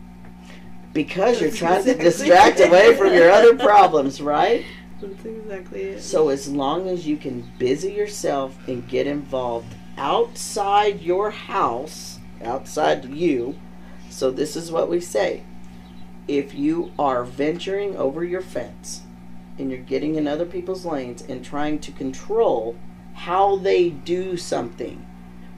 [0.94, 4.64] Because you're trying to distract away from your other problems, right?
[5.00, 6.02] That's exactly it.
[6.02, 13.04] So as long as you can busy yourself and get involved outside your house, outside
[13.04, 13.58] you,
[14.08, 15.42] so this is what we say.
[16.26, 19.02] If you are venturing over your fence
[19.58, 22.76] and you're getting in other people's lanes and trying to control
[23.14, 25.04] how they do something,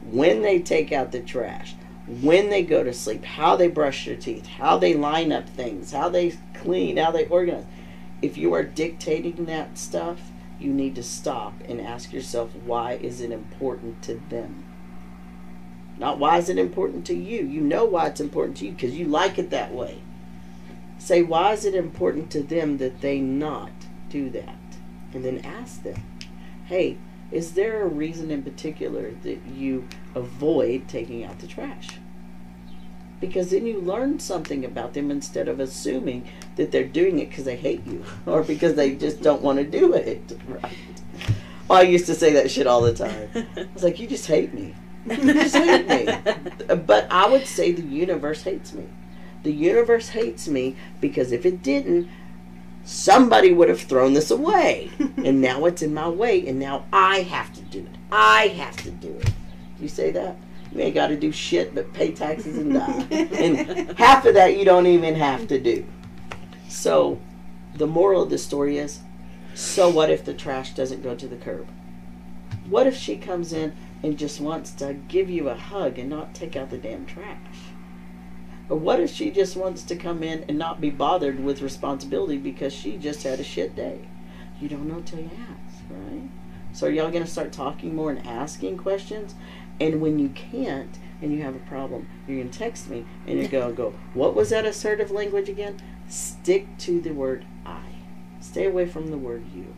[0.02, 1.74] when they take out the trash,
[2.06, 5.92] when they go to sleep, how they brush their teeth, how they line up things,
[5.92, 7.66] how they clean, how they organize.
[8.22, 10.20] If you are dictating that stuff,
[10.58, 14.64] you need to stop and ask yourself why is it important to them?
[15.98, 17.44] Not why is it important to you?
[17.44, 19.98] You know why it's important to you because you like it that way.
[20.98, 23.72] Say why is it important to them that they not
[24.08, 24.56] do that?
[25.12, 26.02] And then ask them,
[26.66, 26.98] "Hey,
[27.30, 31.98] is there a reason in particular that you avoid taking out the trash?"
[33.20, 37.44] Because then you learn something about them instead of assuming that they're doing it because
[37.44, 40.38] they hate you or because they just don't want to do it.
[40.46, 40.76] Right?
[41.68, 43.30] Well, I used to say that shit all the time.
[43.56, 44.74] I was like, "You just hate me."
[45.08, 46.34] You just hate me.
[46.86, 48.84] But I would say the universe hates me.
[49.42, 52.08] The universe hates me because if it didn't,
[52.86, 54.90] somebody would have thrown this away.
[55.18, 57.98] and now it's in my way, and now I have to do it.
[58.10, 59.30] I have to do it.
[59.78, 60.36] You say that?
[60.72, 63.06] You ain't got to do shit but pay taxes and die.
[63.10, 65.84] and half of that you don't even have to do.
[66.68, 67.20] So,
[67.74, 69.00] the moral of the story is
[69.56, 71.66] so what if the trash doesn't go to the curb?
[72.68, 76.34] What if she comes in and just wants to give you a hug and not
[76.34, 77.55] take out the damn trash?
[78.68, 82.36] Or what if she just wants to come in and not be bothered with responsibility
[82.36, 84.00] because she just had a shit day?
[84.60, 86.28] You don't know till you ask, right?
[86.72, 89.34] So are y'all gonna start talking more and asking questions?
[89.80, 93.46] And when you can't and you have a problem, you're gonna text me and you
[93.46, 95.80] go go, what was that assertive language again?
[96.08, 97.82] Stick to the word I.
[98.40, 99.74] Stay away from the word you.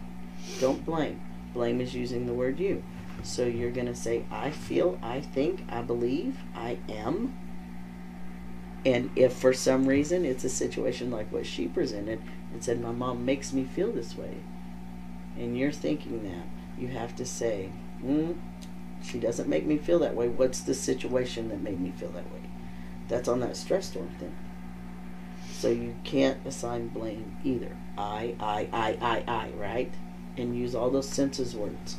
[0.61, 1.21] Don't blame.
[1.53, 2.83] Blame is using the word you.
[3.23, 7.37] So you're gonna say I feel, I think, I believe, I am.
[8.89, 12.91] And if for some reason it's a situation like what she presented and said, My
[12.91, 14.37] mom makes me feel this way,
[15.37, 16.47] and you're thinking that,
[16.81, 17.69] you have to say,
[18.03, 18.39] mm,
[19.03, 20.29] She doesn't make me feel that way.
[20.29, 22.41] What's the situation that made me feel that way?
[23.09, 24.35] That's on that stress storm thing.
[25.53, 27.77] So you can't assign blame either.
[27.99, 29.93] I, I, I, I, I, right?
[30.39, 31.97] And use all those senses words.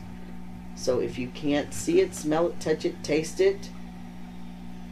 [0.73, 3.69] So if you can't see it, smell it, touch it, taste it,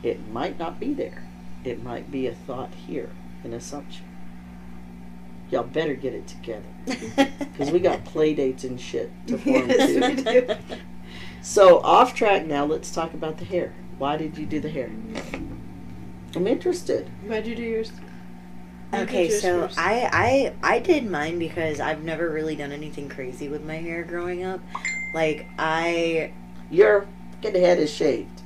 [0.03, 1.27] it might not be there.
[1.68, 3.10] It might be a thought here,
[3.44, 4.06] an assumption.
[5.52, 6.65] Y'all better get it together.
[7.57, 9.99] Because we got play dates and shit to form Yes, too.
[9.99, 10.56] we do.
[11.41, 13.73] So off track now, let's talk about the hair.
[13.98, 14.91] Why did you do the hair?
[16.35, 17.10] I'm interested.
[17.26, 17.91] Why'd you do yours?
[18.94, 19.80] Okay, so first.
[19.80, 20.10] I,
[20.61, 24.44] I I did mine because I've never really done anything crazy with my hair growing
[24.44, 24.60] up.
[25.14, 26.31] Like I
[26.69, 27.07] Your
[27.41, 28.41] fucking head is shaved.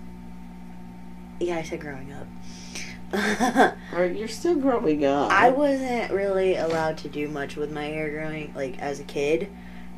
[1.40, 2.28] yeah, I said growing up.
[3.94, 5.32] Or you're still growing up.
[5.32, 9.50] I wasn't really allowed to do much with my hair growing like as a kid.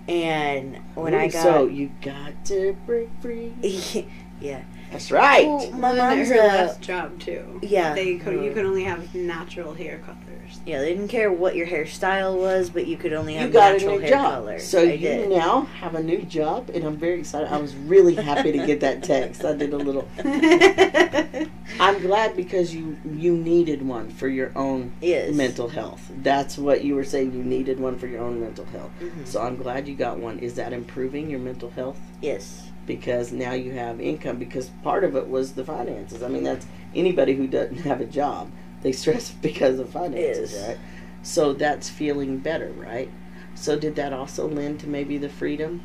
[0.07, 3.53] And when I got So you got to break free.
[4.41, 4.64] yeah.
[4.94, 5.45] That's right.
[5.48, 7.60] Well, my Well, and mom's her a, last job too.
[7.61, 7.94] yeah.
[7.94, 10.20] They could, you could only have natural hair colors.
[10.68, 13.72] Yeah, they didn't care what your hairstyle was, but you could only have you have
[13.72, 14.32] got a natural new hair job.
[14.34, 14.60] color.
[14.60, 15.30] So I you did.
[15.30, 17.52] now have a new job, and I'm very excited.
[17.52, 19.44] I was really happy to get that text.
[19.44, 20.07] I did a little.
[21.80, 25.34] I'm glad because you you needed one for your own yes.
[25.34, 26.11] mental health.
[26.22, 27.34] That's what you were saying.
[27.34, 28.91] You needed one for your own mental health.
[29.02, 29.26] Mhm.
[29.26, 30.40] So I'm glad you got one.
[30.40, 31.99] Is that improving your mental health?
[32.22, 32.70] Yes.
[32.85, 34.38] Because now you have income.
[34.38, 36.22] Because part of it was the finances.
[36.23, 36.65] I mean, that's
[36.95, 38.51] anybody who doesn't have a job.
[38.81, 40.68] They stress because of finances, Yes.
[40.68, 40.77] right?
[41.22, 43.10] So that's feeling better, right?
[43.55, 45.81] So did that also lend to maybe the freedom?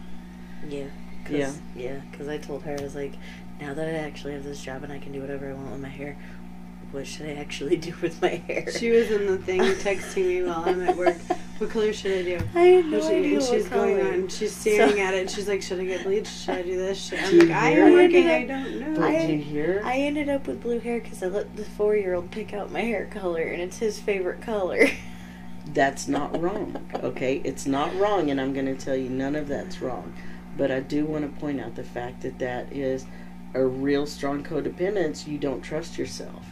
[0.68, 0.86] Yeah.
[1.24, 1.52] Cause, Yeah.
[1.76, 3.12] Yeah, because I told her, I was like,
[3.60, 5.80] now that I actually have this job and I can do whatever I want with
[5.80, 6.16] my hair,
[6.92, 8.70] what should I actually do with my hair?
[8.72, 11.16] She was in the thing texting me while I'm at work.
[11.58, 12.38] What color should I do?
[12.54, 14.12] I had And, no she, idea and she's what going color.
[14.12, 14.28] on.
[14.28, 15.30] She's staring So- at it.
[15.30, 16.32] She's like, "Should I get bleached?
[16.44, 17.18] Should I do this?" Should...
[17.18, 18.26] I'm Do like, I am working.
[18.28, 19.82] I I don't know." But I- do you hear?
[19.84, 22.70] I ended up with blue hair because I let the four year old pick out
[22.70, 24.86] my hair color, and it's his favorite color.
[25.74, 26.88] that's not wrong.
[26.94, 30.14] Okay, it's not wrong, and I'm going to tell you none of that's wrong.
[30.56, 33.04] But I do want to point out the fact that that is
[33.54, 35.26] a real strong codependence.
[35.26, 36.44] You don't trust yourself.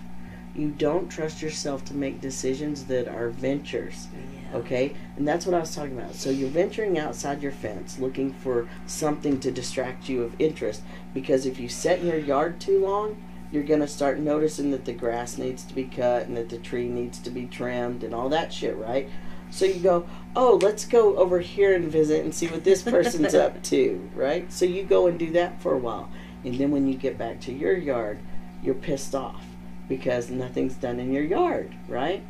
[0.57, 4.09] You don't trust yourself to make decisions that are ventures.
[4.15, 4.57] yeah.
[4.57, 6.15] Okay, and that's what I was talking about.
[6.15, 10.83] So you're venturing outside your fence, looking for something to distract you of interest.
[11.13, 13.23] Because if you sit in your yard too long,
[13.53, 16.89] you're gonna start noticing that the grass needs to be cut and that the tree
[16.89, 19.11] needs to be trimmed and all that shit, right?
[19.51, 23.35] So you go, oh, let's go over here and visit and see what this person's
[23.35, 24.51] up to, right?
[24.51, 26.11] So you go and do that for a while,
[26.45, 28.21] and then when you get back to your yard,
[28.63, 29.45] you're pissed off
[29.89, 32.23] because nothing's done in your yard, right?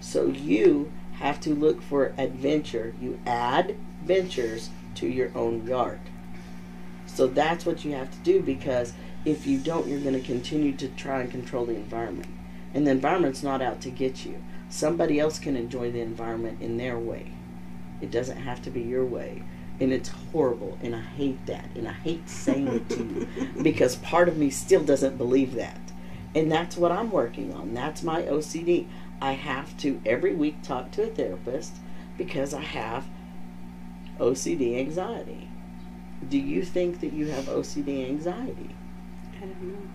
[0.00, 2.94] So you have to look for adventure.
[3.00, 6.00] You add ventures to your own yard.
[7.06, 8.92] So that's what you have to do because
[9.24, 12.30] if you don't, you're going to continue to try and control the environment.
[12.74, 14.42] And the environment's not out to get you.
[14.68, 17.32] Somebody else can enjoy the environment in their way.
[18.00, 19.42] It doesn't have to be your way.
[19.80, 20.78] And it's horrible.
[20.82, 21.70] And I hate that.
[21.74, 23.28] And I hate saying it to you
[23.62, 25.80] because part of me still doesn't believe that.
[26.34, 27.74] And that's what I'm working on.
[27.74, 28.86] That's my OCD.
[29.20, 31.76] I have to every week talk to a therapist
[32.16, 33.06] because I have
[34.18, 35.48] OCD anxiety.
[36.28, 38.74] Do you think that you have OCD anxiety?
[39.36, 39.88] I don't know.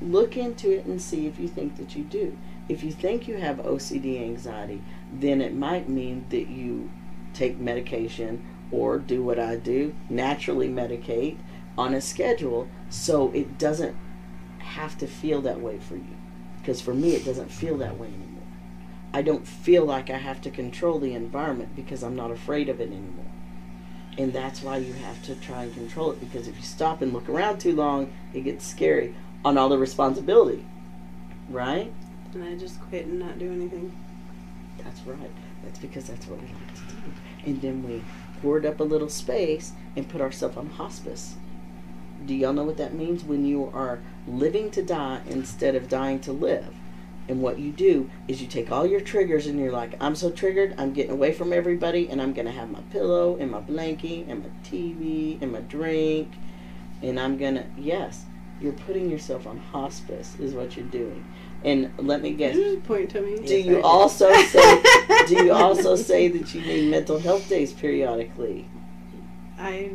[0.00, 2.36] Look into it and see if you think that you do.
[2.68, 6.90] If you think you have OCD anxiety, then it might mean that you
[7.32, 11.36] take medication or do what I do, naturally medicate
[11.76, 13.96] on a schedule so it doesn't
[14.74, 16.16] have to feel that way for you.
[16.60, 18.42] Because for me, it doesn't feel that way anymore.
[19.12, 22.80] I don't feel like I have to control the environment because I'm not afraid of
[22.80, 23.30] it anymore.
[24.18, 27.12] And that's why you have to try and control it because if you stop and
[27.12, 29.14] look around too long, it gets scary
[29.44, 30.64] on all the responsibility.
[31.48, 31.92] Right?
[32.32, 33.96] And I just quit and not do anything.
[34.82, 35.30] That's right.
[35.62, 37.02] That's because that's what we like to do.
[37.46, 38.02] And then we
[38.42, 41.36] hoard up a little space and put ourselves on hospice.
[42.24, 43.24] Do y'all know what that means?
[43.24, 46.74] When you are living to die instead of dying to live.
[47.26, 50.30] And what you do is you take all your triggers and you're like, I'm so
[50.30, 53.60] triggered, I'm getting away from everybody, and I'm going to have my pillow and my
[53.60, 56.28] blankie and my TV and my drink.
[57.02, 58.24] And I'm going to, yes,
[58.60, 61.24] you're putting yourself on hospice, is what you're doing.
[61.64, 63.36] And let me guess, point to me.
[63.46, 63.82] do Yes, I you do.
[63.82, 64.82] also say
[65.26, 68.68] do you also say that you need mental health days periodically?
[69.58, 69.92] I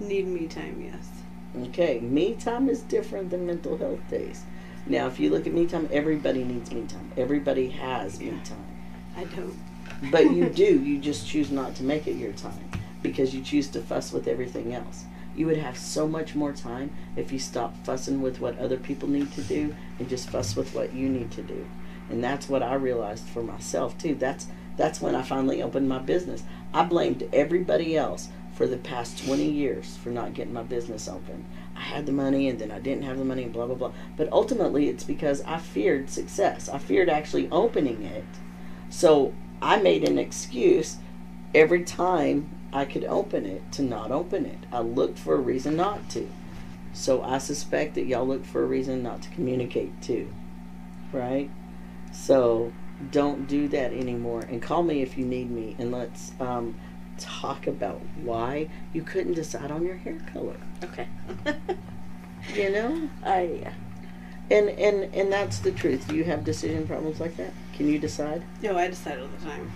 [0.00, 1.08] need me time, yes.
[1.56, 4.44] Okay, me time is different than mental health days.
[4.86, 7.10] Now, if you look at me time, everybody needs me time.
[7.16, 8.66] Everybody has me time.
[9.16, 9.58] I don't.
[10.10, 12.70] But you do, you just choose not to make it your time
[13.02, 15.04] because you choose to fuss with everything else.
[15.36, 19.08] You would have so much more time if you stopped fussing with what other people
[19.08, 21.66] need to do and just fuss with what you need to do.
[22.10, 24.14] And that's what I realized for myself too.
[24.14, 24.46] That's
[24.76, 26.44] that's when I finally opened my business.
[26.72, 28.28] I blamed everybody else
[28.58, 31.46] for the past 20 years for not getting my business open.
[31.76, 33.92] I had the money and then I didn't have the money and blah blah blah.
[34.16, 36.68] But ultimately it's because I feared success.
[36.68, 38.24] I feared actually opening it.
[38.90, 39.32] So
[39.62, 40.96] I made an excuse
[41.54, 44.58] every time I could open it to not open it.
[44.72, 46.28] I looked for a reason not to.
[46.92, 50.34] So I suspect that y'all look for a reason not to communicate too.
[51.12, 51.48] Right?
[52.12, 52.72] So
[53.12, 54.40] don't do that anymore.
[54.40, 56.74] And call me if you need me and let's um,
[57.18, 60.56] talk about why you couldn't decide on your hair color.
[60.84, 61.08] Okay.
[62.54, 63.10] You know?
[63.24, 63.72] I
[64.50, 66.06] And and and that's the truth.
[66.08, 67.52] Do you have decision problems like that?
[67.74, 68.42] Can you decide?
[68.62, 69.70] No, I decide all the time.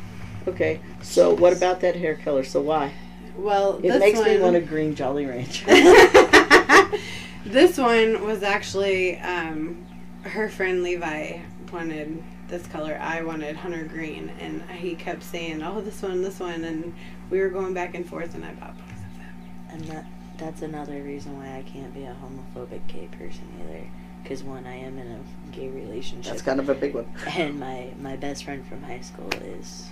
[0.48, 0.80] Okay.
[1.02, 2.44] So what about that hair color?
[2.44, 2.92] So why?
[3.36, 5.66] Well, It this makes one, me want a green Jolly Rancher.
[7.46, 9.84] this one was actually um,
[10.22, 11.38] her friend Levi
[11.72, 12.98] wanted this color.
[13.00, 16.94] I wanted hunter green, and he kept saying, "Oh, this one, this one," and
[17.32, 19.34] we were going back and forth, and I bought both of them.
[19.70, 20.04] and that
[20.36, 23.88] that's another reason why I can't be a homophobic gay person either.
[24.22, 25.20] Because one, I am in a
[25.56, 27.06] gay relationship, That's kind of a big one.
[27.36, 29.86] and my my best friend from high school is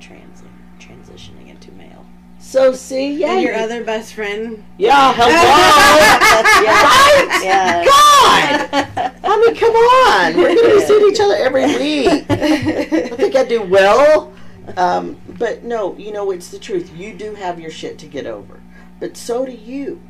[0.00, 0.42] trans
[0.78, 2.06] transitioning into male.
[2.38, 5.32] So see, yeah, and your you- other best friend, yeah, hello,
[7.42, 7.84] Yeah.
[7.84, 12.26] God, I mean, come on, we're gonna be seeing each other every week.
[12.30, 14.32] I think I do well.
[14.76, 16.92] Um, but no, you know, it's the truth.
[16.96, 18.60] You do have your shit to get over,
[18.98, 20.02] but so do you.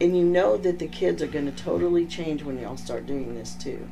[0.00, 3.34] And you know that the kids are going to totally change when y'all start doing
[3.34, 3.86] this too.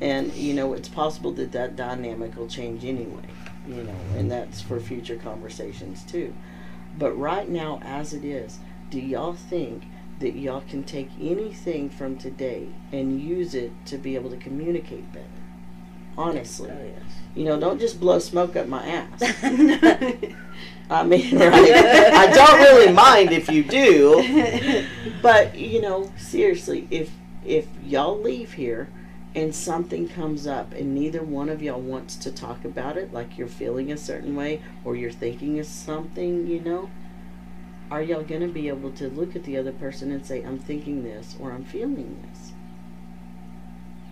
[0.00, 3.22] And, you know, it's possible that that dynamic will change anyway,
[3.68, 6.34] you know, and that's for future conversations too.
[6.98, 8.58] But right now, as it is,
[8.90, 9.84] do y'all think
[10.18, 15.12] that y'all can take anything from today and use it to be able to communicate
[15.12, 15.43] better?
[16.16, 16.70] Honestly.
[16.70, 16.92] Oh
[17.34, 19.22] You know, don't just blow smoke up my ass.
[20.90, 21.72] I mean, right?
[22.12, 24.86] I don't really mind if you do,
[25.22, 27.10] but you know, seriously, if
[27.44, 28.88] if y'all leave here
[29.34, 33.36] and something comes up and neither one of y'all wants to talk about it, like
[33.36, 36.90] you're feeling a certain way or you're thinking of something, you know,
[37.90, 41.02] are y'all gonna be able to look at the other person and say, "I'm thinking
[41.02, 42.53] this" or "I'm feeling this"?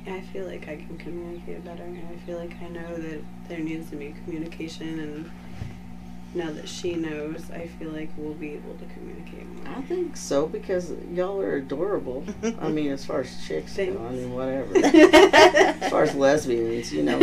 [0.07, 1.85] I feel like I can communicate better.
[1.85, 5.31] I feel like I know that there needs to be communication, and
[6.35, 9.77] now that she knows, I feel like we'll be able to communicate more.
[9.77, 12.25] I think so because y'all are adorable.
[12.61, 14.77] I mean, as far as chicks go, I mean, whatever.
[14.77, 17.19] as far as lesbians, you know.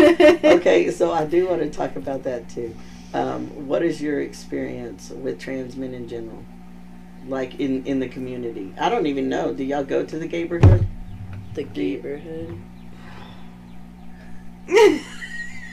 [0.60, 2.76] Okay, so I do want to talk about that too.
[3.14, 6.44] Um, what is your experience with trans men in general?
[7.28, 8.74] Like in, in the community?
[8.80, 9.54] I don't even know.
[9.54, 10.88] Do y'all go to the neighborhood?
[11.54, 12.60] the neighborhood.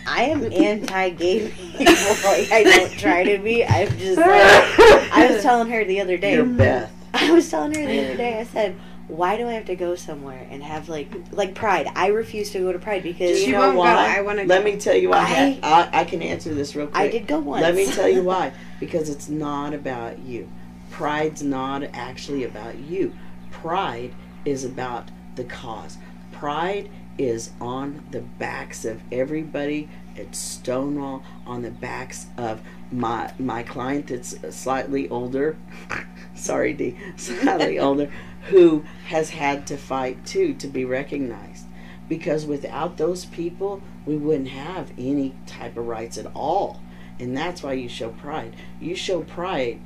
[0.08, 1.84] I am anti-gay people.
[1.84, 3.64] Like, I don't try to be.
[3.64, 6.34] I'm just like I was telling her the other day.
[6.34, 6.56] You're mm-hmm.
[6.56, 6.92] Beth.
[7.12, 8.38] I was telling her the other day.
[8.38, 8.76] I said,
[9.08, 11.88] "Why do I have to go somewhere and have like like Pride?
[11.96, 13.78] I refuse to go to Pride because She you know won't go.
[13.80, 14.16] why?
[14.16, 14.64] I wanna Let go.
[14.64, 15.58] me tell you why.
[15.62, 16.96] I- I, I can answer this real quick.
[16.96, 17.62] I did go once.
[17.62, 18.52] Let me tell you why.
[18.78, 20.48] Because it's not about you.
[20.90, 23.12] Pride's not actually about you.
[23.50, 24.12] Pride
[24.44, 25.98] is about the cause.
[26.32, 32.60] Pride is on the backs of everybody at Stonewall, on the backs of
[32.92, 35.56] my my client that's slightly older.
[36.34, 38.10] Sorry, D, slightly older,
[38.48, 41.64] who has had to fight too to be recognized.
[42.08, 46.80] because without those people, we wouldn't have any type of rights at all.
[47.18, 48.54] And that's why you show pride.
[48.80, 49.80] You show pride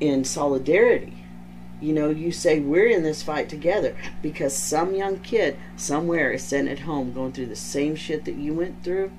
[0.00, 1.19] in solidarity.
[1.80, 6.42] You know, you say, We're in this fight together because some young kid somewhere is
[6.42, 9.12] sitting at home going through the same shit that you went through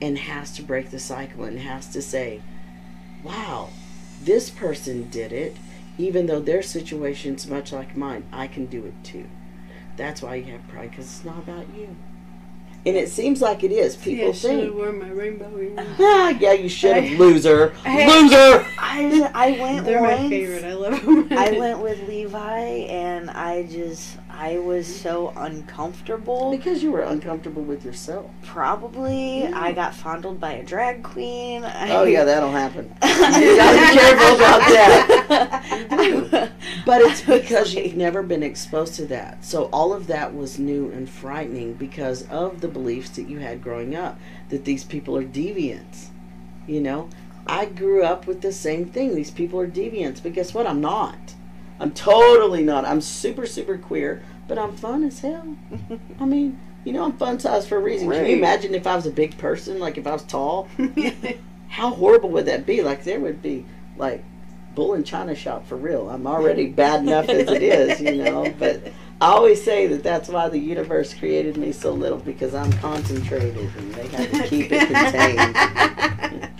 [0.00, 2.42] and has to break the cycle and has to say,
[3.22, 3.70] Wow,
[4.22, 5.56] this person did it.
[5.98, 9.26] Even though their situation's much like mine, I can do it too.
[9.96, 11.96] That's why you have pride because it's not about you.
[12.86, 13.96] And it seems like it is.
[13.96, 15.80] People should have think, worn my rainbow earrings.
[15.98, 18.66] ah, yeah, you should have, loser, I- loser.
[18.78, 20.64] I I went They're my favorite.
[20.64, 21.28] I love them.
[21.32, 22.58] I went with Levi,
[22.88, 26.52] and I just I was so uncomfortable.
[26.52, 28.30] Because you were uncomfortable with yourself.
[28.44, 31.64] Probably I got fondled by a drag queen.
[31.64, 32.84] Oh yeah, that'll happen.
[33.02, 35.15] you gotta be careful about that.
[36.86, 39.44] But it's because like- you've never been exposed to that.
[39.44, 43.62] So all of that was new and frightening because of the beliefs that you had
[43.62, 44.18] growing up
[44.50, 46.06] that these people are deviants.
[46.66, 47.08] You know,
[47.46, 49.14] I grew up with the same thing.
[49.14, 50.66] These people are deviants, but guess what?
[50.66, 51.34] I'm not.
[51.80, 52.84] I'm totally not.
[52.84, 55.56] I'm super super queer, but I'm fun as hell.
[56.20, 58.10] I mean, you know, I'm fun size for a reason.
[58.10, 60.68] Can you imagine if I was a big person, like if I was tall?
[61.68, 62.80] How horrible would that be?
[62.80, 63.66] Like there would be
[63.96, 64.24] like
[64.76, 66.08] bull in china shop for real.
[66.08, 68.54] I'm already bad enough as it is, you know.
[68.56, 72.72] But I always say that that's why the universe created me so little because I'm
[72.74, 76.50] concentrated and they had to keep it contained.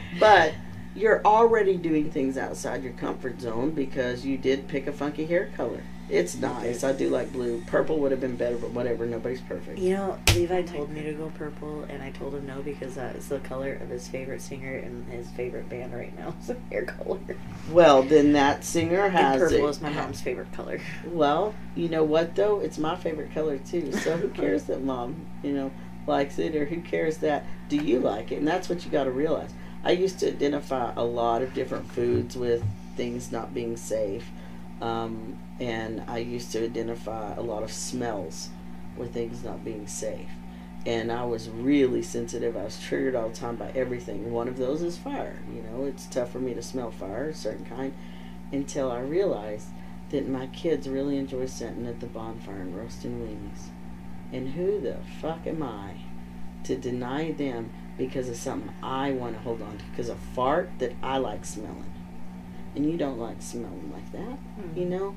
[0.18, 0.54] but
[0.96, 5.52] you're already doing things outside your comfort zone because you did pick a funky hair
[5.56, 5.82] color.
[6.10, 6.82] It's nice.
[6.82, 7.62] I do like blue.
[7.66, 9.06] Purple would have been better, but whatever.
[9.06, 9.78] Nobody's perfect.
[9.78, 13.14] You know, Levi told me to go purple, and I told him no because that
[13.14, 16.34] is the color of his favorite singer and his favorite band right now.
[16.42, 17.20] So hair color.
[17.70, 20.80] Well, then that singer And has purple it- is my mom's favorite color.
[21.06, 22.60] Well, you know what though?
[22.60, 23.92] It's my favorite color too.
[23.92, 25.70] So who cares that mom, you know,
[26.06, 28.36] likes it or who cares that do you like it?
[28.36, 29.50] And that's what you got to realize.
[29.84, 32.64] I used to identify a lot of different foods with
[32.96, 34.26] things not being safe.
[34.82, 38.48] Um, and I used to identify a lot of smells
[38.96, 40.30] with things not being safe.
[40.86, 42.56] And I was really sensitive.
[42.56, 44.32] I was triggered all the time by everything.
[44.32, 45.38] One of those is fire.
[45.54, 47.92] You know, it's tough for me to smell fire, a certain kind,
[48.50, 49.68] until I realized
[50.08, 53.68] that my kids really enjoy sitting at the bonfire and roasting weenies.
[54.32, 55.96] And who the fuck am I
[56.64, 59.84] to deny them because of something I want to hold on to?
[59.90, 61.92] Because a fart that I like smelling.
[62.74, 64.38] And you don't like smelling like that.
[64.74, 64.88] You mm-hmm.
[64.88, 65.16] know?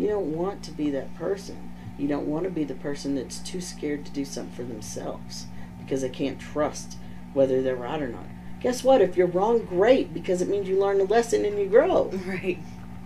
[0.00, 1.70] You don't want to be that person.
[1.98, 5.46] You don't want to be the person that's too scared to do something for themselves
[5.78, 6.96] because they can't trust
[7.34, 8.24] whether they're right or not.
[8.62, 9.02] Guess what?
[9.02, 12.58] If you're wrong, great, because it means you learn a lesson and you grow Right.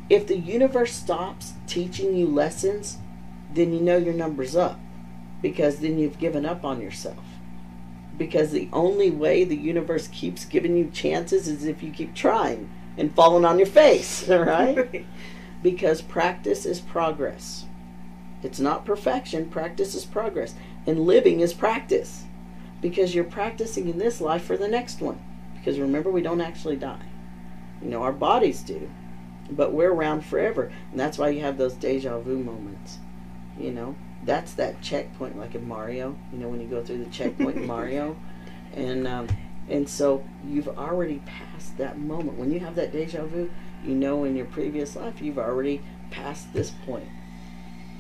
[0.09, 2.99] if the universe stops teaching you lessons,
[3.53, 4.79] then you know your number's up
[5.43, 7.25] because then you've given up on yourself.
[8.17, 12.71] Because the only way the universe keeps giving you chances is if you keep trying
[12.97, 15.05] and falling on your face, all right?
[15.65, 17.65] Because practice is progress.
[18.43, 20.55] It's not perfection, practice is progress.
[20.87, 22.25] And living is practice
[22.83, 25.19] because you're practicing in this life for the next one.
[25.55, 27.07] Because remember, we don't actually die.
[27.81, 28.91] You know, our bodies do,
[29.51, 30.71] but we're around forever.
[30.91, 32.99] And that's why you have those deja vu moments.
[33.59, 36.15] You know, that's that checkpoint, like in Mario.
[36.31, 38.17] You know, when you go through the checkpoint in Mario.
[38.77, 39.29] And, um,
[39.69, 42.39] and so you've already passed that moment.
[42.39, 43.49] When you have that deja vu,
[43.85, 45.81] you know in your previous life you've already
[46.11, 47.09] passed this point.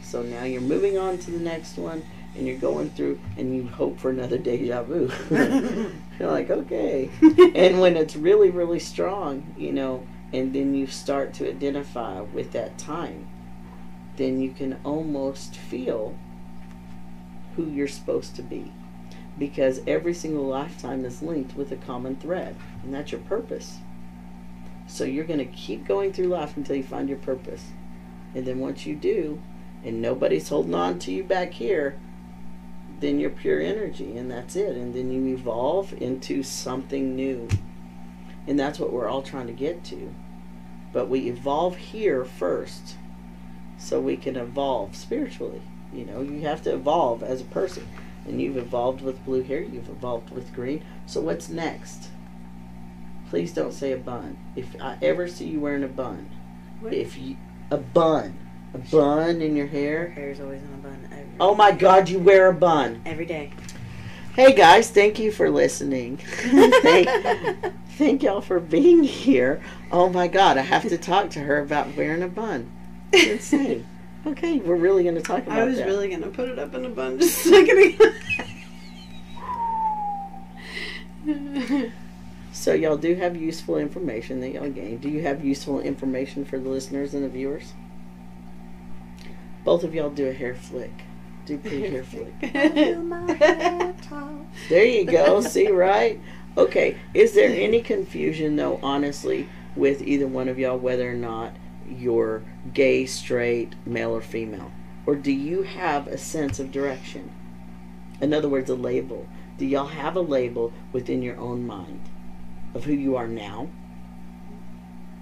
[0.02, 2.04] So now you're moving on to the next one
[2.36, 5.10] and you're going through and you hope for another deja vu.
[6.18, 7.10] you're like, okay.
[7.54, 12.52] and when it's really, really strong, you know, and then you start to identify with
[12.52, 13.28] that time,
[14.16, 16.16] then you can almost feel
[17.56, 18.72] who you're supposed to be.
[19.38, 23.78] Because every single lifetime is linked with a common thread, and that's your purpose.
[24.86, 27.64] So you're going to keep going through life until you find your purpose.
[28.34, 29.40] And then once you do,
[29.84, 31.98] and nobody's holding on to you back here,
[33.00, 34.76] then you're pure energy, and that's it.
[34.76, 37.48] And then you evolve into something new.
[38.46, 40.14] And that's what we're all trying to get to.
[40.92, 42.96] But we evolve here first
[43.78, 45.62] so we can evolve spiritually.
[45.92, 47.86] You know, you have to evolve as a person.
[48.26, 50.84] And you've evolved with blue hair, you've evolved with green.
[51.04, 52.08] So what's next?
[53.34, 54.36] Please don't say a bun.
[54.54, 56.30] If I ever see you wearing a bun,
[56.78, 56.94] What?
[56.94, 57.36] if you
[57.68, 58.38] a bun,
[58.72, 60.08] a bun in your Her hair.
[60.10, 61.08] hair's always in a bun.
[61.10, 63.02] Every, Oh my God, you wear a bun.
[63.04, 63.50] Every day.
[64.36, 66.18] Hey guys, thank you for listening.
[66.82, 67.08] thank,
[67.98, 69.60] thank y'all for being here.
[69.90, 72.70] Oh my God, I have to talk to her about wearing a bun.
[73.12, 73.84] It's insane.
[74.28, 75.62] Okay, we're really going to talk about it.
[75.62, 75.86] I was that.
[75.88, 77.78] really gonna put it up in a bun just a second
[81.26, 81.90] ago.
[82.54, 84.98] So y'all do have useful information that y'all gain.
[84.98, 87.72] Do you have useful information for the listeners and the viewers?
[89.64, 90.92] Both of y'all do a hair flick.
[91.46, 92.40] Do pretty hair flick.
[94.68, 95.40] There you go.
[95.40, 96.20] See, right?
[96.56, 96.96] Okay.
[97.12, 101.56] Is there any confusion, though, honestly, with either one of y'all whether or not
[101.90, 104.70] you're gay, straight, male, or female?
[105.06, 107.32] Or do you have a sense of direction?
[108.20, 109.26] In other words, a label.
[109.58, 112.10] Do y'all have a label within your own mind
[112.74, 113.68] of who you are now?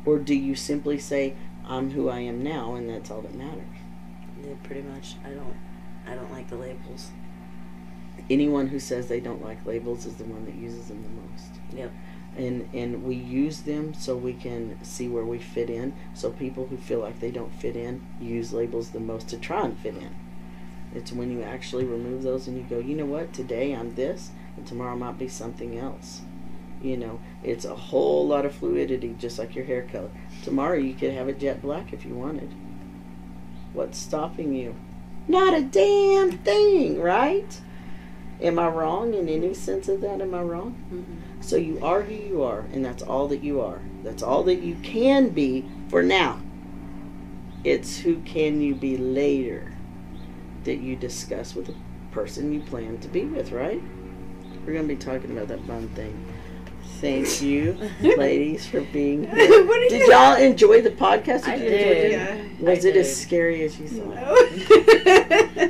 [0.05, 1.35] Or do you simply say,
[1.67, 3.63] I'm who I am now, and that's all that matters?
[4.43, 5.15] Yeah, pretty much.
[5.25, 5.57] I don't.
[6.07, 7.11] I don't like the labels.
[8.31, 11.61] anyone who says they don't like labels is the one that uses them the most.
[11.73, 11.93] Yep.
[12.37, 15.95] And and we use them so we can see where we fit in.
[16.15, 19.65] So people who feel like they don't fit in use labels the most to try
[19.65, 20.15] and fit in.
[20.95, 24.31] It's when you actually remove those and you go, you know what, today I'm this
[24.57, 26.23] and tomorrow might be something else.
[26.83, 30.11] You know, it's a whole lot of fluidity, just like your hair color.
[30.43, 32.53] Tomorrow you could have it jet black if you wanted.
[33.73, 34.75] What's stopping you?
[35.29, 37.61] Not a damn thing, right?
[38.41, 40.21] Am I wrong in any sense of that?
[40.21, 40.75] Am I wrong?
[40.93, 41.45] Mm-mm.
[41.45, 43.81] So you are who you are, and that's all that you are.
[44.03, 46.41] That's all that you can be for now.
[47.63, 49.73] It's who can you be later
[50.65, 51.75] that you discuss with the
[52.11, 53.81] person you plan to be with, right?
[54.67, 56.32] We're going to be talking about that fun thing.
[57.03, 59.67] Thank you, ladies, for being here.
[59.89, 61.49] Did y'all enjoy the podcast?
[61.49, 62.13] I did.
[62.13, 62.37] Yeah.
[62.61, 64.15] Was I it as scary as you thought?
[64.15, 64.37] No.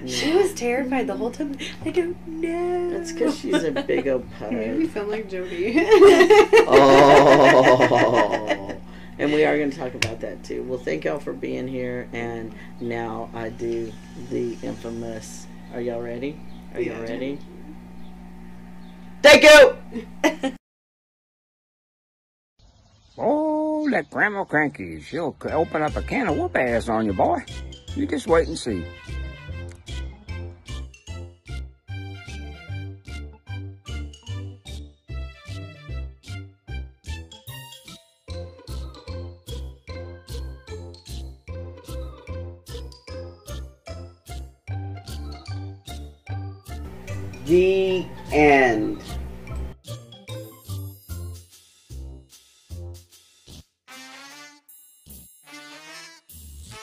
[0.06, 1.56] She was terrified the whole time.
[1.84, 2.90] I don't know.
[2.90, 5.74] That's because she's a big old You made me sound like Jody.
[6.68, 8.76] Oh,
[9.18, 10.64] and we are going to talk about that too.
[10.64, 12.08] Well, thank y'all for being here.
[12.12, 13.92] And now I do
[14.30, 15.46] the infamous.
[15.72, 16.38] Are y'all ready?
[16.74, 17.38] Are y'all ready?
[19.22, 20.52] Thank you.
[23.18, 25.00] Oh, that Grandma Cranky.
[25.02, 27.44] She'll open up a can of whoop ass on you, boy.
[27.94, 28.84] You just wait and see.
[47.44, 49.01] The end.